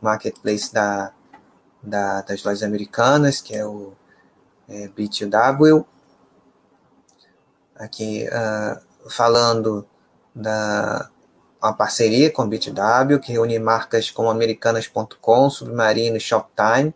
Marketplace 0.00 0.72
da, 0.72 1.12
da, 1.82 2.22
das 2.22 2.44
lojas 2.44 2.62
americanas, 2.62 3.40
que 3.40 3.56
é 3.56 3.66
o 3.66 3.92
é, 4.68 4.88
B2W. 4.88 5.84
Aqui 7.80 8.26
uh, 8.28 9.10
falando 9.10 9.86
da 10.34 11.10
uma 11.62 11.74
parceria 11.74 12.30
com 12.30 12.42
o 12.42 12.48
B2W, 12.48 13.20
que 13.20 13.32
reúne 13.32 13.58
marcas 13.58 14.10
como 14.10 14.30
Americanas.com, 14.30 15.50
Submarino 15.50 16.16
e 16.16 16.20
Shoptime, 16.20 16.94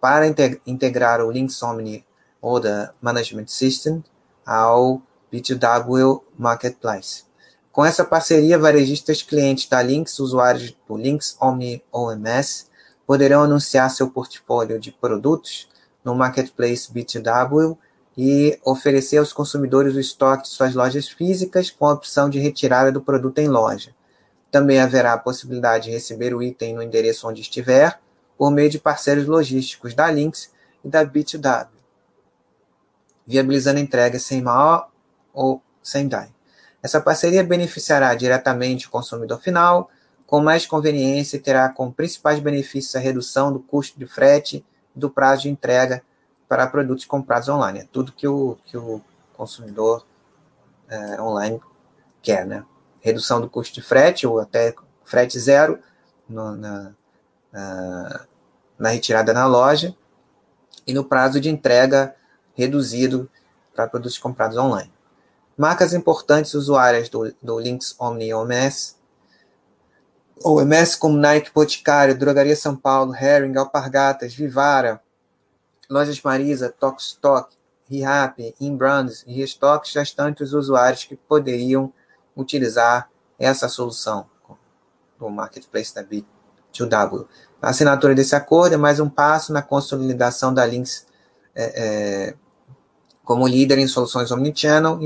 para 0.00 0.26
integrar 0.66 1.20
o 1.20 1.30
Links 1.30 1.60
Omni 1.62 2.04
Order 2.40 2.92
Management 3.00 3.48
System 3.48 4.04
ao 4.46 5.02
B2W 5.32 6.22
Marketplace. 6.38 7.24
Com 7.72 7.84
essa 7.84 8.04
parceria, 8.04 8.58
varejistas 8.58 9.22
clientes 9.22 9.68
da 9.68 9.82
Links, 9.82 10.18
usuários 10.20 10.74
do 10.86 10.96
Links 10.96 11.36
Omni 11.40 11.82
OMS, 11.92 12.66
poderão 13.06 13.42
anunciar 13.42 13.90
seu 13.90 14.10
portfólio 14.10 14.78
de 14.78 14.92
produtos 14.92 15.68
no 16.04 16.14
Marketplace 16.14 16.92
B2W 16.92 17.76
e 18.20 18.58
oferecer 18.64 19.18
aos 19.18 19.32
consumidores 19.32 19.94
o 19.94 20.00
estoque 20.00 20.42
de 20.42 20.48
suas 20.48 20.74
lojas 20.74 21.08
físicas 21.08 21.70
com 21.70 21.86
a 21.86 21.92
opção 21.92 22.28
de 22.28 22.40
retirada 22.40 22.90
do 22.90 23.00
produto 23.00 23.38
em 23.38 23.46
loja. 23.46 23.94
Também 24.50 24.80
haverá 24.80 25.12
a 25.12 25.18
possibilidade 25.18 25.84
de 25.84 25.92
receber 25.92 26.34
o 26.34 26.42
item 26.42 26.74
no 26.74 26.82
endereço 26.82 27.28
onde 27.28 27.42
estiver, 27.42 28.00
por 28.36 28.50
meio 28.50 28.68
de 28.68 28.80
parceiros 28.80 29.28
logísticos 29.28 29.94
da 29.94 30.10
Lynx 30.10 30.50
e 30.84 30.88
da 30.88 31.06
B2W, 31.06 31.68
viabilizando 33.24 33.78
entregas 33.78 34.22
sem 34.22 34.42
mal 34.42 34.90
ou 35.32 35.62
sem 35.80 36.08
DAI. 36.08 36.28
Essa 36.82 37.00
parceria 37.00 37.44
beneficiará 37.44 38.12
diretamente 38.16 38.88
o 38.88 38.90
consumidor 38.90 39.40
final, 39.40 39.90
com 40.26 40.40
mais 40.40 40.66
conveniência 40.66 41.36
e 41.36 41.40
terá 41.40 41.68
como 41.68 41.92
principais 41.92 42.40
benefícios 42.40 42.96
a 42.96 42.98
redução 42.98 43.52
do 43.52 43.60
custo 43.60 43.96
de 43.96 44.06
frete 44.06 44.64
e 44.96 44.98
do 44.98 45.08
prazo 45.08 45.42
de 45.42 45.50
entrega 45.50 46.02
para 46.48 46.66
produtos 46.66 47.04
comprados 47.04 47.48
online. 47.48 47.80
É 47.80 47.88
tudo 47.92 48.12
que 48.12 48.26
o, 48.26 48.56
que 48.64 48.76
o 48.76 49.00
consumidor 49.36 50.04
é, 50.88 51.20
online 51.20 51.60
quer, 52.22 52.46
né? 52.46 52.64
Redução 53.00 53.40
do 53.40 53.48
custo 53.48 53.74
de 53.74 53.82
frete 53.82 54.26
ou 54.26 54.40
até 54.40 54.74
frete 55.04 55.38
zero 55.38 55.78
no, 56.28 56.56
na, 56.56 56.92
na, 57.52 58.26
na 58.78 58.88
retirada 58.88 59.32
na 59.32 59.46
loja 59.46 59.94
e 60.86 60.92
no 60.92 61.04
prazo 61.04 61.40
de 61.40 61.48
entrega 61.48 62.14
reduzido 62.54 63.30
para 63.74 63.86
produtos 63.86 64.18
comprados 64.18 64.56
online. 64.56 64.92
Marcas 65.56 65.92
importantes 65.92 66.54
usuárias 66.54 67.08
do, 67.08 67.32
do 67.42 67.58
Lynx 67.58 67.94
Omni 67.98 68.32
OMS, 68.32 68.96
OMS 70.42 70.96
como 70.96 71.18
Nike, 71.18 71.50
Boticário, 71.52 72.16
Drogaria 72.16 72.56
São 72.56 72.76
Paulo, 72.76 73.14
Hering, 73.14 73.56
Alpargatas, 73.56 74.34
Vivara, 74.34 75.00
Lojas 75.88 76.20
Marisa, 76.20 76.74
Tokstok, 76.78 77.56
ReHap, 77.90 78.54
Inbrands 78.60 79.24
e 79.26 79.32
Restock 79.32 79.90
já 79.90 80.02
estão 80.02 80.28
entre 80.28 80.44
os 80.44 80.52
usuários 80.52 81.04
que 81.04 81.16
poderiam 81.16 81.92
utilizar 82.36 83.10
essa 83.38 83.68
solução 83.68 84.26
do 85.18 85.30
Marketplace 85.30 85.94
da 85.94 86.04
B2W. 86.04 87.26
A 87.60 87.70
assinatura 87.70 88.14
desse 88.14 88.36
acordo 88.36 88.74
é 88.74 88.76
mais 88.76 89.00
um 89.00 89.08
passo 89.08 89.52
na 89.52 89.62
consolidação 89.62 90.52
da 90.52 90.64
Lynx 90.66 91.06
é, 91.54 91.64
é, 92.28 92.34
como 93.24 93.48
líder 93.48 93.78
em 93.78 93.86
soluções 93.88 94.30
omnichannel, 94.30 95.00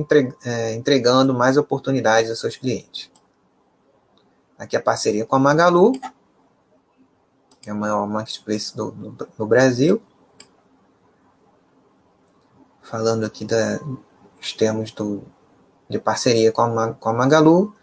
é, 0.45 0.75
entregando 0.75 1.33
mais 1.33 1.57
oportunidades 1.57 2.29
aos 2.29 2.41
seus 2.41 2.57
clientes. 2.57 3.11
Aqui 4.59 4.77
a 4.77 4.83
parceria 4.83 5.25
com 5.25 5.37
a 5.37 5.39
Magalu, 5.39 5.93
que 7.61 7.71
é 7.71 7.73
o 7.73 7.77
maior 7.77 8.07
marketplace 8.07 8.77
do, 8.77 8.91
do, 8.91 9.29
do 9.39 9.47
Brasil. 9.47 10.03
Falando 12.83 13.25
aqui 13.25 13.45
dos 13.45 14.53
termos 14.53 14.91
do, 14.91 15.23
de 15.89 15.99
parceria 15.99 16.53
com 16.53 16.63
a, 16.63 16.93
com 16.93 17.09
a 17.09 17.13
Magalu, 17.13 17.75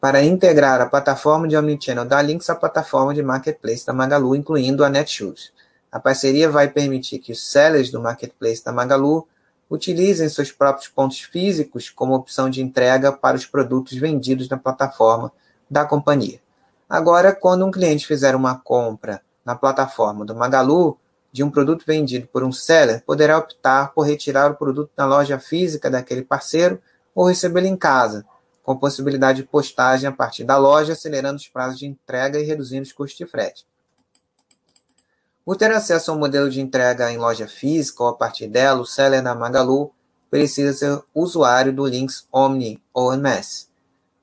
para 0.00 0.22
integrar 0.22 0.80
a 0.80 0.86
plataforma 0.86 1.46
de 1.46 1.56
omnichannel 1.56 2.04
da 2.04 2.20
Lynx 2.20 2.50
à 2.50 2.56
plataforma 2.56 3.14
de 3.14 3.22
marketplace 3.22 3.86
da 3.86 3.92
Magalu, 3.92 4.34
incluindo 4.34 4.84
a 4.84 4.88
Netshoes. 4.88 5.52
A 5.92 6.00
parceria 6.00 6.50
vai 6.50 6.68
permitir 6.68 7.18
que 7.18 7.30
os 7.30 7.40
sellers 7.40 7.90
do 7.90 8.00
marketplace 8.00 8.64
da 8.64 8.72
Magalu 8.72 9.28
utilizem 9.70 10.28
seus 10.28 10.50
próprios 10.50 10.88
pontos 10.88 11.20
físicos 11.20 11.88
como 11.88 12.14
opção 12.14 12.50
de 12.50 12.60
entrega 12.60 13.12
para 13.12 13.36
os 13.36 13.46
produtos 13.46 13.96
vendidos 13.96 14.48
na 14.48 14.56
plataforma 14.56 15.32
da 15.70 15.84
companhia. 15.84 16.40
Agora, 16.88 17.34
quando 17.34 17.64
um 17.64 17.70
cliente 17.70 18.06
fizer 18.06 18.34
uma 18.34 18.56
compra 18.56 19.22
na 19.44 19.54
plataforma 19.54 20.24
do 20.24 20.34
Magalu 20.34 20.98
de 21.32 21.42
um 21.42 21.50
produto 21.50 21.84
vendido 21.86 22.28
por 22.28 22.44
um 22.44 22.52
seller, 22.52 23.02
poderá 23.04 23.38
optar 23.38 23.92
por 23.94 24.02
retirar 24.02 24.50
o 24.50 24.54
produto 24.54 24.90
na 24.96 25.06
loja 25.06 25.38
física 25.38 25.90
daquele 25.90 26.22
parceiro 26.22 26.80
ou 27.14 27.26
recebê-lo 27.26 27.66
em 27.66 27.76
casa, 27.76 28.24
com 28.62 28.76
possibilidade 28.76 29.42
de 29.42 29.48
postagem 29.48 30.08
a 30.08 30.12
partir 30.12 30.44
da 30.44 30.58
loja, 30.58 30.92
acelerando 30.92 31.36
os 31.36 31.48
prazos 31.48 31.78
de 31.78 31.86
entrega 31.86 32.38
e 32.38 32.44
reduzindo 32.44 32.82
os 32.82 32.92
custos 32.92 33.16
de 33.16 33.26
frete. 33.26 33.66
Por 35.44 35.56
ter 35.56 35.72
acesso 35.72 36.10
a 36.10 36.14
um 36.14 36.18
modelo 36.18 36.48
de 36.50 36.60
entrega 36.60 37.10
em 37.10 37.16
loja 37.16 37.48
física 37.48 38.02
ou 38.04 38.10
a 38.10 38.14
partir 38.14 38.46
dela, 38.46 38.80
o 38.80 38.86
seller 38.86 39.22
da 39.22 39.34
Magalu 39.34 39.90
precisa 40.30 40.72
ser 40.72 41.02
usuário 41.14 41.72
do 41.72 41.84
Lynx 41.84 42.26
Omni 42.32 42.80
OMS. 42.94 43.68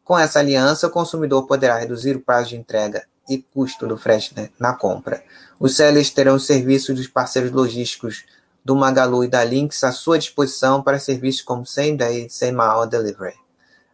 Com 0.04 0.18
essa 0.18 0.40
aliança, 0.40 0.88
o 0.88 0.92
consumidor 0.92 1.46
poderá 1.46 1.78
reduzir 1.78 2.16
o 2.16 2.22
prazo 2.22 2.50
de 2.50 2.56
entrega 2.56 3.06
e 3.30 3.38
custo 3.38 3.88
do 3.88 3.98
frete 3.98 4.34
na 4.60 4.74
compra. 4.74 5.24
Os 5.60 5.76
sellers 5.76 6.10
terão 6.10 6.36
os 6.36 6.46
serviços 6.46 6.96
dos 6.96 7.08
parceiros 7.08 7.52
logísticos 7.52 8.26
do 8.66 8.76
Magalu 8.76 9.24
e 9.24 9.28
da 9.28 9.44
Lynx 9.44 9.84
à 9.84 9.92
sua 9.92 10.18
disposição 10.18 10.82
para 10.82 11.00
serviços 11.00 11.42
como 11.42 11.66
Same 11.66 11.96
Day 11.96 12.26
e 12.26 12.30
Same 12.30 12.60
Hour 12.60 12.88
Delivery. 12.88 13.36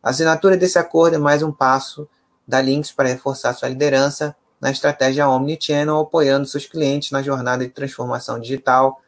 A 0.02 0.10
assinatura 0.12 0.56
desse 0.56 0.80
acordo 0.80 1.16
é 1.16 1.20
mais 1.20 1.44
um 1.44 1.52
passo 1.52 2.08
da 2.48 2.62
Lynx 2.62 2.92
para 2.92 3.10
reforçar 3.10 3.54
sua 3.54 3.70
liderança 3.70 4.36
na 4.62 4.72
estratégia 4.72 5.28
Omnichannel, 5.28 6.00
apoiando 6.00 6.48
seus 6.48 6.66
clientes 6.66 7.12
na 7.12 7.22
jornada 7.22 7.66
de 7.66 7.72
transformação 7.72 8.40
digital 8.40 9.02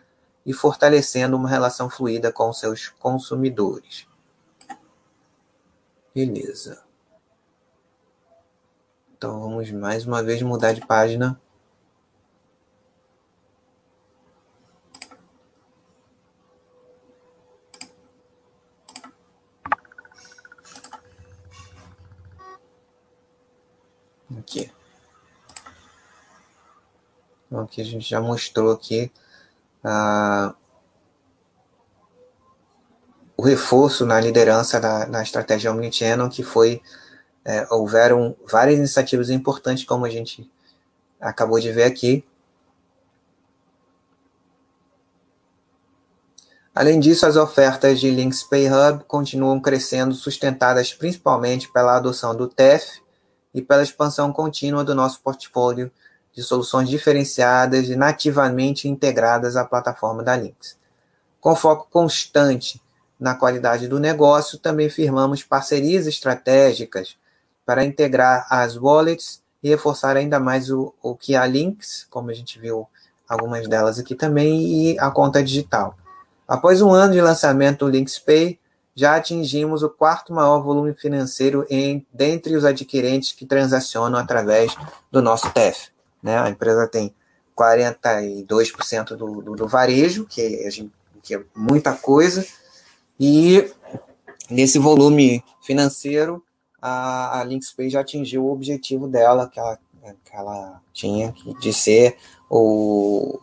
e 0.46 0.54
fortalecendo 0.54 1.36
uma 1.36 1.50
relação 1.50 1.90
fluida 1.90 2.32
com 2.32 2.52
seus 2.54 2.90
consumidores. 3.00 4.08
Beleza. 6.14 6.87
Então 9.18 9.40
vamos 9.42 9.72
mais 9.72 10.06
uma 10.06 10.22
vez 10.22 10.44
mudar 10.44 10.74
de 10.74 10.86
página. 10.86 11.42
Aqui. 24.38 24.72
Então, 27.48 27.62
aqui 27.64 27.82
a 27.82 27.86
gente 27.86 28.08
já 28.08 28.22
mostrou 28.22 28.72
aqui 28.72 29.12
ah, 29.84 30.54
o 33.36 33.42
reforço 33.42 34.06
na 34.06 34.20
liderança 34.20 34.80
da, 34.80 35.06
da 35.06 35.24
estratégia 35.24 35.72
Omnichannel, 35.72 36.30
que 36.30 36.44
foi, 36.44 36.84
é, 37.48 37.66
houveram 37.72 38.36
várias 38.46 38.78
iniciativas 38.78 39.30
importantes, 39.30 39.86
como 39.86 40.04
a 40.04 40.10
gente 40.10 40.52
acabou 41.20 41.58
de 41.62 41.72
ver 41.72 41.86
aqui. 41.86 42.26
Além 46.76 47.00
disso, 47.00 47.26
as 47.26 47.38
ofertas 47.38 48.02
de 48.02 48.12
Links 48.12 48.44
Pay 48.44 48.68
Hub 48.70 49.06
continuam 49.06 49.62
crescendo, 49.62 50.14
sustentadas 50.14 50.94
principalmente 50.94 51.72
pela 51.72 51.96
adoção 51.96 52.36
do 52.36 52.50
TEF 52.50 53.02
e 53.54 53.62
pela 53.62 53.82
expansão 53.82 54.34
contínua 54.34 54.84
do 54.84 54.94
nosso 54.94 55.22
portfólio 55.22 55.90
de 56.34 56.44
soluções 56.44 56.90
diferenciadas 56.90 57.88
e 57.88 57.96
nativamente 57.96 58.90
integradas 58.90 59.56
à 59.56 59.64
plataforma 59.64 60.22
da 60.22 60.36
Lynx. 60.36 60.78
Com 61.40 61.56
foco 61.56 61.88
constante 61.90 62.82
na 63.18 63.34
qualidade 63.34 63.88
do 63.88 64.00
negócio, 64.02 64.60
também 64.60 64.90
firmamos 64.90 65.44
parcerias 65.44 66.06
estratégicas 66.06 67.16
para 67.68 67.84
integrar 67.84 68.48
as 68.50 68.78
wallets 68.78 69.44
e 69.62 69.68
reforçar 69.68 70.16
ainda 70.16 70.40
mais 70.40 70.72
o, 70.72 70.94
o 71.04 71.14
que 71.14 71.36
a 71.36 71.46
Lynx, 71.46 72.08
como 72.10 72.32
a 72.32 72.34
gente 72.34 72.58
viu 72.58 72.88
algumas 73.28 73.68
delas 73.68 74.00
aqui 74.00 74.16
também, 74.16 74.94
e 74.94 75.00
a 75.00 75.12
conta 75.12 75.44
digital. 75.44 75.98
Após 76.48 76.82
um 76.82 76.92
ano 76.94 77.12
de 77.12 77.20
lançamento 77.20 77.84
do 77.84 77.92
Lynx 77.92 78.18
Pay, 78.20 78.58
já 78.96 79.18
atingimos 79.18 79.84
o 79.84 79.90
quarto 79.90 80.32
maior 80.32 80.62
volume 80.62 80.94
financeiro 80.94 81.68
em, 81.70 82.08
dentre 82.14 82.56
os 82.56 82.64
adquirentes 82.64 83.34
que 83.34 83.46
transacionam 83.46 84.18
através 84.18 84.74
do 85.12 85.22
nosso 85.22 85.52
TEF. 85.52 85.90
Né? 86.24 86.40
A 86.40 86.50
empresa 86.50 86.88
tem 86.88 87.14
42% 87.56 89.10
do, 89.10 89.42
do, 89.42 89.56
do 89.58 89.68
varejo, 89.68 90.26
que 90.26 90.42
é, 90.42 90.70
que 91.22 91.36
é 91.36 91.44
muita 91.54 91.92
coisa, 91.94 92.46
e 93.20 93.70
nesse 94.50 94.80
volume 94.80 95.44
financeiro, 95.62 96.42
a, 96.82 97.40
a 97.40 97.44
Linkspay 97.44 97.90
já 97.90 98.02
atingiu 98.02 98.46
o 98.46 98.52
objetivo 98.52 99.08
dela, 99.08 99.50
que 99.50 99.60
ela, 99.60 99.80
que 100.24 100.36
ela 100.36 100.82
tinha, 100.94 101.34
de 101.60 101.74
ser 101.74 102.18
o 102.50 103.40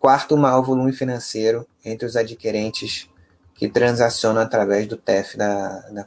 quarto 0.00 0.36
maior 0.36 0.62
volume 0.62 0.92
financeiro 0.92 1.66
entre 1.84 2.06
os 2.06 2.16
adquirentes 2.16 3.08
que 3.54 3.68
transacionam 3.68 4.42
através 4.42 4.86
do 4.86 4.96
TEF 4.96 5.36
da, 5.36 5.80
da, 5.90 6.06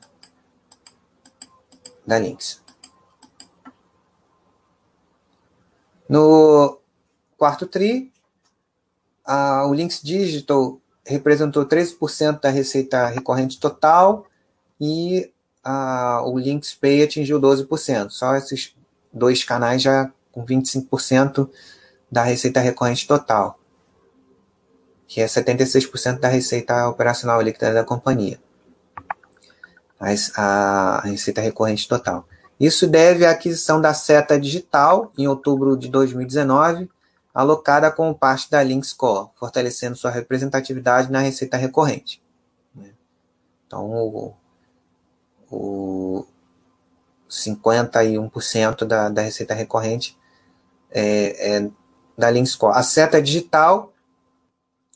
da 2.06 2.20
Lynx. 2.20 2.62
No 6.08 6.80
quarto 7.38 7.68
TRI, 7.68 8.12
a, 9.26 9.66
o 9.68 9.74
Lynx 9.74 10.02
Digital 10.02 10.80
representou 11.06 11.66
13% 11.66 12.40
da 12.40 12.50
receita 12.50 13.08
recorrente 13.08 13.60
total 13.60 14.26
e 14.80 15.32
a, 15.70 16.24
o 16.26 16.40
Lynx 16.40 16.74
Pay 16.74 17.04
atingiu 17.04 17.40
12%. 17.40 18.10
Só 18.10 18.36
esses 18.36 18.76
dois 19.14 19.44
canais 19.44 19.82
já 19.82 20.12
com 20.32 20.44
25% 20.44 21.48
da 22.12 22.24
receita 22.24 22.60
recorrente 22.60 23.08
total, 23.08 23.60
que 25.08 25.22
é 25.22 25.26
76% 25.26 26.20
da 26.20 26.28
receita 26.28 26.88
operacional 26.88 27.40
líquida 27.42 27.72
da 27.72 27.84
companhia. 27.84 28.40
Mas 30.00 30.32
a 30.36 31.02
receita 31.02 31.42
recorrente 31.42 31.88
total. 31.88 32.28
Isso 32.60 32.88
deve 32.88 33.26
à 33.26 33.32
aquisição 33.32 33.80
da 33.80 33.94
Seta 33.94 34.40
Digital, 34.40 35.12
em 35.18 35.28
outubro 35.28 35.78
de 35.78 35.88
2019, 35.88 36.90
alocada 37.34 37.92
como 37.92 38.16
parte 38.16 38.50
da 38.50 38.62
Lynx 38.64 38.92
Core, 38.92 39.30
fortalecendo 39.36 39.96
sua 39.96 40.10
representatividade 40.10 41.12
na 41.12 41.20
receita 41.20 41.58
recorrente. 41.58 42.22
Né? 42.76 42.92
Então, 43.66 43.86
o, 43.86 44.34
o 45.52 46.26
51% 47.30 48.86
da, 48.86 49.10
da 49.10 49.22
receita 49.22 49.54
recorrente 49.54 50.18
é, 50.92 51.58
é 51.58 51.70
da 52.18 52.30
Lynx 52.30 52.56
Core. 52.56 52.78
A 52.78 52.84
Seta 52.84 53.22
Digital 53.22 53.94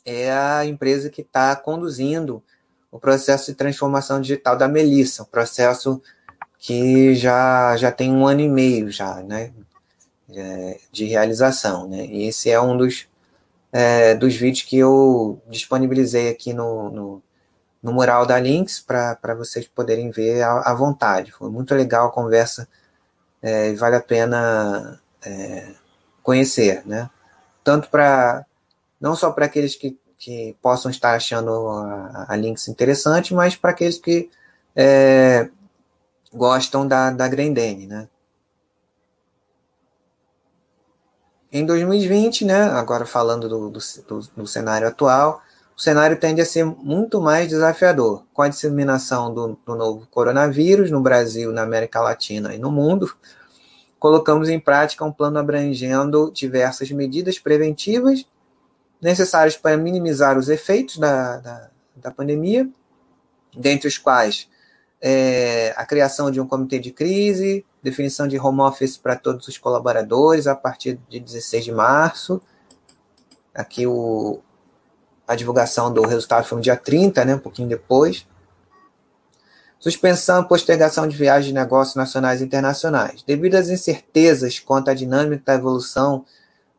é 0.04 0.30
a 0.32 0.64
empresa 0.66 1.08
que 1.08 1.22
está 1.22 1.56
conduzindo 1.56 2.42
o 2.90 2.98
processo 2.98 3.50
de 3.50 3.56
transformação 3.56 4.20
digital 4.20 4.56
da 4.56 4.68
Melissa, 4.68 5.22
um 5.22 5.26
processo 5.26 6.00
que 6.58 7.14
já, 7.14 7.76
já 7.76 7.90
tem 7.90 8.12
um 8.12 8.26
ano 8.26 8.40
e 8.40 8.48
meio 8.48 8.90
já, 8.90 9.22
né, 9.22 9.52
é, 10.30 10.78
de 10.92 11.04
realização, 11.04 11.88
né, 11.88 12.06
e 12.06 12.28
esse 12.28 12.50
é 12.50 12.60
um 12.60 12.76
dos, 12.76 13.08
é, 13.72 14.14
dos 14.14 14.34
vídeos 14.36 14.62
que 14.62 14.78
eu 14.78 15.42
disponibilizei 15.48 16.28
aqui 16.28 16.52
no, 16.52 16.90
no, 16.90 17.22
no 17.84 17.92
mural 17.92 18.26
da 18.26 18.40
Links 18.40 18.80
para 18.80 19.34
vocês 19.36 19.68
poderem 19.68 20.10
ver 20.10 20.42
à, 20.42 20.70
à, 20.70 20.74
vontade. 20.74 21.30
Foi 21.30 21.48
muito 21.50 21.72
legal 21.74 22.08
a 22.08 22.10
conversa 22.10 22.66
é, 23.40 23.70
e 23.70 23.76
vale 23.76 23.94
a 23.94 24.00
pena 24.00 25.00
é, 25.24 25.74
conhecer, 26.22 26.82
né, 26.86 27.08
tanto 27.62 27.88
para, 27.90 28.44
não 29.00 29.14
só 29.14 29.30
para 29.30 29.44
aqueles 29.46 29.76
que 29.76 29.98
que 30.24 30.56
possam 30.62 30.90
estar 30.90 31.14
achando 31.14 31.50
a, 31.68 32.26
a 32.30 32.36
Lynx 32.36 32.68
interessante, 32.68 33.34
mas 33.34 33.56
para 33.56 33.72
aqueles 33.72 33.98
que 33.98 34.30
é, 34.74 35.50
gostam 36.32 36.86
da, 36.88 37.10
da 37.10 37.28
Grendene, 37.28 37.86
né? 37.86 38.08
Em 41.52 41.64
2020, 41.66 42.46
né, 42.46 42.62
agora 42.70 43.04
falando 43.04 43.48
do, 43.48 43.70
do, 43.70 43.80
do, 44.34 44.46
cenário 44.46 44.88
atual, 44.88 45.42
o 45.76 45.80
cenário 45.80 46.18
tende 46.18 46.40
a 46.40 46.46
ser 46.46 46.64
muito 46.64 47.20
mais 47.20 47.48
desafiador. 47.48 48.24
Com 48.32 48.42
a 48.42 48.48
disseminação 48.48 49.34
do, 49.34 49.58
do 49.66 49.74
novo 49.74 50.06
coronavírus 50.08 50.90
no 50.90 51.00
Brasil, 51.00 51.52
na 51.52 51.62
América 51.62 52.00
Latina 52.00 52.54
e 52.54 52.58
no 52.58 52.70
mundo, 52.70 53.12
colocamos 53.98 54.48
em 54.48 54.60
prática 54.60 55.04
um 55.04 55.12
plano 55.12 55.38
abrangendo 55.38 56.30
diversas 56.32 56.90
medidas 56.90 57.38
preventivas 57.38 58.26
necessários 59.00 59.56
para 59.56 59.76
minimizar 59.76 60.38
os 60.38 60.48
efeitos 60.48 60.96
da, 60.96 61.38
da, 61.38 61.70
da 61.96 62.10
pandemia, 62.10 62.68
dentre 63.54 63.86
os 63.86 63.98
quais 63.98 64.48
é, 65.06 65.74
a 65.76 65.84
criação 65.84 66.30
de 66.30 66.40
um 66.40 66.46
comitê 66.46 66.78
de 66.78 66.90
crise, 66.90 67.66
definição 67.82 68.26
de 68.26 68.38
home 68.38 68.62
office 68.62 68.96
para 68.96 69.14
todos 69.14 69.46
os 69.46 69.58
colaboradores 69.58 70.46
a 70.46 70.54
partir 70.54 70.98
de 71.10 71.20
16 71.20 71.64
de 71.66 71.72
março. 71.72 72.40
Aqui 73.54 73.86
o, 73.86 74.40
a 75.26 75.34
divulgação 75.34 75.92
do 75.92 76.02
resultado 76.02 76.44
foi 76.44 76.56
no 76.56 76.62
dia 76.62 76.76
30, 76.76 77.24
né, 77.24 77.34
um 77.34 77.38
pouquinho 77.38 77.68
depois. 77.68 78.26
Suspensão 79.78 80.42
e 80.42 80.48
postergação 80.48 81.06
de 81.06 81.16
viagens 81.16 81.46
de 81.48 81.52
negócios 81.52 81.96
nacionais 81.96 82.40
e 82.40 82.44
internacionais. 82.44 83.22
Devido 83.22 83.54
às 83.54 83.68
incertezas 83.68 84.58
quanto 84.58 84.90
à 84.90 84.94
dinâmica 84.94 85.42
da 85.46 85.54
evolução 85.54 86.24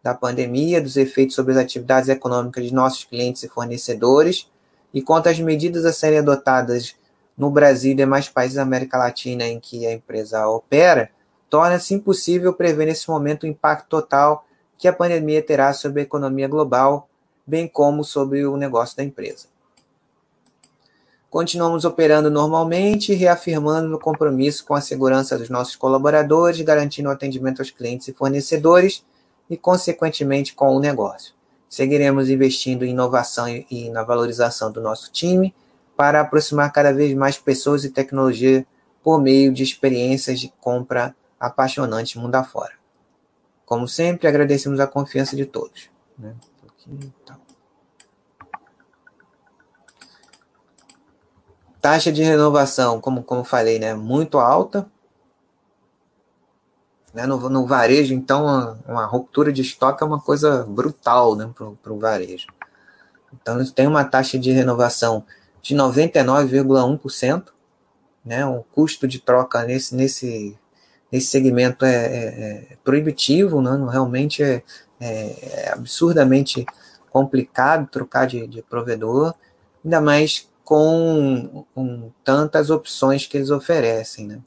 da 0.01 0.13
pandemia, 0.13 0.81
dos 0.81 0.97
efeitos 0.97 1.35
sobre 1.35 1.53
as 1.53 1.59
atividades 1.59 2.09
econômicas 2.09 2.63
de 2.63 2.73
nossos 2.73 3.03
clientes 3.03 3.43
e 3.43 3.49
fornecedores 3.49 4.47
e 4.93 5.01
quanto 5.01 5.29
às 5.29 5.39
medidas 5.39 5.83
a 5.83 5.91
serem 5.91 6.19
adotadas 6.19 6.95
no 7.37 7.49
Brasil 7.49 7.91
e 7.91 7.95
demais 7.95 8.29
países 8.29 8.55
da 8.55 8.61
América 8.61 8.97
Latina 8.97 9.45
em 9.45 9.59
que 9.59 9.85
a 9.85 9.91
empresa 9.91 10.47
opera, 10.47 11.09
torna-se 11.49 11.93
impossível 11.93 12.53
prever 12.53 12.85
nesse 12.85 13.09
momento 13.09 13.43
o 13.43 13.47
impacto 13.47 13.87
total 13.89 14.45
que 14.77 14.87
a 14.87 14.93
pandemia 14.93 15.41
terá 15.41 15.73
sobre 15.73 16.01
a 16.01 16.03
economia 16.03 16.47
global, 16.47 17.09
bem 17.45 17.67
como 17.67 18.03
sobre 18.03 18.45
o 18.45 18.57
negócio 18.57 18.97
da 18.97 19.03
empresa. 19.03 19.47
Continuamos 21.29 21.83
operando 21.83 22.31
normalmente, 22.31 23.13
reafirmando 23.13 23.93
o 23.93 23.99
compromisso 23.99 24.63
com 24.63 24.73
a 24.73 24.79
segurança 24.79 25.37
dos 25.37 25.49
nossos 25.49 25.75
colaboradores, 25.75 26.61
garantindo 26.61 27.09
o 27.09 27.11
atendimento 27.11 27.59
aos 27.59 27.69
clientes 27.69 28.07
e 28.07 28.13
fornecedores 28.13 29.03
e, 29.49 29.57
consequentemente, 29.57 30.55
com 30.55 30.73
o 30.73 30.79
negócio. 30.79 31.33
Seguiremos 31.67 32.29
investindo 32.29 32.85
em 32.85 32.91
inovação 32.91 33.47
e 33.49 33.89
na 33.89 34.01
valorização 34.01 34.71
do 34.71 34.79
nosso 34.79 35.11
time 35.11 35.53
para 35.97 36.21
aproximar 36.21 36.71
cada 36.71 36.93
vez 36.93 37.13
mais 37.13 37.37
pessoas 37.37 37.83
e 37.83 37.89
tecnologia 37.89 38.65
por 39.03 39.21
meio 39.21 39.51
de 39.51 39.61
experiências 39.61 40.39
de 40.39 40.53
compra 40.61 41.13
apaixonantes 41.39 42.15
mundo 42.15 42.35
afora. 42.35 42.73
Como 43.65 43.87
sempre, 43.87 44.27
agradecemos 44.27 44.79
a 44.79 44.87
confiança 44.87 45.35
de 45.35 45.45
todos. 45.45 45.89
Né? 46.17 46.33
Então. 46.88 47.38
Taxa 51.81 52.11
de 52.11 52.23
renovação, 52.23 52.99
como, 52.99 53.23
como 53.23 53.43
falei, 53.43 53.77
né, 53.77 53.93
muito 53.93 54.39
alta, 54.39 54.89
né? 57.15 57.25
No, 57.25 57.49
no 57.49 57.65
varejo, 57.65 58.13
então, 58.13 58.77
uma, 58.86 59.05
ruptura 59.05 59.51
de 59.51 59.61
estoque 59.61 60.03
é 60.03 60.05
uma 60.05 60.19
coisa 60.19 60.65
brutal 60.65 61.33
né, 61.33 61.49
para 61.81 61.93
o 61.93 61.97
varejo. 61.97 62.47
Então, 63.33 63.63
tem 63.71 63.88
uma 63.88 64.03
taxa 64.03 64.38
de 64.38 64.51
renovação 64.51 65.23
de 65.61 65.73
99,1%, 65.73 67.45
né? 68.23 68.45
O 68.45 68.63
custo 68.63 69.07
de 69.07 69.19
troca 69.19 69.63
nesse, 69.63 69.95
nesse, 69.95 70.57
nesse 71.09 71.27
segmento 71.27 71.86
é, 71.86 71.95
é, 71.95 72.67
é 72.71 72.77
proibitivo, 72.83 73.61
né? 73.61 73.71
realmente 73.89 74.43
é, 74.43 74.61
é, 74.99 75.67
é, 75.67 75.73
absurdamente 75.73 76.65
complicado 77.09 77.87
trocar 77.89 78.27
de, 78.27 78.45
de 78.47 78.61
provedor, 78.61 79.33
ainda 79.83 80.01
mais 80.01 80.49
com, 80.63 81.65
com 81.73 82.11
tantas 82.23 82.69
opções 82.69 83.25
que 83.25 83.37
eles 83.37 83.49
oferecem, 83.49 84.27
né? 84.27 84.41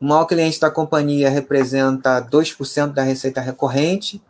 O 0.00 0.06
maior 0.06 0.26
cliente 0.26 0.60
da 0.60 0.70
companhia 0.70 1.28
representa 1.28 2.22
2% 2.22 2.92
da 2.92 3.02
receita 3.02 3.40
recorrente 3.40 4.22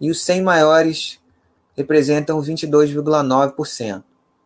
e 0.00 0.10
os 0.10 0.20
100 0.22 0.42
maiores 0.42 1.20
representam 1.76 2.40
22,9%. 2.40 4.02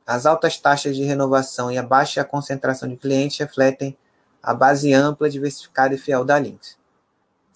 As 0.07 0.27
altas 0.27 0.59
taxas 0.59 0.95
de 0.95 1.05
renovação 1.05 1.73
e 1.73 1.79
a 1.79 1.83
baixa 1.83 2.23
concentração 2.23 2.89
de 2.89 2.97
clientes 2.97 3.39
refletem 3.39 3.97
a 4.43 4.55
base 4.55 4.93
ampla, 4.93 5.29
diversificada 5.29 5.95
e 5.95 5.99
fiel 5.99 6.25
da 6.25 6.39
Lynx. 6.39 6.78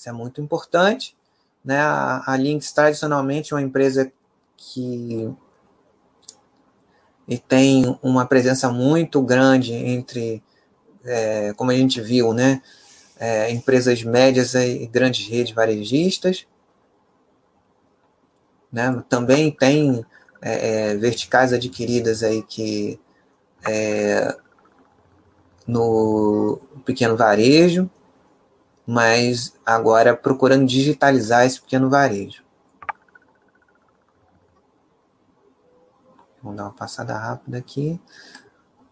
Isso 0.02 0.08
é 0.08 0.12
muito 0.12 0.40
importante. 0.40 1.16
Né? 1.64 1.78
A, 1.78 2.24
a 2.26 2.36
Lynx, 2.36 2.72
tradicionalmente, 2.72 3.52
é 3.52 3.56
uma 3.56 3.62
empresa 3.62 4.10
que 4.56 5.32
e 7.28 7.38
tem 7.38 7.96
uma 8.02 8.26
presença 8.26 8.68
muito 8.68 9.22
grande 9.22 9.72
entre, 9.72 10.42
é, 11.04 11.52
como 11.54 11.70
a 11.70 11.74
gente 11.74 12.00
viu, 12.00 12.34
né? 12.34 12.60
é, 13.16 13.48
empresas 13.52 14.02
médias 14.02 14.54
e 14.54 14.88
grandes 14.88 15.28
redes 15.28 15.54
varejistas. 15.54 16.48
Né? 18.72 19.04
Também 19.08 19.52
tem 19.52 20.04
é, 20.40 20.90
é, 20.90 20.96
verticais 20.96 21.52
adquiridas 21.52 22.24
aí 22.24 22.42
que 22.42 22.98
é, 23.64 24.36
no 25.64 26.60
pequeno 26.84 27.16
varejo, 27.16 27.88
mas 28.86 29.54
agora 29.64 30.16
procurando 30.16 30.66
digitalizar 30.66 31.46
esse 31.46 31.60
pequeno 31.60 31.88
varejo. 31.88 32.42
Vamos 36.42 36.56
dar 36.56 36.64
uma 36.64 36.72
passada 36.72 37.16
rápida 37.16 37.58
aqui. 37.58 38.00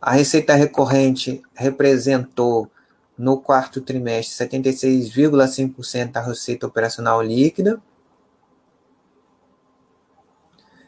A 0.01 0.13
receita 0.13 0.55
recorrente 0.55 1.43
representou 1.53 2.71
no 3.19 3.39
quarto 3.41 3.81
trimestre 3.81 4.49
76,5% 4.49 6.13
da 6.13 6.23
receita 6.23 6.67
operacional 6.67 7.21
líquida. 7.21 7.83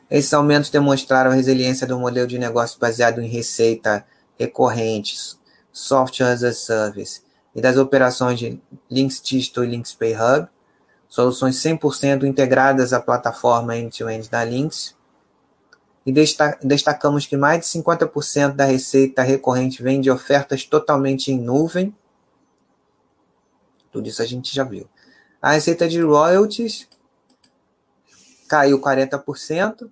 Esses 0.08 0.32
aumentos 0.32 0.70
demonstraram 0.70 1.30
a 1.30 1.34
resiliência 1.34 1.86
do 1.86 1.98
modelo 1.98 2.26
de 2.26 2.38
negócio 2.38 2.78
baseado 2.78 3.20
em 3.20 3.28
receita 3.28 4.06
recorrente, 4.38 5.16
software 5.72 6.32
as 6.32 6.42
a 6.42 6.52
service 6.52 7.22
e 7.54 7.60
das 7.60 7.76
operações 7.76 8.38
de 8.38 8.60
Links 8.90 9.20
Digital 9.20 9.64
e 9.64 9.68
Links 9.68 9.94
Pay 9.94 10.14
Hub, 10.14 10.48
soluções 11.08 11.56
100% 11.56 12.24
integradas 12.24 12.92
à 12.92 13.00
plataforma 13.00 13.76
end-to-end 13.76 14.26
-end 14.26 14.30
da 14.30 14.44
Links. 14.44 14.96
E 16.04 16.12
destacamos 16.62 17.26
que 17.26 17.36
mais 17.36 17.60
de 17.60 17.66
50% 17.66 18.54
da 18.54 18.64
receita 18.64 19.22
recorrente 19.22 19.82
vem 19.82 20.00
de 20.00 20.10
ofertas 20.10 20.64
totalmente 20.64 21.30
em 21.30 21.38
nuvem, 21.38 21.94
tudo 23.92 24.08
isso 24.08 24.22
a 24.22 24.26
gente 24.26 24.52
já 24.52 24.64
viu. 24.64 24.88
A 25.40 25.52
receita 25.52 25.86
de 25.86 26.00
royalties 26.00 26.88
caiu 28.48 28.80
40% 28.80 29.88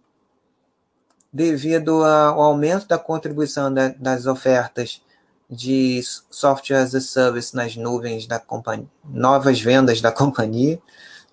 devido 1.33 2.03
ao 2.03 2.41
aumento 2.41 2.89
da 2.89 2.99
contribuição 2.99 3.73
da, 3.73 3.89
das 3.89 4.27
ofertas 4.27 5.03
de 5.51 6.01
software 6.31 6.77
as 6.77 6.95
a 6.95 7.01
service 7.01 7.57
nas 7.57 7.75
nuvens 7.77 8.27
da 8.27 8.39
companhia, 8.39 8.89
novas 9.05 9.61
vendas 9.61 10.01
da 10.01 10.13
companhia. 10.13 10.81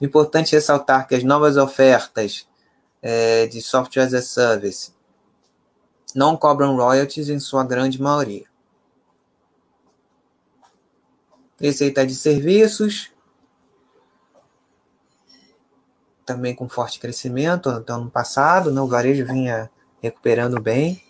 Importante 0.01 0.55
ressaltar 0.55 1.07
que 1.07 1.15
as 1.15 1.23
novas 1.23 1.55
ofertas 1.55 2.47
é, 3.01 3.45
de 3.45 3.61
software 3.61 4.03
as 4.03 4.13
a 4.13 4.21
service 4.21 4.91
não 6.15 6.35
cobram 6.35 6.75
royalties 6.75 7.29
em 7.29 7.39
sua 7.39 7.63
grande 7.63 8.01
maioria. 8.01 8.45
Receita 11.59 12.05
de 12.05 12.15
serviços, 12.15 13.11
também 16.25 16.53
com 16.53 16.67
forte 16.67 16.99
crescimento. 16.99 17.69
Então, 17.69 18.03
no 18.03 18.11
passado, 18.11 18.71
né, 18.71 18.81
o 18.81 18.87
varejo 18.87 19.25
vinha 19.25 19.69
recuperando 20.01 20.61
bem. 20.61 21.01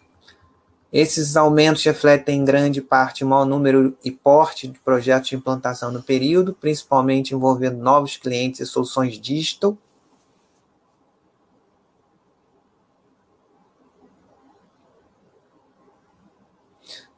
Esses 0.91 1.35
aumentos 1.35 1.83
refletem 1.83 2.39
em 2.39 2.45
grande 2.45 2.81
parte 2.81 3.23
o 3.23 3.27
maior 3.27 3.45
número 3.45 3.97
e 4.03 4.09
porte 4.09 4.67
de 4.67 4.79
projetos 4.79 5.29
de 5.29 5.35
implantação 5.35 5.91
no 5.91 6.01
período, 6.01 6.53
principalmente 6.53 7.35
envolvendo 7.35 7.77
novos 7.77 8.15
clientes 8.15 8.61
e 8.61 8.65
soluções 8.65 9.19
digital. 9.19 9.77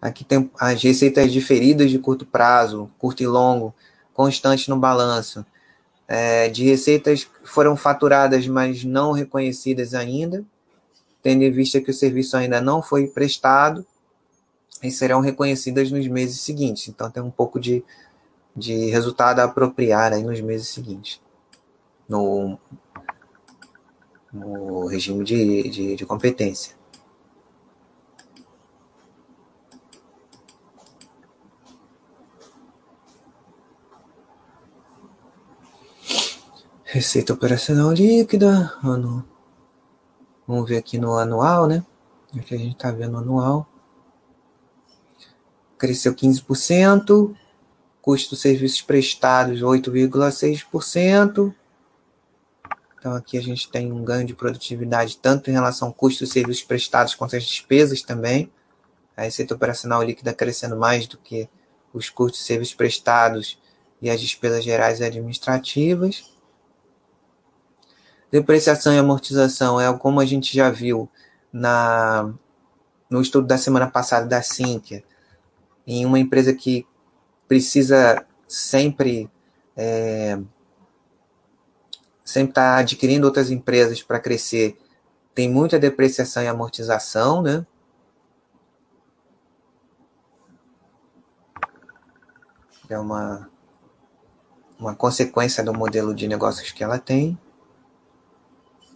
Aqui 0.01 0.24
tem 0.24 0.49
as 0.59 0.82
receitas 0.82 1.32
diferidas 1.32 1.91
de 1.91 1.99
curto 1.99 2.26
prazo, 2.26 2.89
curto 2.97 3.22
e 3.22 3.28
longo, 3.28 3.76
constantes 4.13 4.67
no 4.67 4.78
balanço, 4.78 5.45
é, 6.07 6.49
de 6.49 6.63
receitas 6.63 7.26
que 7.26 7.47
foram 7.47 7.76
faturadas, 7.76 8.47
mas 8.47 8.84
não 8.84 9.11
reconhecidas 9.11 9.93
ainda, 9.93 10.43
tendo 11.22 11.43
em 11.43 11.51
vista 11.51 11.82
que 11.82 11.91
o 11.91 11.93
serviço 11.93 12.38
ainda 12.38 12.61
não 12.61 12.82
foi 12.82 13.07
prestado 13.07 13.86
e 14.82 14.89
serão 14.91 15.20
reconhecidas 15.20 15.91
nos 15.91 16.07
meses 16.07 16.41
seguintes. 16.41 16.88
Então, 16.88 17.11
tem 17.11 17.22
um 17.22 17.32
pouco 17.32 17.59
de, 17.59 17.84
de 18.55 18.89
resultado 18.89 19.39
a 19.39 19.43
apropriar 19.43 20.13
aí 20.13 20.24
nos 20.24 20.39
meses 20.41 20.70
seguintes, 20.70 21.22
no, 22.07 22.57
no 24.32 24.88
regime 24.88 25.24
de, 25.24 25.70
de, 25.70 25.95
de 25.95 26.05
competência. 26.05 26.78
Receita 36.91 37.34
operacional 37.34 37.91
líquida, 37.91 38.74
ano. 38.84 39.29
Vamos 40.50 40.68
ver 40.68 40.78
aqui 40.78 40.97
no 40.97 41.16
anual, 41.16 41.68
né? 41.68 41.86
Aqui 42.36 42.56
a 42.56 42.58
gente 42.58 42.72
está 42.72 42.89
vendo 42.89 43.16
anual. 43.16 43.70
Cresceu 45.78 46.16
15%. 46.16 47.36
Custo 48.02 48.32
dos 48.32 48.41
serviços 48.41 48.82
prestados 48.82 49.62
8,6%. 49.62 51.54
Então 52.97 53.14
aqui 53.14 53.38
a 53.38 53.41
gente 53.43 53.70
tem 53.70 53.91
um 53.91 54.04
ganho 54.04 54.26
de 54.26 54.34
produtividade 54.34 55.18
tanto 55.18 55.52
em 55.52 55.54
relação 55.54 55.89
ao 55.89 55.93
custo 55.93 56.24
dos 56.24 56.34
serviços 56.34 56.64
prestados 56.64 57.14
quanto 57.14 57.36
às 57.36 57.43
despesas 57.43 58.02
também. 58.02 58.52
A 59.16 59.22
receita 59.22 59.54
operacional 59.54 60.02
líquida 60.02 60.34
crescendo 60.34 60.76
mais 60.76 61.06
do 61.06 61.20
que 61.20 61.47
os 61.93 62.10
custos 62.10 62.39
de 62.39 62.47
serviços 62.47 62.74
prestados 62.74 63.62
e 64.02 64.10
as 64.10 64.20
despesas 64.20 64.64
gerais 64.64 65.00
e 65.00 65.04
administrativas. 65.04 66.39
Depreciação 68.32 68.94
e 68.94 68.98
amortização 68.98 69.80
é 69.82 69.92
como 69.98 70.20
a 70.20 70.26
gente 70.26 70.56
já 70.56 70.70
viu 70.70 71.10
na, 71.52 72.32
no 73.10 73.22
estudo 73.22 73.48
da 73.48 73.58
semana 73.58 73.90
passada 73.90 74.28
da 74.28 74.42
Sinqia, 74.42 75.04
em 75.86 76.06
uma 76.06 76.20
empresa 76.20 76.54
que 76.54 76.86
precisa 77.48 78.24
sempre 78.48 79.30
é, 79.76 80.40
sempre 82.30 82.52
estar 82.52 82.76
tá 82.76 82.78
adquirindo 82.78 83.26
outras 83.26 83.50
empresas 83.50 84.04
para 84.04 84.20
crescer, 84.20 84.78
tem 85.34 85.50
muita 85.50 85.80
depreciação 85.80 86.44
e 86.44 86.48
amortização, 86.48 87.42
né? 87.42 87.66
É 92.88 93.00
uma, 93.00 93.50
uma 94.80 94.96
consequência 94.96 95.64
do 95.64 95.74
modelo 95.74 96.14
de 96.14 96.28
negócios 96.28 96.72
que 96.72 96.84
ela 96.84 97.00
tem. 97.00 97.38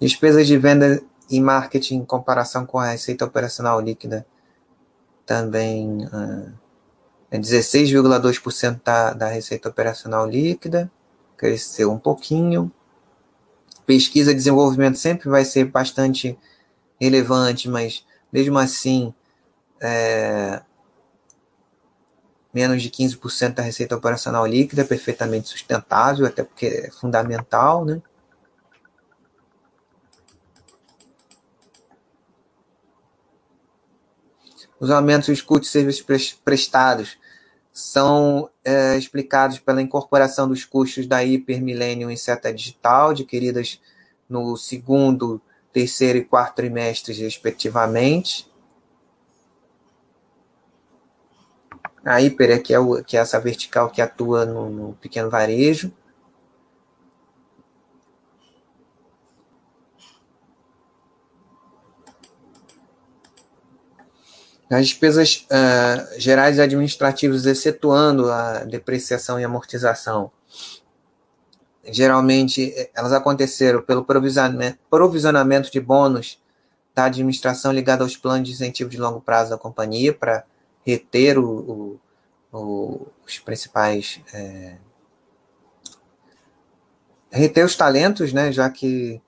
Despesas 0.03 0.45
de 0.45 0.57
venda 0.57 1.01
e 1.29 1.39
marketing 1.39 1.99
em 1.99 2.05
comparação 2.05 2.65
com 2.65 2.77
a 2.77 2.91
receita 2.91 3.23
operacional 3.23 3.79
líquida 3.79 4.25
também 5.25 6.03
uh, 6.07 6.53
é 7.31 7.39
16,2% 7.39 8.81
da, 8.83 9.13
da 9.13 9.27
receita 9.29 9.69
operacional 9.69 10.27
líquida, 10.27 10.91
cresceu 11.37 11.89
um 11.89 11.97
pouquinho. 11.97 12.69
Pesquisa 13.85 14.33
e 14.33 14.35
desenvolvimento 14.35 14.97
sempre 14.97 15.29
vai 15.29 15.45
ser 15.45 15.71
bastante 15.71 16.37
relevante, 16.99 17.69
mas 17.69 18.05
mesmo 18.29 18.59
assim, 18.59 19.13
é, 19.79 20.61
menos 22.53 22.81
de 22.81 22.89
15% 22.89 23.53
da 23.53 23.63
receita 23.63 23.95
operacional 23.95 24.45
líquida 24.45 24.81
é 24.81 24.85
perfeitamente 24.85 25.47
sustentável, 25.47 26.25
até 26.25 26.43
porque 26.43 26.65
é 26.65 26.91
fundamental, 26.91 27.85
né? 27.85 28.01
Os 34.83 34.91
aumentos 34.91 35.29
dos 35.29 35.41
custos 35.41 35.69
de 35.69 35.71
serviços 35.71 36.33
prestados 36.43 37.17
são 37.71 38.49
é, 38.65 38.97
explicados 38.97 39.57
pela 39.57 39.81
incorporação 39.81 40.45
dos 40.45 40.65
custos 40.65 41.07
da 41.07 41.19
Hyper 41.19 41.61
Millennium 41.61 42.11
e 42.11 42.17
Seta 42.17 42.53
Digital, 42.53 43.11
adquiridas 43.11 43.79
no 44.27 44.57
segundo, 44.57 45.41
terceiro 45.71 46.17
e 46.17 46.25
quarto 46.25 46.55
trimestres, 46.55 47.17
respectivamente. 47.17 48.51
A 52.03 52.17
Hyper 52.17 52.51
é, 52.51 52.59
que 52.59 52.73
é, 52.73 52.79
o, 52.79 53.01
que 53.05 53.15
é 53.15 53.21
essa 53.21 53.39
vertical 53.39 53.89
que 53.89 54.01
atua 54.01 54.45
no, 54.45 54.69
no 54.69 54.93
pequeno 54.95 55.29
varejo. 55.29 55.93
As 64.73 64.87
despesas 64.87 65.45
uh, 65.51 66.19
gerais 66.19 66.59
administrativas, 66.59 67.45
excetuando 67.45 68.31
a 68.31 68.63
depreciação 68.63 69.39
e 69.39 69.43
amortização, 69.43 70.31
geralmente 71.85 72.73
elas 72.95 73.13
aconteceram 73.13 73.81
pelo 73.81 74.05
provisionamento 74.05 75.71
de 75.71 75.79
bônus 75.79 76.41
da 76.95 77.05
administração 77.05 77.71
ligada 77.71 78.03
aos 78.03 78.15
planos 78.15 78.47
de 78.47 78.53
incentivo 78.53 78.89
de 78.89 78.97
longo 78.97 79.19
prazo 79.19 79.51
da 79.51 79.57
companhia 79.57 80.13
para 80.13 80.45
reter 80.85 81.37
o, 81.37 81.99
o, 82.51 82.57
o, 82.57 83.07
os 83.27 83.39
principais 83.39 84.21
é, 84.33 84.77
reter 87.31 87.65
os 87.65 87.75
talentos, 87.75 88.31
né, 88.31 88.51
já 88.51 88.69
que 88.69 89.21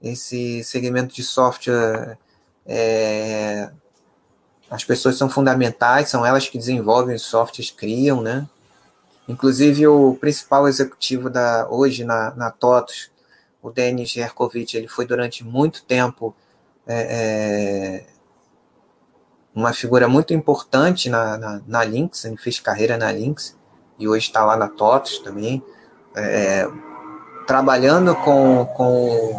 esse 0.00 0.64
segmento 0.64 1.14
de 1.14 1.22
software 1.22 2.16
é, 2.64 3.70
as 4.70 4.84
pessoas 4.84 5.16
são 5.18 5.28
fundamentais, 5.28 6.08
são 6.08 6.24
elas 6.24 6.48
que 6.48 6.56
desenvolvem 6.56 7.16
os 7.16 7.22
softwares, 7.22 7.72
criam, 7.72 8.22
né? 8.22 8.48
Inclusive, 9.28 9.86
o 9.88 10.14
principal 10.14 10.68
executivo 10.68 11.28
da 11.28 11.66
hoje 11.68 12.04
na, 12.04 12.30
na 12.36 12.50
TOTOS, 12.50 13.10
o 13.60 13.70
Denis 13.70 14.16
Herkovich, 14.16 14.76
ele 14.76 14.86
foi 14.86 15.04
durante 15.04 15.44
muito 15.44 15.84
tempo 15.84 16.34
é, 16.86 18.04
é, 18.04 18.06
uma 19.54 19.72
figura 19.72 20.08
muito 20.08 20.32
importante 20.32 21.08
na, 21.08 21.36
na, 21.36 21.60
na, 21.66 21.84
Lynx, 21.84 22.24
ele 22.24 22.36
fez 22.36 22.60
carreira 22.60 22.96
na 22.96 23.10
Lynx 23.10 23.56
e 23.98 24.08
hoje 24.08 24.26
está 24.26 24.44
lá 24.44 24.56
na 24.56 24.68
TOTOS 24.68 25.18
também, 25.18 25.62
é, 26.14 26.68
trabalhando 27.46 28.14
com, 28.16 28.64
com 28.76 29.36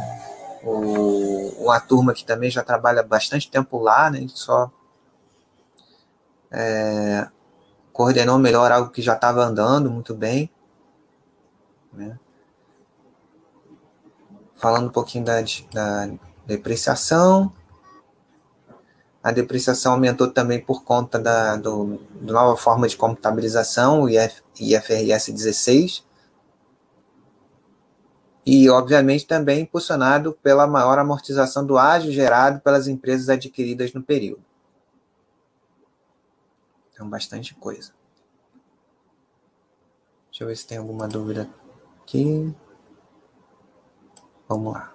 o, 0.64 1.64
uma 1.64 1.80
turma 1.80 2.14
que 2.14 2.26
também 2.26 2.50
já 2.50 2.64
trabalha 2.64 3.02
bastante 3.02 3.50
tempo 3.50 3.80
lá, 3.80 4.10
né, 4.10 4.26
só 4.30 4.70
é, 6.52 7.28
coordenou 7.94 8.38
melhor 8.38 8.72
algo 8.72 8.92
que 8.92 9.02
já 9.02 9.14
estava 9.14 9.44
andando 9.44 9.90
muito 9.90 10.14
bem. 10.14 10.52
Né? 11.94 12.20
Falando 14.56 14.88
um 14.88 14.92
pouquinho 14.92 15.26
da, 15.26 15.42
da 15.74 16.12
depreciação. 16.46 17.52
A 19.24 19.32
depreciação 19.32 19.94
aumentou 19.94 20.32
também 20.32 20.60
por 20.60 20.84
conta 20.84 21.20
da 21.20 21.56
do, 21.56 22.00
do 22.20 22.34
nova 22.34 22.58
forma 22.58 22.88
de 22.88 22.98
contabilização, 22.98 24.02
o 24.02 24.10
IF, 24.10 24.42
IFRS 24.60 25.32
16. 25.32 26.04
E, 28.44 28.68
obviamente, 28.70 29.28
também 29.28 29.62
impulsionado 29.62 30.34
pela 30.42 30.66
maior 30.66 30.98
amortização 30.98 31.64
do 31.64 31.78
ágio 31.78 32.12
gerado 32.12 32.60
pelas 32.62 32.88
empresas 32.88 33.30
adquiridas 33.30 33.94
no 33.94 34.02
período. 34.02 34.44
Bastante 37.10 37.54
coisa. 37.56 37.94
Deixa 40.30 40.44
eu 40.44 40.48
ver 40.48 40.56
se 40.56 40.66
tem 40.66 40.78
alguma 40.78 41.08
dúvida 41.08 41.50
aqui. 42.02 42.54
Vamos 44.48 44.74
lá. 44.74 44.94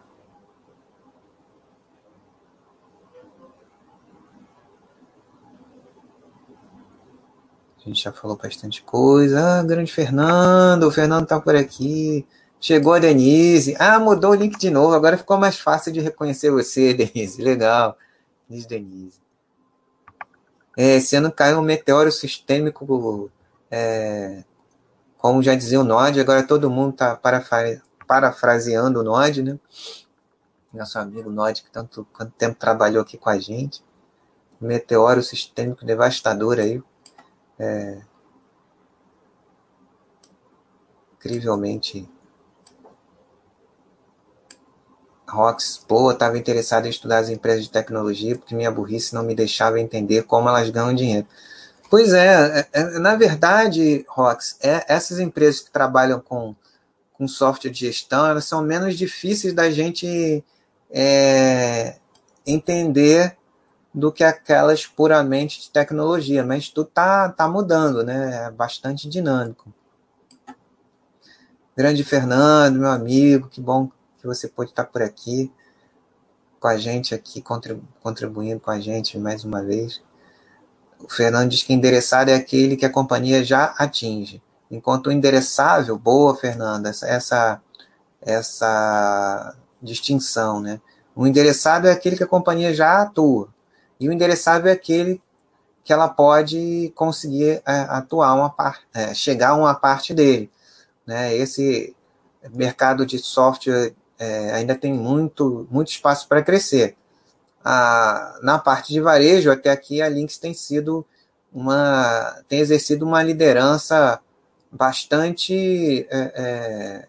A 7.78 7.88
gente 7.88 8.02
já 8.02 8.12
falou 8.12 8.36
bastante 8.36 8.82
coisa. 8.82 9.60
Ah, 9.60 9.62
grande 9.62 9.92
Fernando, 9.92 10.84
o 10.84 10.90
Fernando 10.90 11.26
tá 11.26 11.40
por 11.40 11.54
aqui. 11.54 12.26
Chegou 12.60 12.94
a 12.94 12.98
Denise. 12.98 13.76
Ah, 13.78 14.00
mudou 14.00 14.32
o 14.32 14.34
link 14.34 14.58
de 14.58 14.70
novo. 14.70 14.92
Agora 14.94 15.16
ficou 15.16 15.38
mais 15.38 15.58
fácil 15.58 15.92
de 15.92 16.00
reconhecer 16.00 16.50
você, 16.50 16.92
Denise. 16.94 17.40
Legal. 17.40 17.96
Diz 18.48 18.66
Denise. 18.66 19.25
É, 20.76 20.96
esse 20.96 21.16
ano 21.16 21.32
caiu 21.32 21.58
um 21.58 21.62
meteoro 21.62 22.12
sistêmico, 22.12 23.30
é, 23.70 24.44
como 25.16 25.42
já 25.42 25.54
dizia 25.54 25.80
o 25.80 25.84
Nod, 25.84 26.20
agora 26.20 26.46
todo 26.46 26.70
mundo 26.70 26.90
está 26.92 27.18
parafraseando 28.06 29.00
o 29.00 29.02
Nod, 29.02 29.42
né? 29.42 29.58
Nosso 30.72 30.98
amigo 30.98 31.30
Nod, 31.30 31.62
que 31.62 31.70
tanto 31.70 32.06
quanto 32.12 32.32
tempo 32.32 32.56
trabalhou 32.58 33.02
aqui 33.02 33.16
com 33.16 33.30
a 33.30 33.38
gente. 33.38 33.82
Meteoro 34.60 35.22
sistêmico 35.22 35.84
devastador 35.84 36.58
aí. 36.58 36.82
É, 37.58 38.02
incrivelmente 41.14 42.08
Rox, 45.28 45.84
pô, 45.86 46.12
estava 46.12 46.38
interessado 46.38 46.86
em 46.86 46.90
estudar 46.90 47.18
as 47.18 47.28
empresas 47.28 47.64
de 47.64 47.70
tecnologia 47.70 48.36
porque 48.36 48.54
minha 48.54 48.70
burrice 48.70 49.14
não 49.14 49.24
me 49.24 49.34
deixava 49.34 49.80
entender 49.80 50.22
como 50.22 50.48
elas 50.48 50.70
ganham 50.70 50.94
dinheiro. 50.94 51.26
Pois 51.90 52.12
é, 52.12 52.68
é, 52.72 52.80
é 52.80 52.98
na 52.98 53.16
verdade, 53.16 54.04
Rox, 54.08 54.56
é, 54.62 54.84
essas 54.88 55.18
empresas 55.18 55.60
que 55.60 55.70
trabalham 55.70 56.20
com, 56.20 56.54
com 57.12 57.26
software 57.28 57.70
de 57.70 57.80
gestão, 57.80 58.26
elas 58.26 58.44
são 58.44 58.62
menos 58.62 58.96
difíceis 58.96 59.52
da 59.52 59.70
gente 59.70 60.44
é, 60.90 61.96
entender 62.46 63.36
do 63.92 64.12
que 64.12 64.22
aquelas 64.22 64.86
puramente 64.86 65.60
de 65.60 65.70
tecnologia, 65.70 66.44
mas 66.44 66.68
tudo 66.68 66.90
tá, 66.92 67.30
tá 67.30 67.48
mudando, 67.48 68.04
né? 68.04 68.46
É 68.46 68.50
bastante 68.50 69.08
dinâmico. 69.08 69.72
Grande 71.76 72.04
Fernando, 72.04 72.78
meu 72.78 72.90
amigo, 72.90 73.48
que 73.48 73.60
bom 73.60 73.90
que 74.26 74.34
você 74.34 74.48
pode 74.48 74.70
estar 74.70 74.84
por 74.84 75.02
aqui 75.02 75.52
com 76.58 76.66
a 76.66 76.76
gente 76.76 77.14
aqui, 77.14 77.42
contribuindo 78.02 78.58
com 78.58 78.70
a 78.70 78.80
gente 78.80 79.18
mais 79.18 79.44
uma 79.44 79.62
vez. 79.62 80.02
O 80.98 81.08
Fernando 81.08 81.50
diz 81.50 81.62
que 81.62 81.72
endereçado 81.72 82.30
é 82.30 82.34
aquele 82.34 82.76
que 82.76 82.84
a 82.84 82.90
companhia 82.90 83.44
já 83.44 83.66
atinge, 83.78 84.42
enquanto 84.70 85.06
o 85.06 85.12
endereçável, 85.12 85.96
boa, 85.96 86.34
Fernanda, 86.34 86.88
essa, 86.88 87.06
essa, 87.06 87.62
essa 88.20 89.56
distinção, 89.80 90.60
né? 90.60 90.80
O 91.14 91.26
endereçado 91.26 91.86
é 91.86 91.92
aquele 91.92 92.16
que 92.16 92.24
a 92.24 92.26
companhia 92.26 92.74
já 92.74 93.02
atua, 93.02 93.48
e 94.00 94.08
o 94.08 94.12
endereçável 94.12 94.70
é 94.70 94.72
aquele 94.72 95.22
que 95.84 95.92
ela 95.92 96.08
pode 96.08 96.92
conseguir 96.96 97.62
é, 97.64 97.80
atuar 97.88 98.34
uma 98.34 98.50
parte, 98.50 98.84
é, 98.92 99.14
chegar 99.14 99.50
a 99.50 99.54
uma 99.54 99.74
parte 99.74 100.12
dele, 100.12 100.50
né? 101.06 101.36
Esse 101.36 101.94
mercado 102.54 103.04
de 103.04 103.18
software 103.18 103.94
é, 104.18 104.52
ainda 104.52 104.74
tem 104.74 104.92
muito, 104.92 105.66
muito 105.70 105.88
espaço 105.88 106.28
para 106.28 106.42
crescer. 106.42 106.96
A, 107.64 108.38
na 108.42 108.58
parte 108.58 108.92
de 108.92 109.00
varejo, 109.00 109.50
até 109.50 109.70
aqui 109.70 110.00
a 110.00 110.08
Lynx 110.08 110.38
tem 110.38 110.54
sido 110.54 111.04
uma 111.52 112.42
tem 112.48 112.60
exercido 112.60 113.04
uma 113.04 113.22
liderança 113.22 114.20
bastante 114.70 116.06
é, 116.10 116.32
é, 116.34 117.08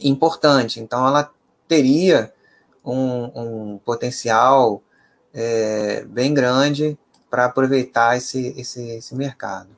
importante. 0.00 0.80
Então, 0.80 1.06
ela 1.06 1.30
teria 1.66 2.32
um, 2.84 3.72
um 3.74 3.78
potencial 3.78 4.82
é, 5.32 6.04
bem 6.04 6.32
grande 6.34 6.98
para 7.30 7.44
aproveitar 7.44 8.16
esse, 8.16 8.54
esse, 8.58 8.88
esse 8.90 9.14
mercado. 9.14 9.68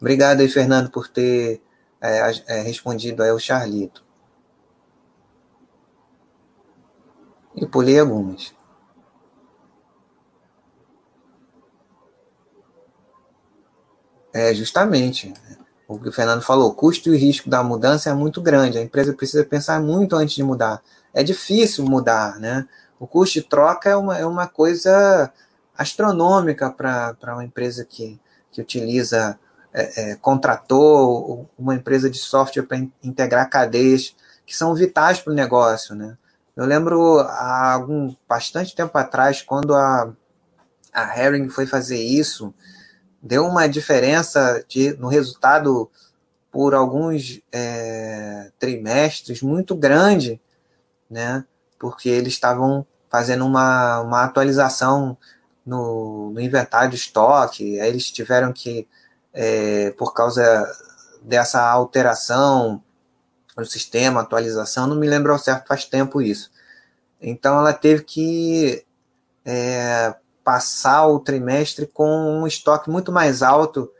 Obrigado 0.00 0.40
aí, 0.40 0.48
Fernando, 0.48 0.90
por 0.90 1.08
ter 1.08 1.62
é, 2.00 2.32
é, 2.46 2.60
respondido 2.62 3.22
aí 3.22 3.30
ao 3.30 3.38
Charlito. 3.38 4.03
E 7.56 7.66
pulei 7.66 7.98
algumas. 7.98 8.54
É, 14.32 14.52
justamente. 14.52 15.32
O 15.86 15.98
que 15.98 16.08
o 16.08 16.12
Fernando 16.12 16.42
falou, 16.42 16.70
o 16.70 16.74
custo 16.74 17.14
e 17.14 17.18
risco 17.18 17.48
da 17.48 17.62
mudança 17.62 18.10
é 18.10 18.14
muito 18.14 18.40
grande. 18.40 18.78
A 18.78 18.82
empresa 18.82 19.12
precisa 19.12 19.44
pensar 19.44 19.80
muito 19.80 20.16
antes 20.16 20.34
de 20.34 20.42
mudar. 20.42 20.82
É 21.12 21.22
difícil 21.22 21.84
mudar, 21.84 22.40
né? 22.40 22.66
O 22.98 23.06
custo 23.06 23.34
de 23.34 23.46
troca 23.46 23.90
é 23.90 23.96
uma, 23.96 24.18
é 24.18 24.26
uma 24.26 24.48
coisa 24.48 25.32
astronômica 25.76 26.70
para 26.70 27.34
uma 27.34 27.44
empresa 27.44 27.84
que, 27.84 28.18
que 28.50 28.60
utiliza, 28.60 29.38
é, 29.72 30.12
é, 30.12 30.14
contratou 30.16 31.48
uma 31.58 31.74
empresa 31.74 32.08
de 32.08 32.18
software 32.18 32.62
para 32.62 32.78
integrar 33.02 33.48
cadeias 33.50 34.16
que 34.46 34.56
são 34.56 34.74
vitais 34.74 35.20
para 35.20 35.32
o 35.32 35.36
negócio, 35.36 35.94
né? 35.94 36.16
Eu 36.56 36.66
lembro 36.66 37.18
há 37.20 37.72
algum 37.72 38.14
bastante 38.28 38.74
tempo 38.74 38.96
atrás, 38.96 39.42
quando 39.42 39.74
a, 39.74 40.12
a 40.92 41.18
Herring 41.18 41.48
foi 41.48 41.66
fazer 41.66 42.00
isso, 42.00 42.54
deu 43.20 43.44
uma 43.46 43.66
diferença 43.66 44.64
de, 44.68 44.92
no 44.96 45.08
resultado 45.08 45.90
por 46.52 46.72
alguns 46.72 47.40
é, 47.50 48.52
trimestres 48.58 49.42
muito 49.42 49.74
grande, 49.74 50.40
né? 51.10 51.44
Porque 51.78 52.08
eles 52.08 52.34
estavam 52.34 52.86
fazendo 53.10 53.44
uma, 53.44 54.00
uma 54.00 54.22
atualização 54.22 55.16
no, 55.66 56.30
no 56.30 56.40
inventário 56.40 56.90
de 56.90 56.96
estoque, 56.96 57.80
aí 57.80 57.88
eles 57.88 58.10
tiveram 58.10 58.52
que, 58.52 58.86
é, 59.32 59.90
por 59.92 60.14
causa 60.14 60.64
dessa 61.22 61.60
alteração 61.60 62.82
no 63.56 63.64
sistema, 63.64 64.20
atualização, 64.20 64.86
não 64.86 64.96
me 64.96 65.08
lembro 65.08 65.32
ao 65.32 65.38
certo, 65.38 65.68
faz 65.68 65.84
tempo 65.84 66.20
isso. 66.20 66.50
Então 67.20 67.58
ela 67.58 67.72
teve 67.72 68.02
que 68.02 68.84
é, 69.44 70.14
passar 70.42 71.06
o 71.06 71.20
trimestre 71.20 71.86
com 71.86 72.08
um 72.08 72.46
estoque 72.46 72.90
muito 72.90 73.12
mais 73.12 73.42
alto 73.42 73.90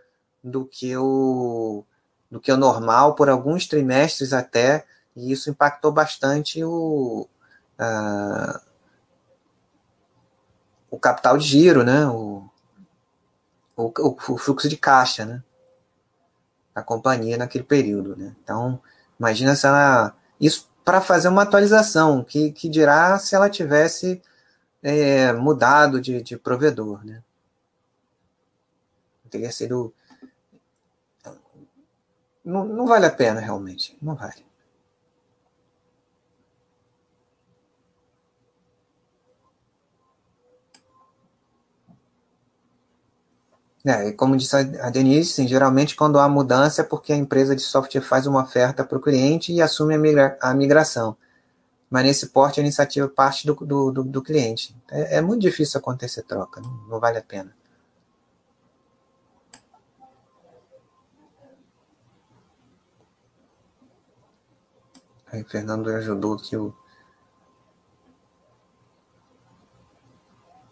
do 0.42 0.66
que 0.66 0.96
o 0.96 1.84
do 2.30 2.40
que 2.40 2.50
o 2.50 2.56
normal 2.56 3.14
por 3.14 3.28
alguns 3.30 3.66
trimestres 3.66 4.32
até 4.32 4.84
e 5.14 5.30
isso 5.30 5.48
impactou 5.48 5.92
bastante 5.92 6.64
o 6.64 7.28
o 10.94 10.98
capital 10.98 11.36
de 11.36 11.44
giro, 11.44 11.82
né? 11.82 12.06
O, 12.06 12.48
o, 13.76 13.92
o, 13.98 14.38
fluxo 14.38 14.68
de 14.68 14.76
caixa, 14.76 15.24
né? 15.24 15.42
Da 16.72 16.82
companhia 16.82 17.36
naquele 17.36 17.64
período, 17.64 18.16
né? 18.16 18.34
Então, 18.42 18.80
imagina 19.18 19.54
se 19.54 19.66
ela 19.66 20.14
isso 20.40 20.70
para 20.84 21.00
fazer 21.00 21.28
uma 21.28 21.42
atualização, 21.42 22.22
que, 22.22 22.52
que 22.52 22.68
dirá 22.68 23.18
se 23.18 23.34
ela 23.34 23.48
tivesse 23.48 24.20
é, 24.82 25.32
mudado 25.32 26.00
de, 26.00 26.20
de 26.20 26.36
provedor, 26.36 27.04
né? 27.04 27.22
Teria 29.30 29.50
sido. 29.50 29.92
Não, 32.44 32.64
não 32.64 32.86
vale 32.86 33.06
a 33.06 33.10
pena, 33.10 33.40
realmente. 33.40 33.96
Não 34.00 34.14
vale. 34.14 34.44
É, 43.86 44.12
como 44.12 44.34
disse 44.34 44.56
a 44.56 44.88
Denise, 44.88 45.30
sim, 45.30 45.46
geralmente 45.46 45.94
quando 45.94 46.18
há 46.18 46.26
mudança 46.26 46.80
é 46.80 46.84
porque 46.84 47.12
a 47.12 47.16
empresa 47.16 47.54
de 47.54 47.60
software 47.60 48.00
faz 48.00 48.26
uma 48.26 48.42
oferta 48.42 48.82
para 48.82 48.96
o 48.96 49.00
cliente 49.00 49.52
e 49.52 49.60
assume 49.60 49.94
a, 49.94 49.98
migra 49.98 50.38
a, 50.40 50.54
migração. 50.54 51.14
Mas 51.90 52.04
nesse 52.04 52.28
porte 52.28 52.60
a 52.60 52.62
iniciativa 52.62 53.06
parte 53.08 53.46
do, 53.46 53.54
do, 53.54 53.92
do, 53.92 54.04
do 54.04 54.22
cliente. 54.22 54.74
É, 54.90 55.18
é, 55.18 55.20
muito 55.20 55.42
difícil 55.42 55.78
acontecer 55.78 56.22
troca, 56.22 56.62
não, 56.62 56.70
não 56.88 56.98
vale 56.98 57.18
a 57.18 57.22
pena. 57.22 57.54
Aí, 65.30 65.44
Fernando 65.44 65.90
ajudou 65.90 66.34
aqui 66.34 66.56
o 66.56 66.74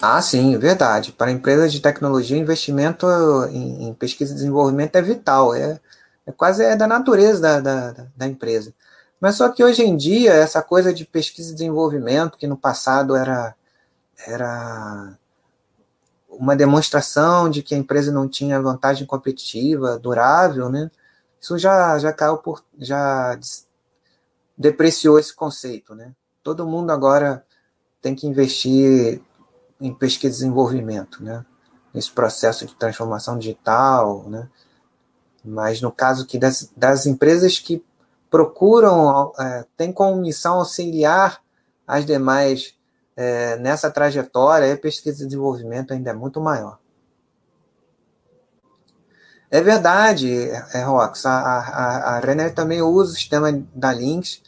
Ah, 0.04 0.20
sim, 0.20 0.58
verdade. 0.58 1.12
Para 1.12 1.30
empresas 1.30 1.72
de 1.72 1.80
tecnologia, 1.80 2.36
investimento 2.36 3.06
em, 3.50 3.88
em, 3.88 3.94
pesquisa 3.94 4.32
e 4.32 4.34
desenvolvimento 4.34 4.96
é 4.96 5.02
vital, 5.02 5.54
é, 5.54 5.80
é 6.26 6.32
quase 6.32 6.64
é 6.64 6.74
da 6.74 6.88
natureza 6.88 7.40
da, 7.40 7.60
da, 7.60 8.06
da, 8.16 8.26
empresa. 8.26 8.74
Mas 9.20 9.36
só 9.36 9.48
que 9.48 9.62
hoje 9.62 9.84
em 9.84 9.96
dia, 9.96 10.32
essa 10.32 10.60
coisa 10.60 10.92
de 10.92 11.04
pesquisa 11.04 11.52
e 11.52 11.54
desenvolvimento, 11.54 12.36
que 12.36 12.48
no 12.48 12.56
passado 12.56 13.14
era, 13.14 13.54
era 14.26 15.16
uma 16.28 16.56
demonstração 16.56 17.48
de 17.48 17.62
que 17.62 17.72
a 17.72 17.78
empresa 17.78 18.10
não 18.10 18.28
tinha 18.28 18.60
vantagem 18.60 19.06
competitiva 19.06 20.00
durável, 20.00 20.68
né? 20.68 20.90
Isso 21.40 21.56
já, 21.58 21.96
já 22.00 22.12
caiu 22.12 22.38
por. 22.38 22.64
já 22.76 23.38
depreciou 24.58 25.18
esse 25.18 25.34
conceito, 25.34 25.94
né? 25.94 26.12
Todo 26.42 26.66
mundo 26.66 26.90
agora 26.90 27.44
tem 28.00 28.16
que 28.16 28.26
investir 28.26 29.22
em 29.82 29.92
pesquisa 29.92 30.34
e 30.34 30.38
desenvolvimento, 30.38 31.22
né? 31.22 31.44
Nesse 31.92 32.10
processo 32.10 32.64
de 32.64 32.74
transformação 32.74 33.38
digital, 33.38 34.28
né? 34.28 34.48
Mas 35.44 35.80
no 35.80 35.90
caso 35.90 36.26
que 36.26 36.38
das, 36.38 36.72
das 36.76 37.04
empresas 37.04 37.59
que 37.59 37.84
procuram, 38.30 39.32
é, 39.38 39.66
tem 39.76 39.92
como 39.92 40.20
missão 40.20 40.54
auxiliar 40.54 41.42
as 41.86 42.06
demais 42.06 42.74
é, 43.16 43.56
nessa 43.59 43.90
trajetória, 43.90 44.72
a 44.72 44.76
pesquisa 44.76 45.22
e 45.22 45.26
desenvolvimento 45.26 45.92
ainda 45.92 46.10
é 46.10 46.14
muito 46.14 46.40
maior. 46.40 46.78
É 49.50 49.60
verdade, 49.60 50.48
é, 50.72 50.82
Rox. 50.82 51.26
A, 51.26 51.38
a, 51.38 52.16
a 52.16 52.20
Renner 52.20 52.54
também 52.54 52.80
usa 52.80 53.12
o 53.12 53.14
sistema 53.14 53.52
da 53.74 53.92
Lynx. 53.92 54.40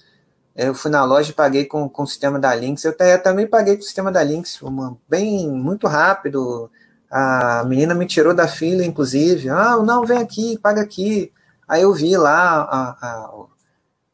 Eu 0.56 0.74
fui 0.74 0.90
na 0.90 1.05
loja 1.05 1.31
e 1.31 1.35
paguei 1.35 1.64
com, 1.64 1.89
com 1.89 2.05
o 2.05 2.06
sistema 2.06 2.39
da 2.39 2.55
Lynx. 2.55 2.85
Eu, 2.85 2.94
eu 2.98 3.22
também 3.22 3.47
paguei 3.47 3.74
com 3.76 3.82
o 3.82 3.85
sistema 3.85 4.12
da 4.12 4.22
Lynx, 4.22 4.62
uma, 4.62 4.97
bem 5.09 5.51
muito 5.51 5.86
rápido. 5.89 6.70
A 7.10 7.64
menina 7.64 7.94
me 7.94 8.06
tirou 8.06 8.35
da 8.35 8.47
fila, 8.48 8.85
inclusive. 8.85 9.48
Ah, 9.48 9.76
não, 9.78 10.05
vem 10.06 10.18
aqui, 10.18 10.59
paga 10.59 10.81
aqui. 10.82 11.32
Aí 11.68 11.82
eu 11.82 11.93
vi 11.93 12.16
lá 12.16 12.62
a, 12.62 12.90
a, 13.01 13.51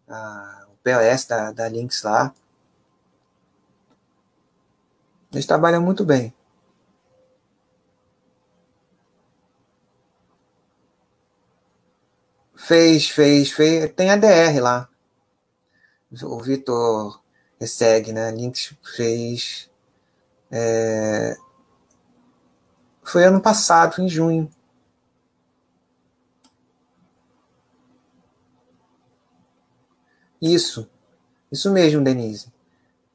a, 0.09 0.67
o 0.69 0.77
POS 0.83 1.27
da, 1.27 1.53
da 1.53 1.69
Lynx 1.69 2.03
lá. 2.03 2.33
Eles 5.33 5.47
trabalham 5.47 5.83
muito 5.83 6.05
bem. 6.05 6.35
Fez, 12.57 13.09
fez, 13.11 13.51
fez. 13.51 13.93
Tem 13.95 14.11
ADR 14.11 14.61
lá. 14.61 14.90
O 16.23 16.39
Vitor 16.41 17.21
segue, 17.67 18.13
né? 18.13 18.31
Links 18.31 18.75
fez. 18.97 19.71
É... 20.51 21.37
Foi 23.03 23.25
ano 23.25 23.41
passado, 23.41 24.01
em 24.01 24.09
junho. 24.09 24.51
Isso. 30.41 30.89
Isso 31.53 31.71
mesmo, 31.73 32.03
Denise. 32.03 32.53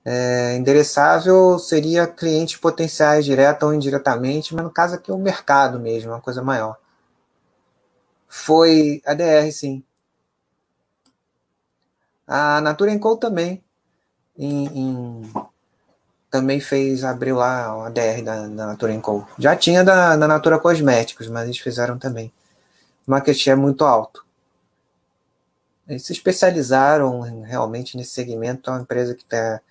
É, 0.04 0.56
endereçável 0.56 1.58
seria 1.58 2.06
clientes 2.06 2.58
potenciais, 2.58 3.26
direta 3.26 3.66
ou 3.66 3.74
indiretamente, 3.74 4.54
mas 4.54 4.64
no 4.64 4.70
caso 4.72 4.96
aqui 4.96 5.10
é 5.10 5.14
o 5.14 5.18
mercado 5.18 5.80
mesmo, 5.80 6.12
uma 6.12 6.22
coisa 6.22 6.44
maior. 6.44 6.78
Foi 8.28 9.02
a 9.06 9.14
DR, 9.16 9.52
sim. 9.52 9.84
A 12.28 12.60
Natura 12.62 12.98
Co 13.00 13.18
também. 13.18 13.64
Em, 14.38 14.66
em, 14.68 15.34
também 16.30 16.60
fez, 16.60 17.04
abriu 17.04 17.38
lá 17.38 17.86
a 17.86 17.90
DR 17.90 18.22
da, 18.24 18.48
da 18.48 18.68
Natura 18.68 19.00
Co. 19.00 19.28
Já 19.40 19.56
tinha 19.56 19.84
da, 19.84 20.16
da 20.18 20.28
Natura 20.28 20.60
Cosméticos, 20.60 21.28
mas 21.28 21.46
eles 21.46 21.60
fizeram 21.60 21.98
também. 21.98 22.32
O 23.08 23.12
market 23.12 23.48
é 23.48 23.56
muito 23.56 23.86
alto. 23.86 24.26
Eles 25.88 26.04
se 26.04 26.14
especializaram 26.14 27.22
realmente 27.22 27.96
nesse 27.96 28.12
segmento. 28.12 28.70
É 28.70 28.74
uma 28.74 28.82
empresa 28.82 29.14
que 29.14 29.24
tá, 29.24 29.62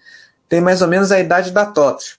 tem 0.48 0.60
mais 0.60 0.80
ou 0.80 0.88
menos 0.88 1.10
a 1.10 1.18
idade 1.18 1.50
da 1.50 1.66
TOTS. 1.66 2.18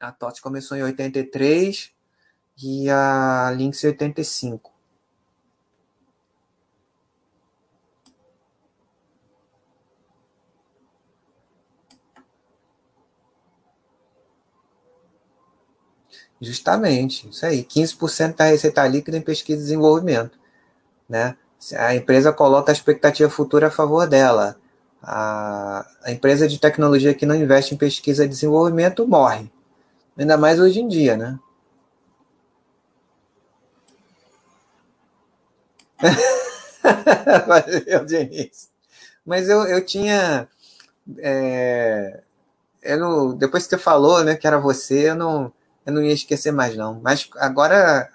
A 0.00 0.10
TOTS 0.10 0.40
começou 0.40 0.76
em 0.76 0.82
83 0.82 1.90
e 2.62 2.88
a 2.90 3.52
Lynx 3.54 3.84
em 3.84 3.88
85. 3.88 4.75
Justamente, 16.40 17.28
isso 17.28 17.44
aí. 17.46 17.64
15% 17.64 18.36
da 18.36 18.44
receita 18.44 18.86
líquida 18.86 19.16
em 19.16 19.22
pesquisa 19.22 19.60
e 19.60 19.64
desenvolvimento. 19.64 20.38
Né? 21.08 21.36
A 21.76 21.94
empresa 21.94 22.32
coloca 22.32 22.70
a 22.70 22.74
expectativa 22.74 23.30
futura 23.30 23.68
a 23.68 23.70
favor 23.70 24.06
dela. 24.06 24.56
A, 25.02 25.86
a 26.02 26.12
empresa 26.12 26.48
de 26.48 26.58
tecnologia 26.58 27.14
que 27.14 27.26
não 27.26 27.34
investe 27.34 27.74
em 27.74 27.78
pesquisa 27.78 28.24
e 28.24 28.28
desenvolvimento 28.28 29.06
morre. 29.06 29.50
Ainda 30.18 30.36
mais 30.36 30.60
hoje 30.60 30.80
em 30.80 30.88
dia, 30.88 31.16
né? 31.16 31.38
Valeu, 37.46 38.04
Diniz. 38.04 38.70
Mas 39.24 39.48
eu, 39.48 39.64
eu 39.64 39.84
tinha. 39.84 40.48
É, 41.18 42.20
eu 42.82 42.98
não, 42.98 43.34
depois 43.34 43.64
que 43.64 43.70
você 43.70 43.78
falou 43.78 44.22
né, 44.24 44.36
que 44.36 44.46
era 44.46 44.58
você, 44.58 45.10
eu 45.10 45.14
não, 45.14 45.52
eu 45.86 45.92
não 45.92 46.02
ia 46.02 46.12
esquecer 46.12 46.52
mais, 46.52 46.76
não. 46.76 47.00
Mas 47.00 47.30
agora 47.36 48.10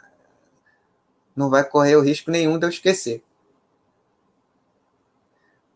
não 1.35 1.49
vai 1.49 1.63
correr 1.63 1.95
o 1.95 2.01
risco 2.01 2.29
nenhum 2.29 2.59
de 2.59 2.65
eu 2.65 2.69
esquecer. 2.69 3.23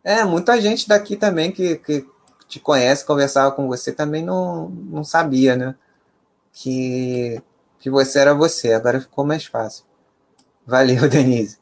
É, 0.04 0.24
muita 0.24 0.62
gente 0.62 0.88
daqui 0.88 1.16
também 1.16 1.52
que, 1.52 1.78
que 1.78 2.06
te 2.48 2.60
conhece, 2.60 3.06
conversava 3.06 3.52
com 3.56 3.68
você, 3.68 3.92
também 3.92 4.24
não, 4.24 4.70
não 4.70 5.04
sabia, 5.04 5.56
né? 5.56 5.76
Que, 6.54 7.42
que 7.80 7.90
você 7.90 8.20
era 8.20 8.36
você. 8.36 8.74
Agora 8.74 9.02
ficou 9.02 9.26
mais 9.26 9.46
fácil. 9.46 9.86
Valeu, 10.66 11.08
Denise. 11.10 11.58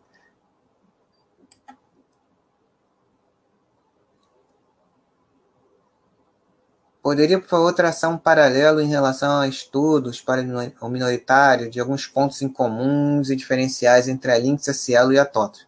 Poderia, 7.03 7.37
por 7.37 7.49
favor, 7.49 7.73
traçar 7.73 8.09
um 8.09 8.17
paralelo 8.17 8.79
em 8.79 8.87
relação 8.87 9.41
a 9.41 9.45
estudos 9.45 10.21
para 10.21 10.41
o 10.79 10.87
minoritário 10.87 11.69
de 11.69 11.77
alguns 11.77 12.07
pontos 12.07 12.41
em 12.41 12.47
comuns 12.47 13.29
e 13.29 13.35
diferenciais 13.35 14.07
entre 14.07 14.31
a 14.31 14.37
Lynx, 14.37 14.69
a 14.69 14.73
Cielo 14.73 15.11
e 15.11 15.19
a 15.19 15.25
TOTO? 15.25 15.67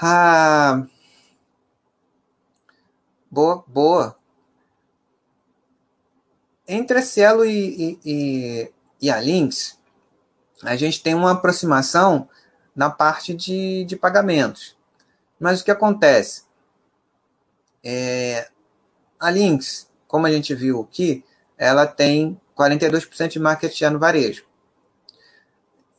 Ah, 0.00 0.86
boa, 3.28 3.64
boa. 3.66 4.16
Entre 6.68 7.00
a 7.00 7.02
Cielo 7.02 7.44
e, 7.44 7.98
e, 8.04 8.72
e, 9.02 9.10
a 9.10 9.20
Lynx, 9.20 9.76
a 10.62 10.76
gente 10.76 11.02
tem 11.02 11.12
uma 11.12 11.32
aproximação 11.32 12.28
na 12.74 12.88
parte 12.88 13.34
de, 13.34 13.84
de 13.84 13.96
pagamentos. 13.96 14.76
Mas 15.40 15.60
o 15.60 15.64
que 15.64 15.72
acontece? 15.72 16.44
É, 17.82 18.48
a 19.26 19.30
Lynx, 19.30 19.90
como 20.06 20.26
a 20.26 20.30
gente 20.30 20.54
viu 20.54 20.82
aqui, 20.82 21.24
ela 21.58 21.84
tem 21.84 22.40
42% 22.56 23.28
de 23.28 23.40
market 23.40 23.72
share 23.72 23.92
no 23.92 23.98
varejo. 23.98 24.46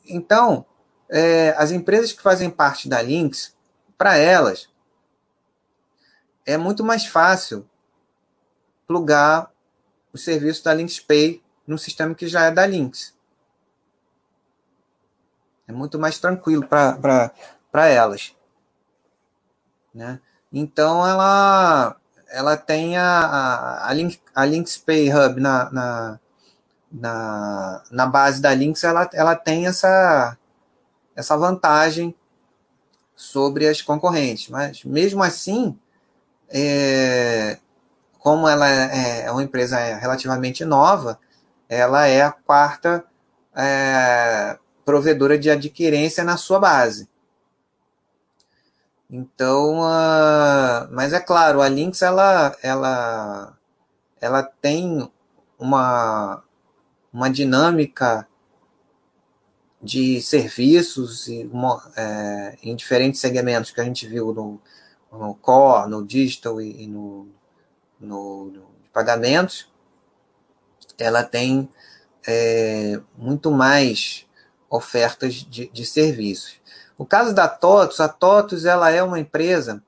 Então, 0.06 0.66
é, 1.10 1.50
as 1.58 1.72
empresas 1.72 2.14
que 2.14 2.22
fazem 2.22 2.50
parte 2.50 2.88
da 2.88 3.02
Lynx, 3.02 3.54
para 3.98 4.16
elas, 4.16 4.70
é 6.46 6.56
muito 6.56 6.86
mais 6.86 7.06
fácil 7.06 7.68
plugar 8.88 9.52
o 10.14 10.18
serviço 10.18 10.64
da 10.64 10.74
Lynx 10.74 10.98
Pay 11.02 11.44
no 11.68 11.78
sistema 11.78 12.16
que 12.16 12.30
já 12.30 12.46
é 12.46 12.52
da 12.52 12.66
Lynx. 12.66 13.14
É 15.68 15.74
muito 15.74 16.00
mais 16.00 16.18
tranquilo 16.18 16.66
para 16.66 17.34
elas. 17.74 18.34
Né? 19.94 20.22
Então, 20.50 21.06
ela 21.06 22.00
ela 22.30 22.58
tem 22.58 22.98
a, 22.98 23.86
a, 23.88 23.94
Link, 23.94 24.20
a 24.34 24.46
Lynx 24.46 24.78
Pay 24.78 25.12
Hub 25.14 25.40
na, 25.40 25.72
na, 25.72 26.20
na, 26.92 27.84
na 27.92 28.06
base 28.06 28.42
da 28.42 28.54
Lynx, 28.54 28.84
ela, 28.84 29.10
ela 29.14 29.36
tem 29.36 29.68
essa, 29.68 30.38
essa 31.16 31.38
vantagem 31.38 32.16
sobre 33.16 33.68
as 33.68 33.82
concorrentes. 33.82 34.50
Mas, 34.50 34.84
mesmo 34.84 35.24
assim, 35.24 35.78
é, 36.50 37.58
como 38.20 38.48
ela 38.48 38.70
é, 38.70 39.26
é 39.26 39.32
uma 39.32 39.44
empresa 39.44 39.78
relativamente 39.96 40.64
nova, 40.66 41.20
ela 41.70 42.08
é 42.08 42.22
a 42.22 42.32
quarta 42.32 43.04
é, 43.56 44.58
provedora 44.86 45.38
de 45.38 45.50
adquirência 45.50 46.24
na 46.24 46.38
sua 46.38 46.60
base. 46.60 47.10
Então, 49.10 49.80
uh, 49.80 50.88
mas 50.92 51.14
é 51.14 51.20
claro, 51.20 51.62
a 51.62 51.68
Lynx 51.70 52.02
ela, 52.02 52.56
ela, 52.62 53.58
ela 54.20 54.44
tem 54.44 55.10
uma, 55.58 56.44
uma 57.14 57.30
dinâmica 57.30 58.28
de 59.82 60.22
serviços 60.22 61.28
e 61.28 61.46
uma, 61.46 61.90
é, 61.96 62.58
em 62.64 62.76
diferentes 62.76 63.22
segmentos 63.22 63.72
que 63.72 63.80
a 63.80 63.84
gente 63.84 64.08
viu 64.08 64.34
no, 64.34 64.60
no 65.12 65.36
core, 65.36 65.90
no 65.90 66.06
digital 66.06 66.60
e, 66.60 66.84
e 66.84 66.88
no, 66.88 67.30
no, 68.00 68.46
no, 68.46 68.68
pagamentos, 68.92 69.72
ela 70.98 71.24
tem 71.24 71.70
é, 72.28 73.00
muito 73.18 73.52
mais 73.52 74.26
ofertas 74.70 75.36
de, 75.36 75.70
de 75.70 75.86
serviços. 75.86 76.57
No 76.98 77.06
caso 77.06 77.34
da 77.34 77.48
TOTUS, 77.48 78.00
a 78.00 78.10
TOTUS 78.10 78.66
ela 78.66 78.90
é 78.90 79.04
uma 79.04 79.20
empresa 79.20 79.84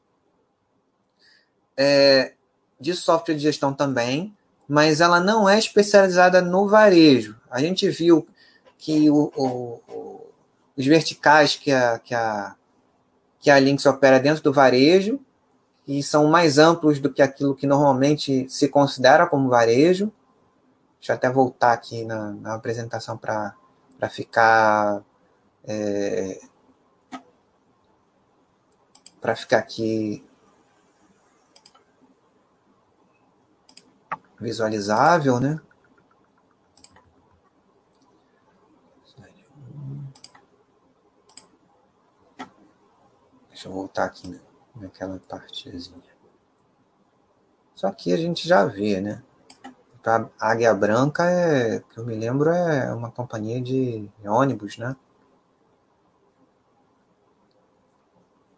é, 1.75 2.33
de 2.79 2.93
software 2.93 3.35
de 3.35 3.41
gestão 3.41 3.73
também, 3.73 4.35
mas 4.67 5.01
ela 5.01 5.19
não 5.19 5.49
é 5.49 5.57
especializada 5.57 6.41
no 6.41 6.67
varejo. 6.67 7.35
A 7.49 7.59
gente 7.59 7.89
viu 7.89 8.27
que 8.77 9.09
o, 9.09 9.31
o, 9.35 9.81
o, 9.87 10.27
os 10.77 10.85
verticais 10.85 11.55
que 11.55 11.71
a, 11.71 11.97
que, 11.99 12.13
a, 12.13 12.55
que 13.39 13.49
a 13.49 13.59
Lynx 13.59 13.85
opera 13.85 14.19
dentro 14.19 14.43
do 14.43 14.53
varejo 14.53 15.19
e 15.87 16.03
são 16.03 16.27
mais 16.27 16.59
amplos 16.59 16.99
do 16.99 17.11
que 17.11 17.21
aquilo 17.21 17.55
que 17.55 17.65
normalmente 17.65 18.47
se 18.47 18.67
considera 18.67 19.25
como 19.25 19.49
varejo. 19.49 20.11
Deixa 20.99 21.13
eu 21.13 21.15
até 21.15 21.29
voltar 21.29 21.73
aqui 21.73 22.05
na, 22.05 22.31
na 22.33 22.53
apresentação 22.53 23.17
para 23.17 23.55
ficar 24.09 25.01
é, 25.65 26.39
para 29.19 29.35
ficar 29.35 29.57
aqui 29.59 30.25
visualizável, 34.39 35.39
né? 35.39 35.59
Deixa 43.49 43.67
eu 43.67 43.73
voltar 43.73 44.05
aqui 44.05 44.39
naquela 44.73 45.19
partezinha. 45.19 46.01
Só 47.75 47.91
que 47.91 48.13
a 48.13 48.17
gente 48.17 48.47
já 48.47 48.63
vê, 48.63 49.01
né? 49.01 49.21
A 50.05 50.29
Águia 50.39 50.73
Branca 50.73 51.29
é, 51.29 51.79
que 51.81 51.97
eu 51.97 52.05
me 52.05 52.15
lembro, 52.15 52.49
é 52.51 52.93
uma 52.93 53.11
companhia 53.11 53.59
de 53.61 54.09
ônibus, 54.25 54.77
né? 54.77 54.95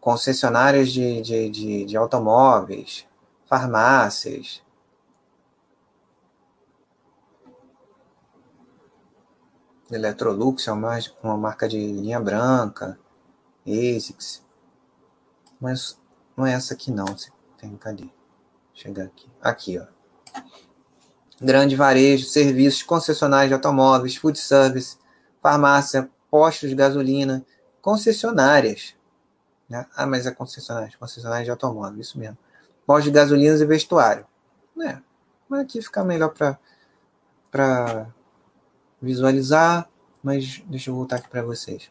Concessionárias 0.02 0.90
de, 0.90 1.22
de, 1.22 1.50
de, 1.50 1.86
de 1.86 1.96
automóveis, 1.96 3.08
farmácias. 3.46 4.64
Electrolux 9.92 10.68
é 10.68 10.72
uma, 10.72 10.98
uma 11.22 11.38
marca 11.38 11.68
de 11.68 11.78
linha 11.78 12.20
branca. 12.20 12.98
ASICS. 13.68 14.44
Mas 15.60 16.00
não 16.36 16.48
é 16.48 16.54
essa 16.54 16.74
aqui 16.74 16.92
não. 16.92 17.06
Tem, 17.58 17.78
cadê? 17.78 18.10
Chegar 18.74 19.06
aqui. 19.06 19.30
Aqui, 19.40 19.78
ó. 19.78 19.86
Grande 21.40 21.76
varejo, 21.76 22.26
serviços, 22.26 22.82
concessionários 22.82 23.50
de 23.50 23.54
automóveis, 23.54 24.16
food 24.16 24.40
service, 24.40 24.98
farmácia, 25.42 26.10
postos 26.32 26.70
de 26.70 26.76
gasolina, 26.76 27.46
concessionárias. 27.82 28.96
Né? 29.72 29.86
Ah, 29.96 30.06
mas 30.06 30.28
é 30.28 30.32
concessionárias, 30.32 30.96
concessionárias 30.96 31.46
de 31.46 31.52
automóveis, 31.52 32.08
isso 32.08 32.20
mesmo. 32.20 32.38
Postos 32.86 33.06
de 33.06 33.12
gasolinas 33.12 33.62
e 33.62 33.66
vestuário. 33.66 34.26
É, 34.86 34.98
mas 35.48 35.62
aqui 35.62 35.82
fica 35.82 36.04
melhor 36.04 36.34
para 37.50 38.08
visualizar, 39.02 39.88
mas 40.22 40.62
deixa 40.66 40.90
eu 40.90 40.96
voltar 40.96 41.16
aqui 41.16 41.30
para 41.30 41.42
vocês. 41.42 41.90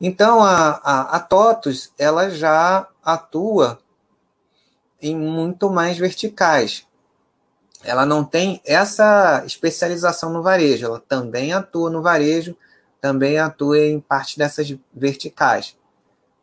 Então, 0.00 0.44
a, 0.44 0.80
a, 0.84 1.16
a 1.16 1.20
TOTUS 1.20 1.92
ela 1.98 2.30
já 2.30 2.86
atua 3.02 3.80
em 5.02 5.16
muito 5.16 5.68
mais 5.68 5.98
verticais. 5.98 6.86
Ela 7.82 8.06
não 8.06 8.22
tem 8.22 8.62
essa 8.64 9.42
especialização 9.44 10.32
no 10.32 10.44
varejo, 10.44 10.86
ela 10.86 11.00
também 11.00 11.52
atua 11.52 11.90
no 11.90 12.02
varejo, 12.02 12.56
também 13.00 13.36
atua 13.36 13.80
em 13.80 13.98
parte 13.98 14.38
dessas 14.38 14.72
verticais. 14.94 15.76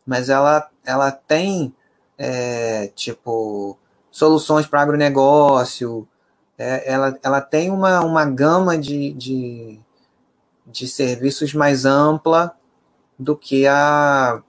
Mas 0.05 0.29
ela, 0.29 0.69
ela 0.85 1.11
tem, 1.11 1.73
é, 2.17 2.87
tipo, 2.95 3.77
soluções 4.11 4.65
para 4.67 4.81
agronegócio, 4.81 6.07
é, 6.57 6.89
ela, 6.91 7.19
ela 7.21 7.41
tem 7.41 7.69
uma, 7.69 8.01
uma 8.01 8.25
gama 8.25 8.77
de, 8.77 9.11
de, 9.13 9.79
de 10.65 10.87
serviços 10.87 11.53
mais 11.53 11.85
ampla 11.85 12.55
do 13.17 13.35
que 13.35 13.67
a 13.67 14.41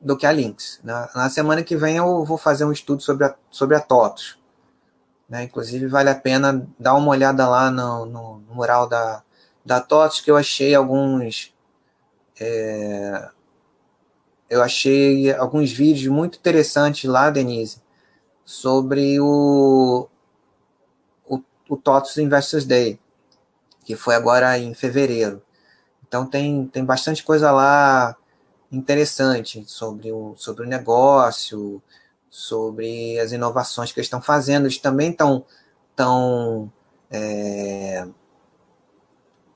do 0.00 0.16
que 0.16 0.26
a 0.26 0.32
Lynx. 0.32 0.80
Na, 0.84 1.10
na, 1.14 1.28
semana 1.28 1.62
que 1.62 1.76
vem 1.76 1.96
eu 1.96 2.24
vou 2.24 2.38
fazer 2.38 2.64
um 2.64 2.70
estudo 2.70 3.02
sobre 3.02 3.24
a, 3.24 3.34
sobre 3.50 3.76
a 3.76 3.80
TOTOS. 3.80 4.38
Né? 5.28 5.42
Inclusive 5.42 5.88
vale 5.88 6.08
a 6.08 6.14
pena 6.14 6.66
dar 6.78 6.94
uma 6.94 7.10
olhada 7.10 7.48
lá 7.48 7.68
no, 7.70 8.06
no, 8.06 8.38
no 8.38 8.54
mural 8.54 8.88
da, 8.88 9.22
da 9.64 9.80
TOTOS, 9.80 10.20
que 10.20 10.30
eu 10.30 10.36
achei 10.36 10.74
alguns. 10.74 11.52
É, 12.40 13.28
eu 14.48 14.62
achei 14.62 15.32
alguns 15.34 15.70
vídeos 15.70 16.12
muito 16.12 16.38
interessantes 16.38 17.08
lá, 17.08 17.30
Denise, 17.30 17.82
sobre 18.44 19.20
o, 19.20 20.08
o, 21.26 21.40
o 21.68 21.76
TOTOS 21.76 22.18
Investors 22.18 22.64
Day, 22.64 22.98
que 23.84 23.94
foi 23.94 24.14
agora 24.14 24.58
em 24.58 24.72
fevereiro. 24.72 25.42
Então 26.06 26.26
tem, 26.26 26.66
tem 26.66 26.84
bastante 26.84 27.22
coisa 27.22 27.52
lá 27.52 28.16
interessante 28.72 29.64
sobre 29.66 30.10
o, 30.10 30.34
sobre 30.36 30.64
o 30.64 30.68
negócio, 30.68 31.82
sobre 32.30 33.18
as 33.18 33.32
inovações 33.32 33.92
que 33.92 34.00
eles 34.00 34.06
estão 34.06 34.22
fazendo. 34.22 34.64
Eles 34.64 34.78
também 34.78 35.10
estão, 35.10 35.44
estão 35.90 36.72
é, 37.10 38.06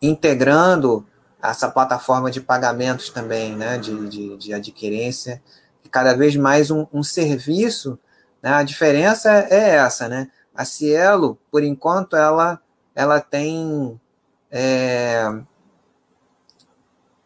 integrando 0.02 1.06
essa 1.42 1.68
plataforma 1.68 2.30
de 2.30 2.40
pagamentos 2.40 3.10
também, 3.10 3.56
né, 3.56 3.76
de, 3.76 4.08
de, 4.08 4.36
de 4.36 4.54
adquirência, 4.54 5.42
e 5.84 5.88
cada 5.88 6.14
vez 6.14 6.36
mais 6.36 6.70
um, 6.70 6.86
um 6.92 7.02
serviço. 7.02 7.98
Né, 8.40 8.52
a 8.52 8.62
diferença 8.62 9.30
é 9.50 9.76
essa, 9.76 10.08
né? 10.08 10.30
A 10.54 10.64
Cielo, 10.64 11.38
por 11.50 11.62
enquanto, 11.62 12.16
ela, 12.16 12.60
ela 12.94 13.20
tem 13.20 14.00
é, 14.50 15.24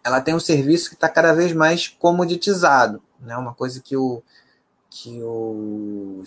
ela 0.04 0.20
tem 0.20 0.34
um 0.34 0.40
serviço 0.40 0.90
que 0.90 0.94
está 0.94 1.08
cada 1.08 1.32
vez 1.32 1.52
mais 1.52 1.88
comoditizado, 1.88 3.02
né? 3.20 3.36
Uma 3.36 3.52
coisa 3.52 3.82
que 3.82 3.96
o 3.96 4.22
que 4.88 5.20
o 5.22 6.22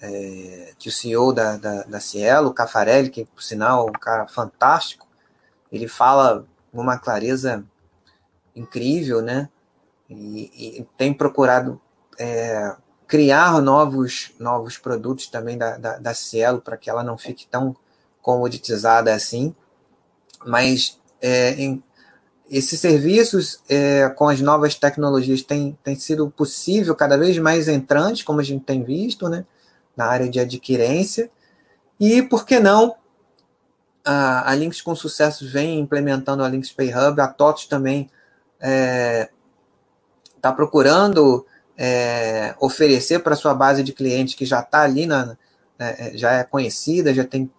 é, 0.00 0.72
que 0.78 0.88
o 0.88 0.92
CEO 0.92 1.32
da, 1.32 1.56
da, 1.56 1.84
da 1.84 2.00
Cielo, 2.00 2.48
o 2.50 2.54
Cafarelli, 2.54 3.10
que 3.10 3.24
por 3.26 3.42
sinal 3.42 3.86
é 3.86 3.90
um 3.90 3.92
cara 3.92 4.26
fantástico, 4.26 5.06
ele 5.70 5.86
fala 5.86 6.46
uma 6.80 6.98
clareza 6.98 7.64
incrível, 8.54 9.22
né? 9.22 9.48
E, 10.08 10.80
e 10.80 10.86
tem 10.96 11.14
procurado 11.14 11.80
é, 12.18 12.74
criar 13.06 13.60
novos, 13.62 14.32
novos 14.38 14.76
produtos 14.76 15.28
também 15.28 15.56
da, 15.56 15.78
da, 15.78 15.98
da 15.98 16.14
Cielo 16.14 16.60
para 16.60 16.76
que 16.76 16.90
ela 16.90 17.02
não 17.02 17.16
fique 17.16 17.46
tão 17.46 17.74
comoditizada 18.20 19.14
assim. 19.14 19.54
Mas 20.44 21.00
é, 21.20 21.50
em, 21.52 21.82
esses 22.50 22.78
serviços, 22.78 23.62
é, 23.68 24.08
com 24.10 24.28
as 24.28 24.40
novas 24.40 24.74
tecnologias, 24.74 25.42
têm 25.42 25.78
tem 25.82 25.96
sido 25.96 26.30
possível 26.30 26.94
cada 26.94 27.16
vez 27.16 27.38
mais 27.38 27.68
entrantes, 27.68 28.22
como 28.22 28.40
a 28.40 28.44
gente 28.44 28.64
tem 28.64 28.82
visto, 28.82 29.28
né, 29.28 29.46
na 29.96 30.06
área 30.06 30.28
de 30.28 30.38
adquirência. 30.38 31.30
E, 31.98 32.22
por 32.22 32.44
que 32.44 32.60
não, 32.60 32.96
a, 34.04 34.50
a 34.50 34.54
Links 34.54 34.82
com 34.82 34.94
sucesso 34.94 35.48
vem 35.48 35.80
implementando 35.80 36.42
a 36.42 36.48
Links 36.48 36.72
Pay 36.72 36.92
Hub, 36.94 37.20
a 37.20 37.28
TOTS 37.28 37.66
também 37.66 38.10
está 38.58 38.68
é, 38.68 39.30
tá 40.40 40.52
procurando 40.52 41.46
é, 41.76 42.54
oferecer 42.60 43.20
para 43.20 43.36
sua 43.36 43.54
base 43.54 43.82
de 43.82 43.92
clientes 43.92 44.34
que 44.34 44.44
já 44.44 44.60
está 44.60 44.82
ali, 44.82 45.06
na, 45.06 45.36
é, 45.78 46.16
já 46.16 46.32
é 46.32 46.44
conhecida, 46.44 47.14
já 47.14 47.24
tem, 47.24 47.50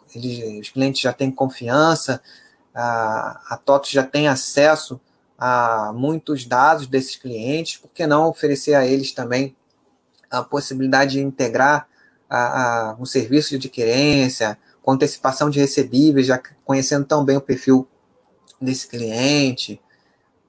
os 0.59 0.69
clientes 0.69 1.01
já 1.01 1.11
têm 1.11 1.31
confiança, 1.31 2.21
a, 2.73 3.41
a 3.49 3.57
TOTO 3.57 3.89
já 3.89 4.03
tem 4.03 4.27
acesso 4.27 4.99
a 5.37 5.91
muitos 5.93 6.45
dados 6.45 6.87
desses 6.87 7.15
clientes, 7.15 7.77
por 7.77 7.89
que 7.89 8.07
não 8.07 8.27
oferecer 8.27 8.73
a 8.73 8.85
eles 8.85 9.11
também 9.11 9.55
a 10.29 10.41
possibilidade 10.43 11.13
de 11.13 11.21
integrar 11.21 11.87
a, 12.29 12.91
a, 12.91 12.95
um 12.99 13.05
serviço 13.05 13.49
de 13.49 13.55
adquirência, 13.55 14.57
com 14.85 14.91
antecipação 14.91 15.49
de 15.49 15.59
recebíveis, 15.59 16.27
já 16.27 16.39
conhecendo 16.63 17.05
tão 17.05 17.25
bem 17.25 17.37
o 17.37 17.41
perfil 17.41 17.87
desse 18.61 18.87
cliente, 18.87 19.81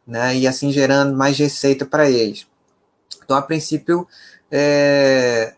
né, 0.07 0.37
e 0.37 0.47
assim 0.47 0.71
gerando 0.71 1.17
mais 1.17 1.39
receita 1.39 1.87
para 1.87 2.11
eles. 2.11 2.47
Então, 3.25 3.37
a 3.37 3.43
princípio, 3.43 4.07
é, 4.51 5.55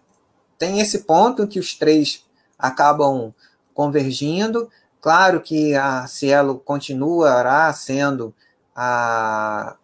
tem 0.57 0.81
esse 0.81 1.01
ponto 1.01 1.47
que 1.49 1.59
os 1.59 1.75
três 1.75 2.25
acabam 2.57 3.35
convergindo, 3.75 4.71
Claro 5.01 5.41
que 5.41 5.75
a 5.75 6.07
Cielo 6.07 6.59
continuará 6.59 7.73
sendo 7.73 8.35
a, 8.75 9.77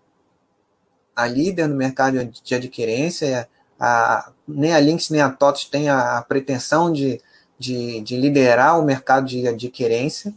a 1.15 1.27
líder 1.27 1.69
no 1.69 1.77
mercado 1.77 2.25
de 2.25 2.55
adquirência, 2.55 3.49
a, 3.79 4.33
nem 4.47 4.75
a 4.75 4.81
Lynx 4.81 5.11
nem 5.11 5.21
a 5.21 5.31
TOTS 5.31 5.67
têm 5.67 5.89
a, 5.89 6.19
a 6.19 6.23
pretensão 6.23 6.93
de, 6.93 7.21
de, 7.65 8.01
de, 8.01 8.17
liderar 8.17 8.79
o 8.79 8.85
mercado 8.85 9.27
de 9.27 9.47
adquirência, 9.47 10.35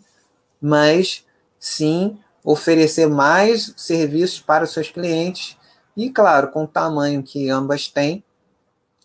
mas 0.61 1.25
sim 1.59 2.17
oferecer 2.43 3.07
mais 3.07 3.73
serviços 3.75 4.39
para 4.39 4.63
os 4.63 4.71
seus 4.71 4.89
clientes 4.89 5.57
e, 5.95 6.09
claro, 6.09 6.49
com 6.49 6.63
o 6.63 6.67
tamanho 6.67 7.23
que 7.23 7.49
ambas 7.49 7.87
têm, 7.87 8.23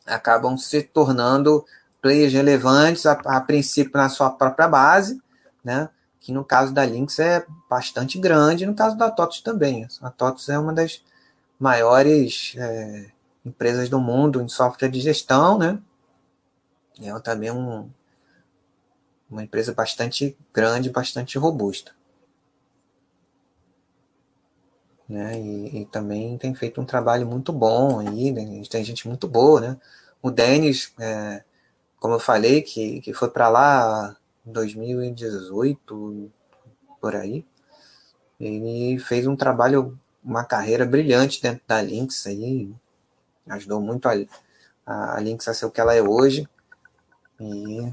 acabam 0.07 0.57
se 0.57 0.83
tornando 0.83 1.65
players 2.01 2.33
relevantes, 2.33 3.07
a, 3.07 3.13
a 3.13 3.41
princípio 3.41 3.97
na 3.97 4.09
sua 4.09 4.31
própria 4.31 4.69
base, 4.69 5.21
né? 5.65 5.89
Que 6.21 6.33
no 6.33 6.45
caso 6.45 6.73
da 6.73 6.85
Lynx 6.85 7.19
é 7.19 7.45
bastante 7.69 8.19
grande, 8.19 8.67
no 8.67 8.75
caso 8.75 8.97
da 8.97 9.11
TOTOS 9.11 9.41
também. 9.41 9.87
A 10.01 10.11
TOTOS 10.11 10.49
é 10.49 10.59
uma 10.59 10.73
das 10.73 11.03
maiores 11.59 12.55
é, 12.57 13.07
empresas 13.45 13.89
do 13.89 14.01
mundo 14.01 14.41
em 14.41 14.49
software 14.49 14.89
de 14.89 15.01
gestão, 15.01 15.59
né? 15.59 15.79
É 17.01 17.19
também 17.21 17.51
um, 17.51 17.89
uma 19.33 19.43
empresa 19.45 19.75
bastante 19.75 20.37
grande, 20.53 20.91
bastante 20.91 21.39
robusta. 21.39 21.93
né? 25.13 25.39
E, 25.39 25.83
e, 25.83 25.87
também 25.87 26.39
tem 26.39 26.55
feito 26.55 26.81
um 26.81 26.85
trabalho 26.87 27.27
muito 27.27 27.53
bom 27.53 28.01
aí, 28.01 28.33
né? 28.33 28.63
tem 28.69 28.85
gente 28.85 29.07
muito 29.07 29.29
boa, 29.29 29.61
né? 29.61 29.77
O 30.23 30.31
Denis, 30.31 30.93
é, 30.99 31.45
como 32.01 32.15
eu 32.15 32.21
falei, 32.21 32.63
que, 32.63 33.01
que 33.03 33.13
foi 33.13 33.31
para 33.31 33.49
lá 33.49 34.17
em 34.47 34.53
2018, 34.53 36.31
por 37.01 37.15
aí, 37.17 37.45
ele 38.41 38.99
fez 39.01 39.27
um 39.27 39.37
trabalho, 39.37 39.99
uma 40.25 40.45
carreira 40.45 40.87
brilhante 40.87 41.43
dentro 41.43 41.63
da 41.67 41.81
Lynx 41.83 42.27
aí, 42.27 42.73
ajudou 43.49 43.81
muito 43.81 44.09
a, 44.09 44.13
a, 44.87 45.17
a 45.17 45.21
Lynx 45.21 45.47
a 45.49 45.55
ser 45.55 45.67
o 45.67 45.71
que 45.71 45.81
ela 45.81 45.95
é 45.95 46.03
hoje, 46.03 46.49
e, 47.41 47.93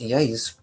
e 0.00 0.12
é 0.12 0.22
isso. 0.22 0.56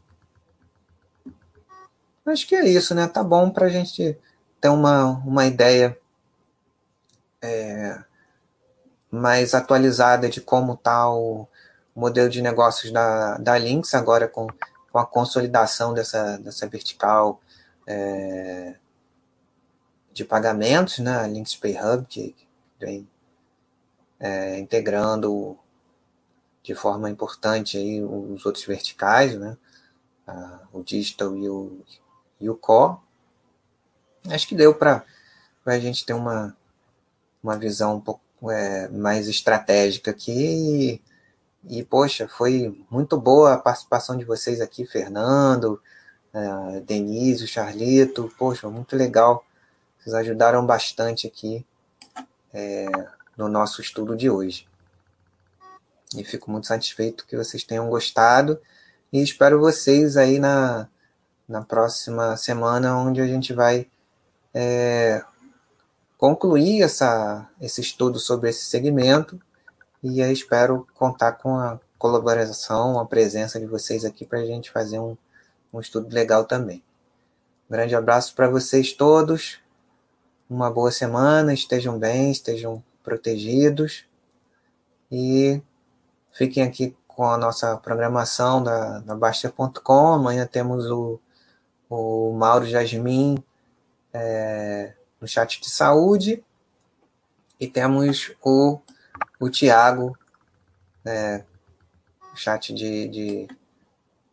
Acho 2.25 2.47
que 2.47 2.55
é 2.55 2.67
isso, 2.67 2.93
né? 2.93 3.07
Tá 3.07 3.23
bom 3.23 3.49
para 3.49 3.65
a 3.65 3.69
gente 3.69 4.17
ter 4.61 4.69
uma, 4.69 5.05
uma 5.25 5.45
ideia 5.45 5.97
é, 7.41 8.03
mais 9.09 9.53
atualizada 9.53 10.29
de 10.29 10.41
como 10.41 10.73
está 10.73 11.09
o 11.09 11.47
modelo 11.95 12.29
de 12.29 12.41
negócios 12.41 12.91
da, 12.91 13.37
da 13.37 13.57
Lynx, 13.57 13.93
agora 13.93 14.27
com, 14.27 14.47
com 14.91 14.99
a 14.99 15.05
consolidação 15.05 15.93
dessa, 15.93 16.37
dessa 16.37 16.67
vertical 16.67 17.41
é, 17.87 18.75
de 20.13 20.23
pagamentos, 20.23 20.99
né? 20.99 21.17
a 21.17 21.27
Lynx 21.27 21.55
Pay 21.55 21.77
Hub, 21.81 22.05
que 22.07 22.35
vem 22.79 23.07
é, 24.19 24.59
integrando 24.59 25.57
de 26.63 26.75
forma 26.75 27.09
importante 27.09 27.77
aí 27.77 28.03
os 28.03 28.45
outros 28.45 28.65
verticais, 28.65 29.35
né? 29.35 29.57
o 30.71 30.83
digital 30.83 31.35
e 31.35 31.49
o, 31.49 31.81
e 32.39 32.49
o 32.49 32.55
core. 32.55 32.97
Acho 34.29 34.47
que 34.47 34.55
deu 34.55 34.75
para 34.75 35.03
a 35.65 35.79
gente 35.79 36.05
ter 36.05 36.13
uma, 36.13 36.55
uma 37.41 37.57
visão 37.57 37.95
um 37.95 38.01
pouco 38.01 38.21
é, 38.51 38.87
mais 38.89 39.27
estratégica 39.27 40.11
aqui. 40.11 41.01
E, 41.65 41.79
e, 41.79 41.83
poxa, 41.83 42.27
foi 42.27 42.85
muito 42.89 43.19
boa 43.19 43.53
a 43.53 43.57
participação 43.57 44.17
de 44.17 44.25
vocês 44.25 44.61
aqui, 44.61 44.85
Fernando, 44.85 45.81
é, 46.33 46.79
Denise, 46.81 47.45
o 47.45 47.47
Charlito. 47.47 48.31
Poxa, 48.37 48.69
muito 48.69 48.95
legal. 48.95 49.43
Vocês 49.99 50.13
ajudaram 50.13 50.65
bastante 50.65 51.27
aqui 51.27 51.65
é, 52.53 52.87
no 53.35 53.47
nosso 53.49 53.81
estudo 53.81 54.15
de 54.15 54.29
hoje. 54.29 54.68
E 56.15 56.23
fico 56.23 56.49
muito 56.49 56.67
satisfeito 56.67 57.25
que 57.25 57.37
vocês 57.37 57.63
tenham 57.63 57.89
gostado. 57.89 58.59
E 59.11 59.21
espero 59.21 59.59
vocês 59.59 60.17
aí 60.17 60.39
na, 60.39 60.87
na 61.47 61.61
próxima 61.61 62.35
semana, 62.37 62.97
onde 62.97 63.21
a 63.21 63.27
gente 63.27 63.53
vai 63.53 63.87
é, 64.53 65.23
concluir 66.17 66.81
essa, 66.81 67.49
esse 67.61 67.81
estudo 67.81 68.19
sobre 68.19 68.49
esse 68.49 68.65
segmento 68.65 69.39
e 70.01 70.21
aí 70.21 70.31
espero 70.31 70.87
contar 70.93 71.33
com 71.33 71.57
a 71.57 71.79
colaboração, 71.97 72.99
a 72.99 73.05
presença 73.05 73.59
de 73.59 73.65
vocês 73.65 74.05
aqui 74.05 74.25
para 74.25 74.39
a 74.39 74.45
gente 74.45 74.71
fazer 74.71 74.99
um, 74.99 75.17
um 75.73 75.79
estudo 75.79 76.13
legal 76.13 76.45
também. 76.45 76.83
Um 77.69 77.73
grande 77.73 77.95
abraço 77.95 78.33
para 78.33 78.49
vocês 78.49 78.93
todos, 78.93 79.59
uma 80.49 80.71
boa 80.71 80.91
semana, 80.91 81.53
estejam 81.53 81.99
bem, 81.99 82.31
estejam 82.31 82.83
protegidos 83.03 84.05
e 85.11 85.61
fiquem 86.39 86.63
aqui 86.63 86.95
com 87.05 87.25
a 87.25 87.37
nossa 87.37 87.75
programação 87.75 88.63
da, 88.63 88.99
da 88.99 89.13
Baixa.com. 89.13 90.13
Amanhã 90.13 90.47
temos 90.47 90.89
o, 90.89 91.19
o 91.89 92.31
Mauro 92.31 92.65
Jasmin 92.65 93.43
é, 94.13 94.93
no 95.19 95.27
chat 95.27 95.59
de 95.59 95.69
saúde. 95.69 96.41
E 97.59 97.67
temos 97.67 98.33
o, 98.41 98.79
o 99.37 99.49
Tiago, 99.49 100.17
é, 101.03 101.43
chat 102.35 102.73
de, 102.73 103.09
de 103.09 103.47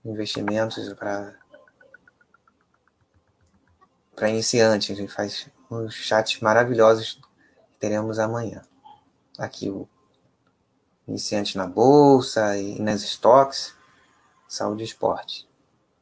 investimentos 0.04 0.92
para 0.92 1.34
para 4.14 4.30
iniciantes. 4.30 4.96
Ele 4.96 5.08
faz 5.08 5.50
uns 5.68 5.92
chats 5.92 6.38
maravilhosos 6.40 7.14
que 7.14 7.80
teremos 7.80 8.20
amanhã. 8.20 8.62
Aqui 9.36 9.68
o 9.68 9.88
iniciante 11.06 11.56
na 11.56 11.66
bolsa 11.66 12.56
e 12.56 12.80
nas 12.80 13.02
estoques, 13.02 13.74
saúde 14.48 14.82
e 14.82 14.86
esporte. 14.86 15.48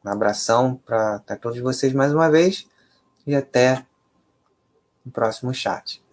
Um 0.05 0.11
abração 0.11 0.77
para 0.85 1.19
todos 1.41 1.59
vocês 1.61 1.93
mais 1.93 2.13
uma 2.13 2.31
vez 2.31 2.67
e 3.27 3.35
até 3.35 3.87
no 5.05 5.11
próximo 5.11 5.53
chat. 5.55 6.04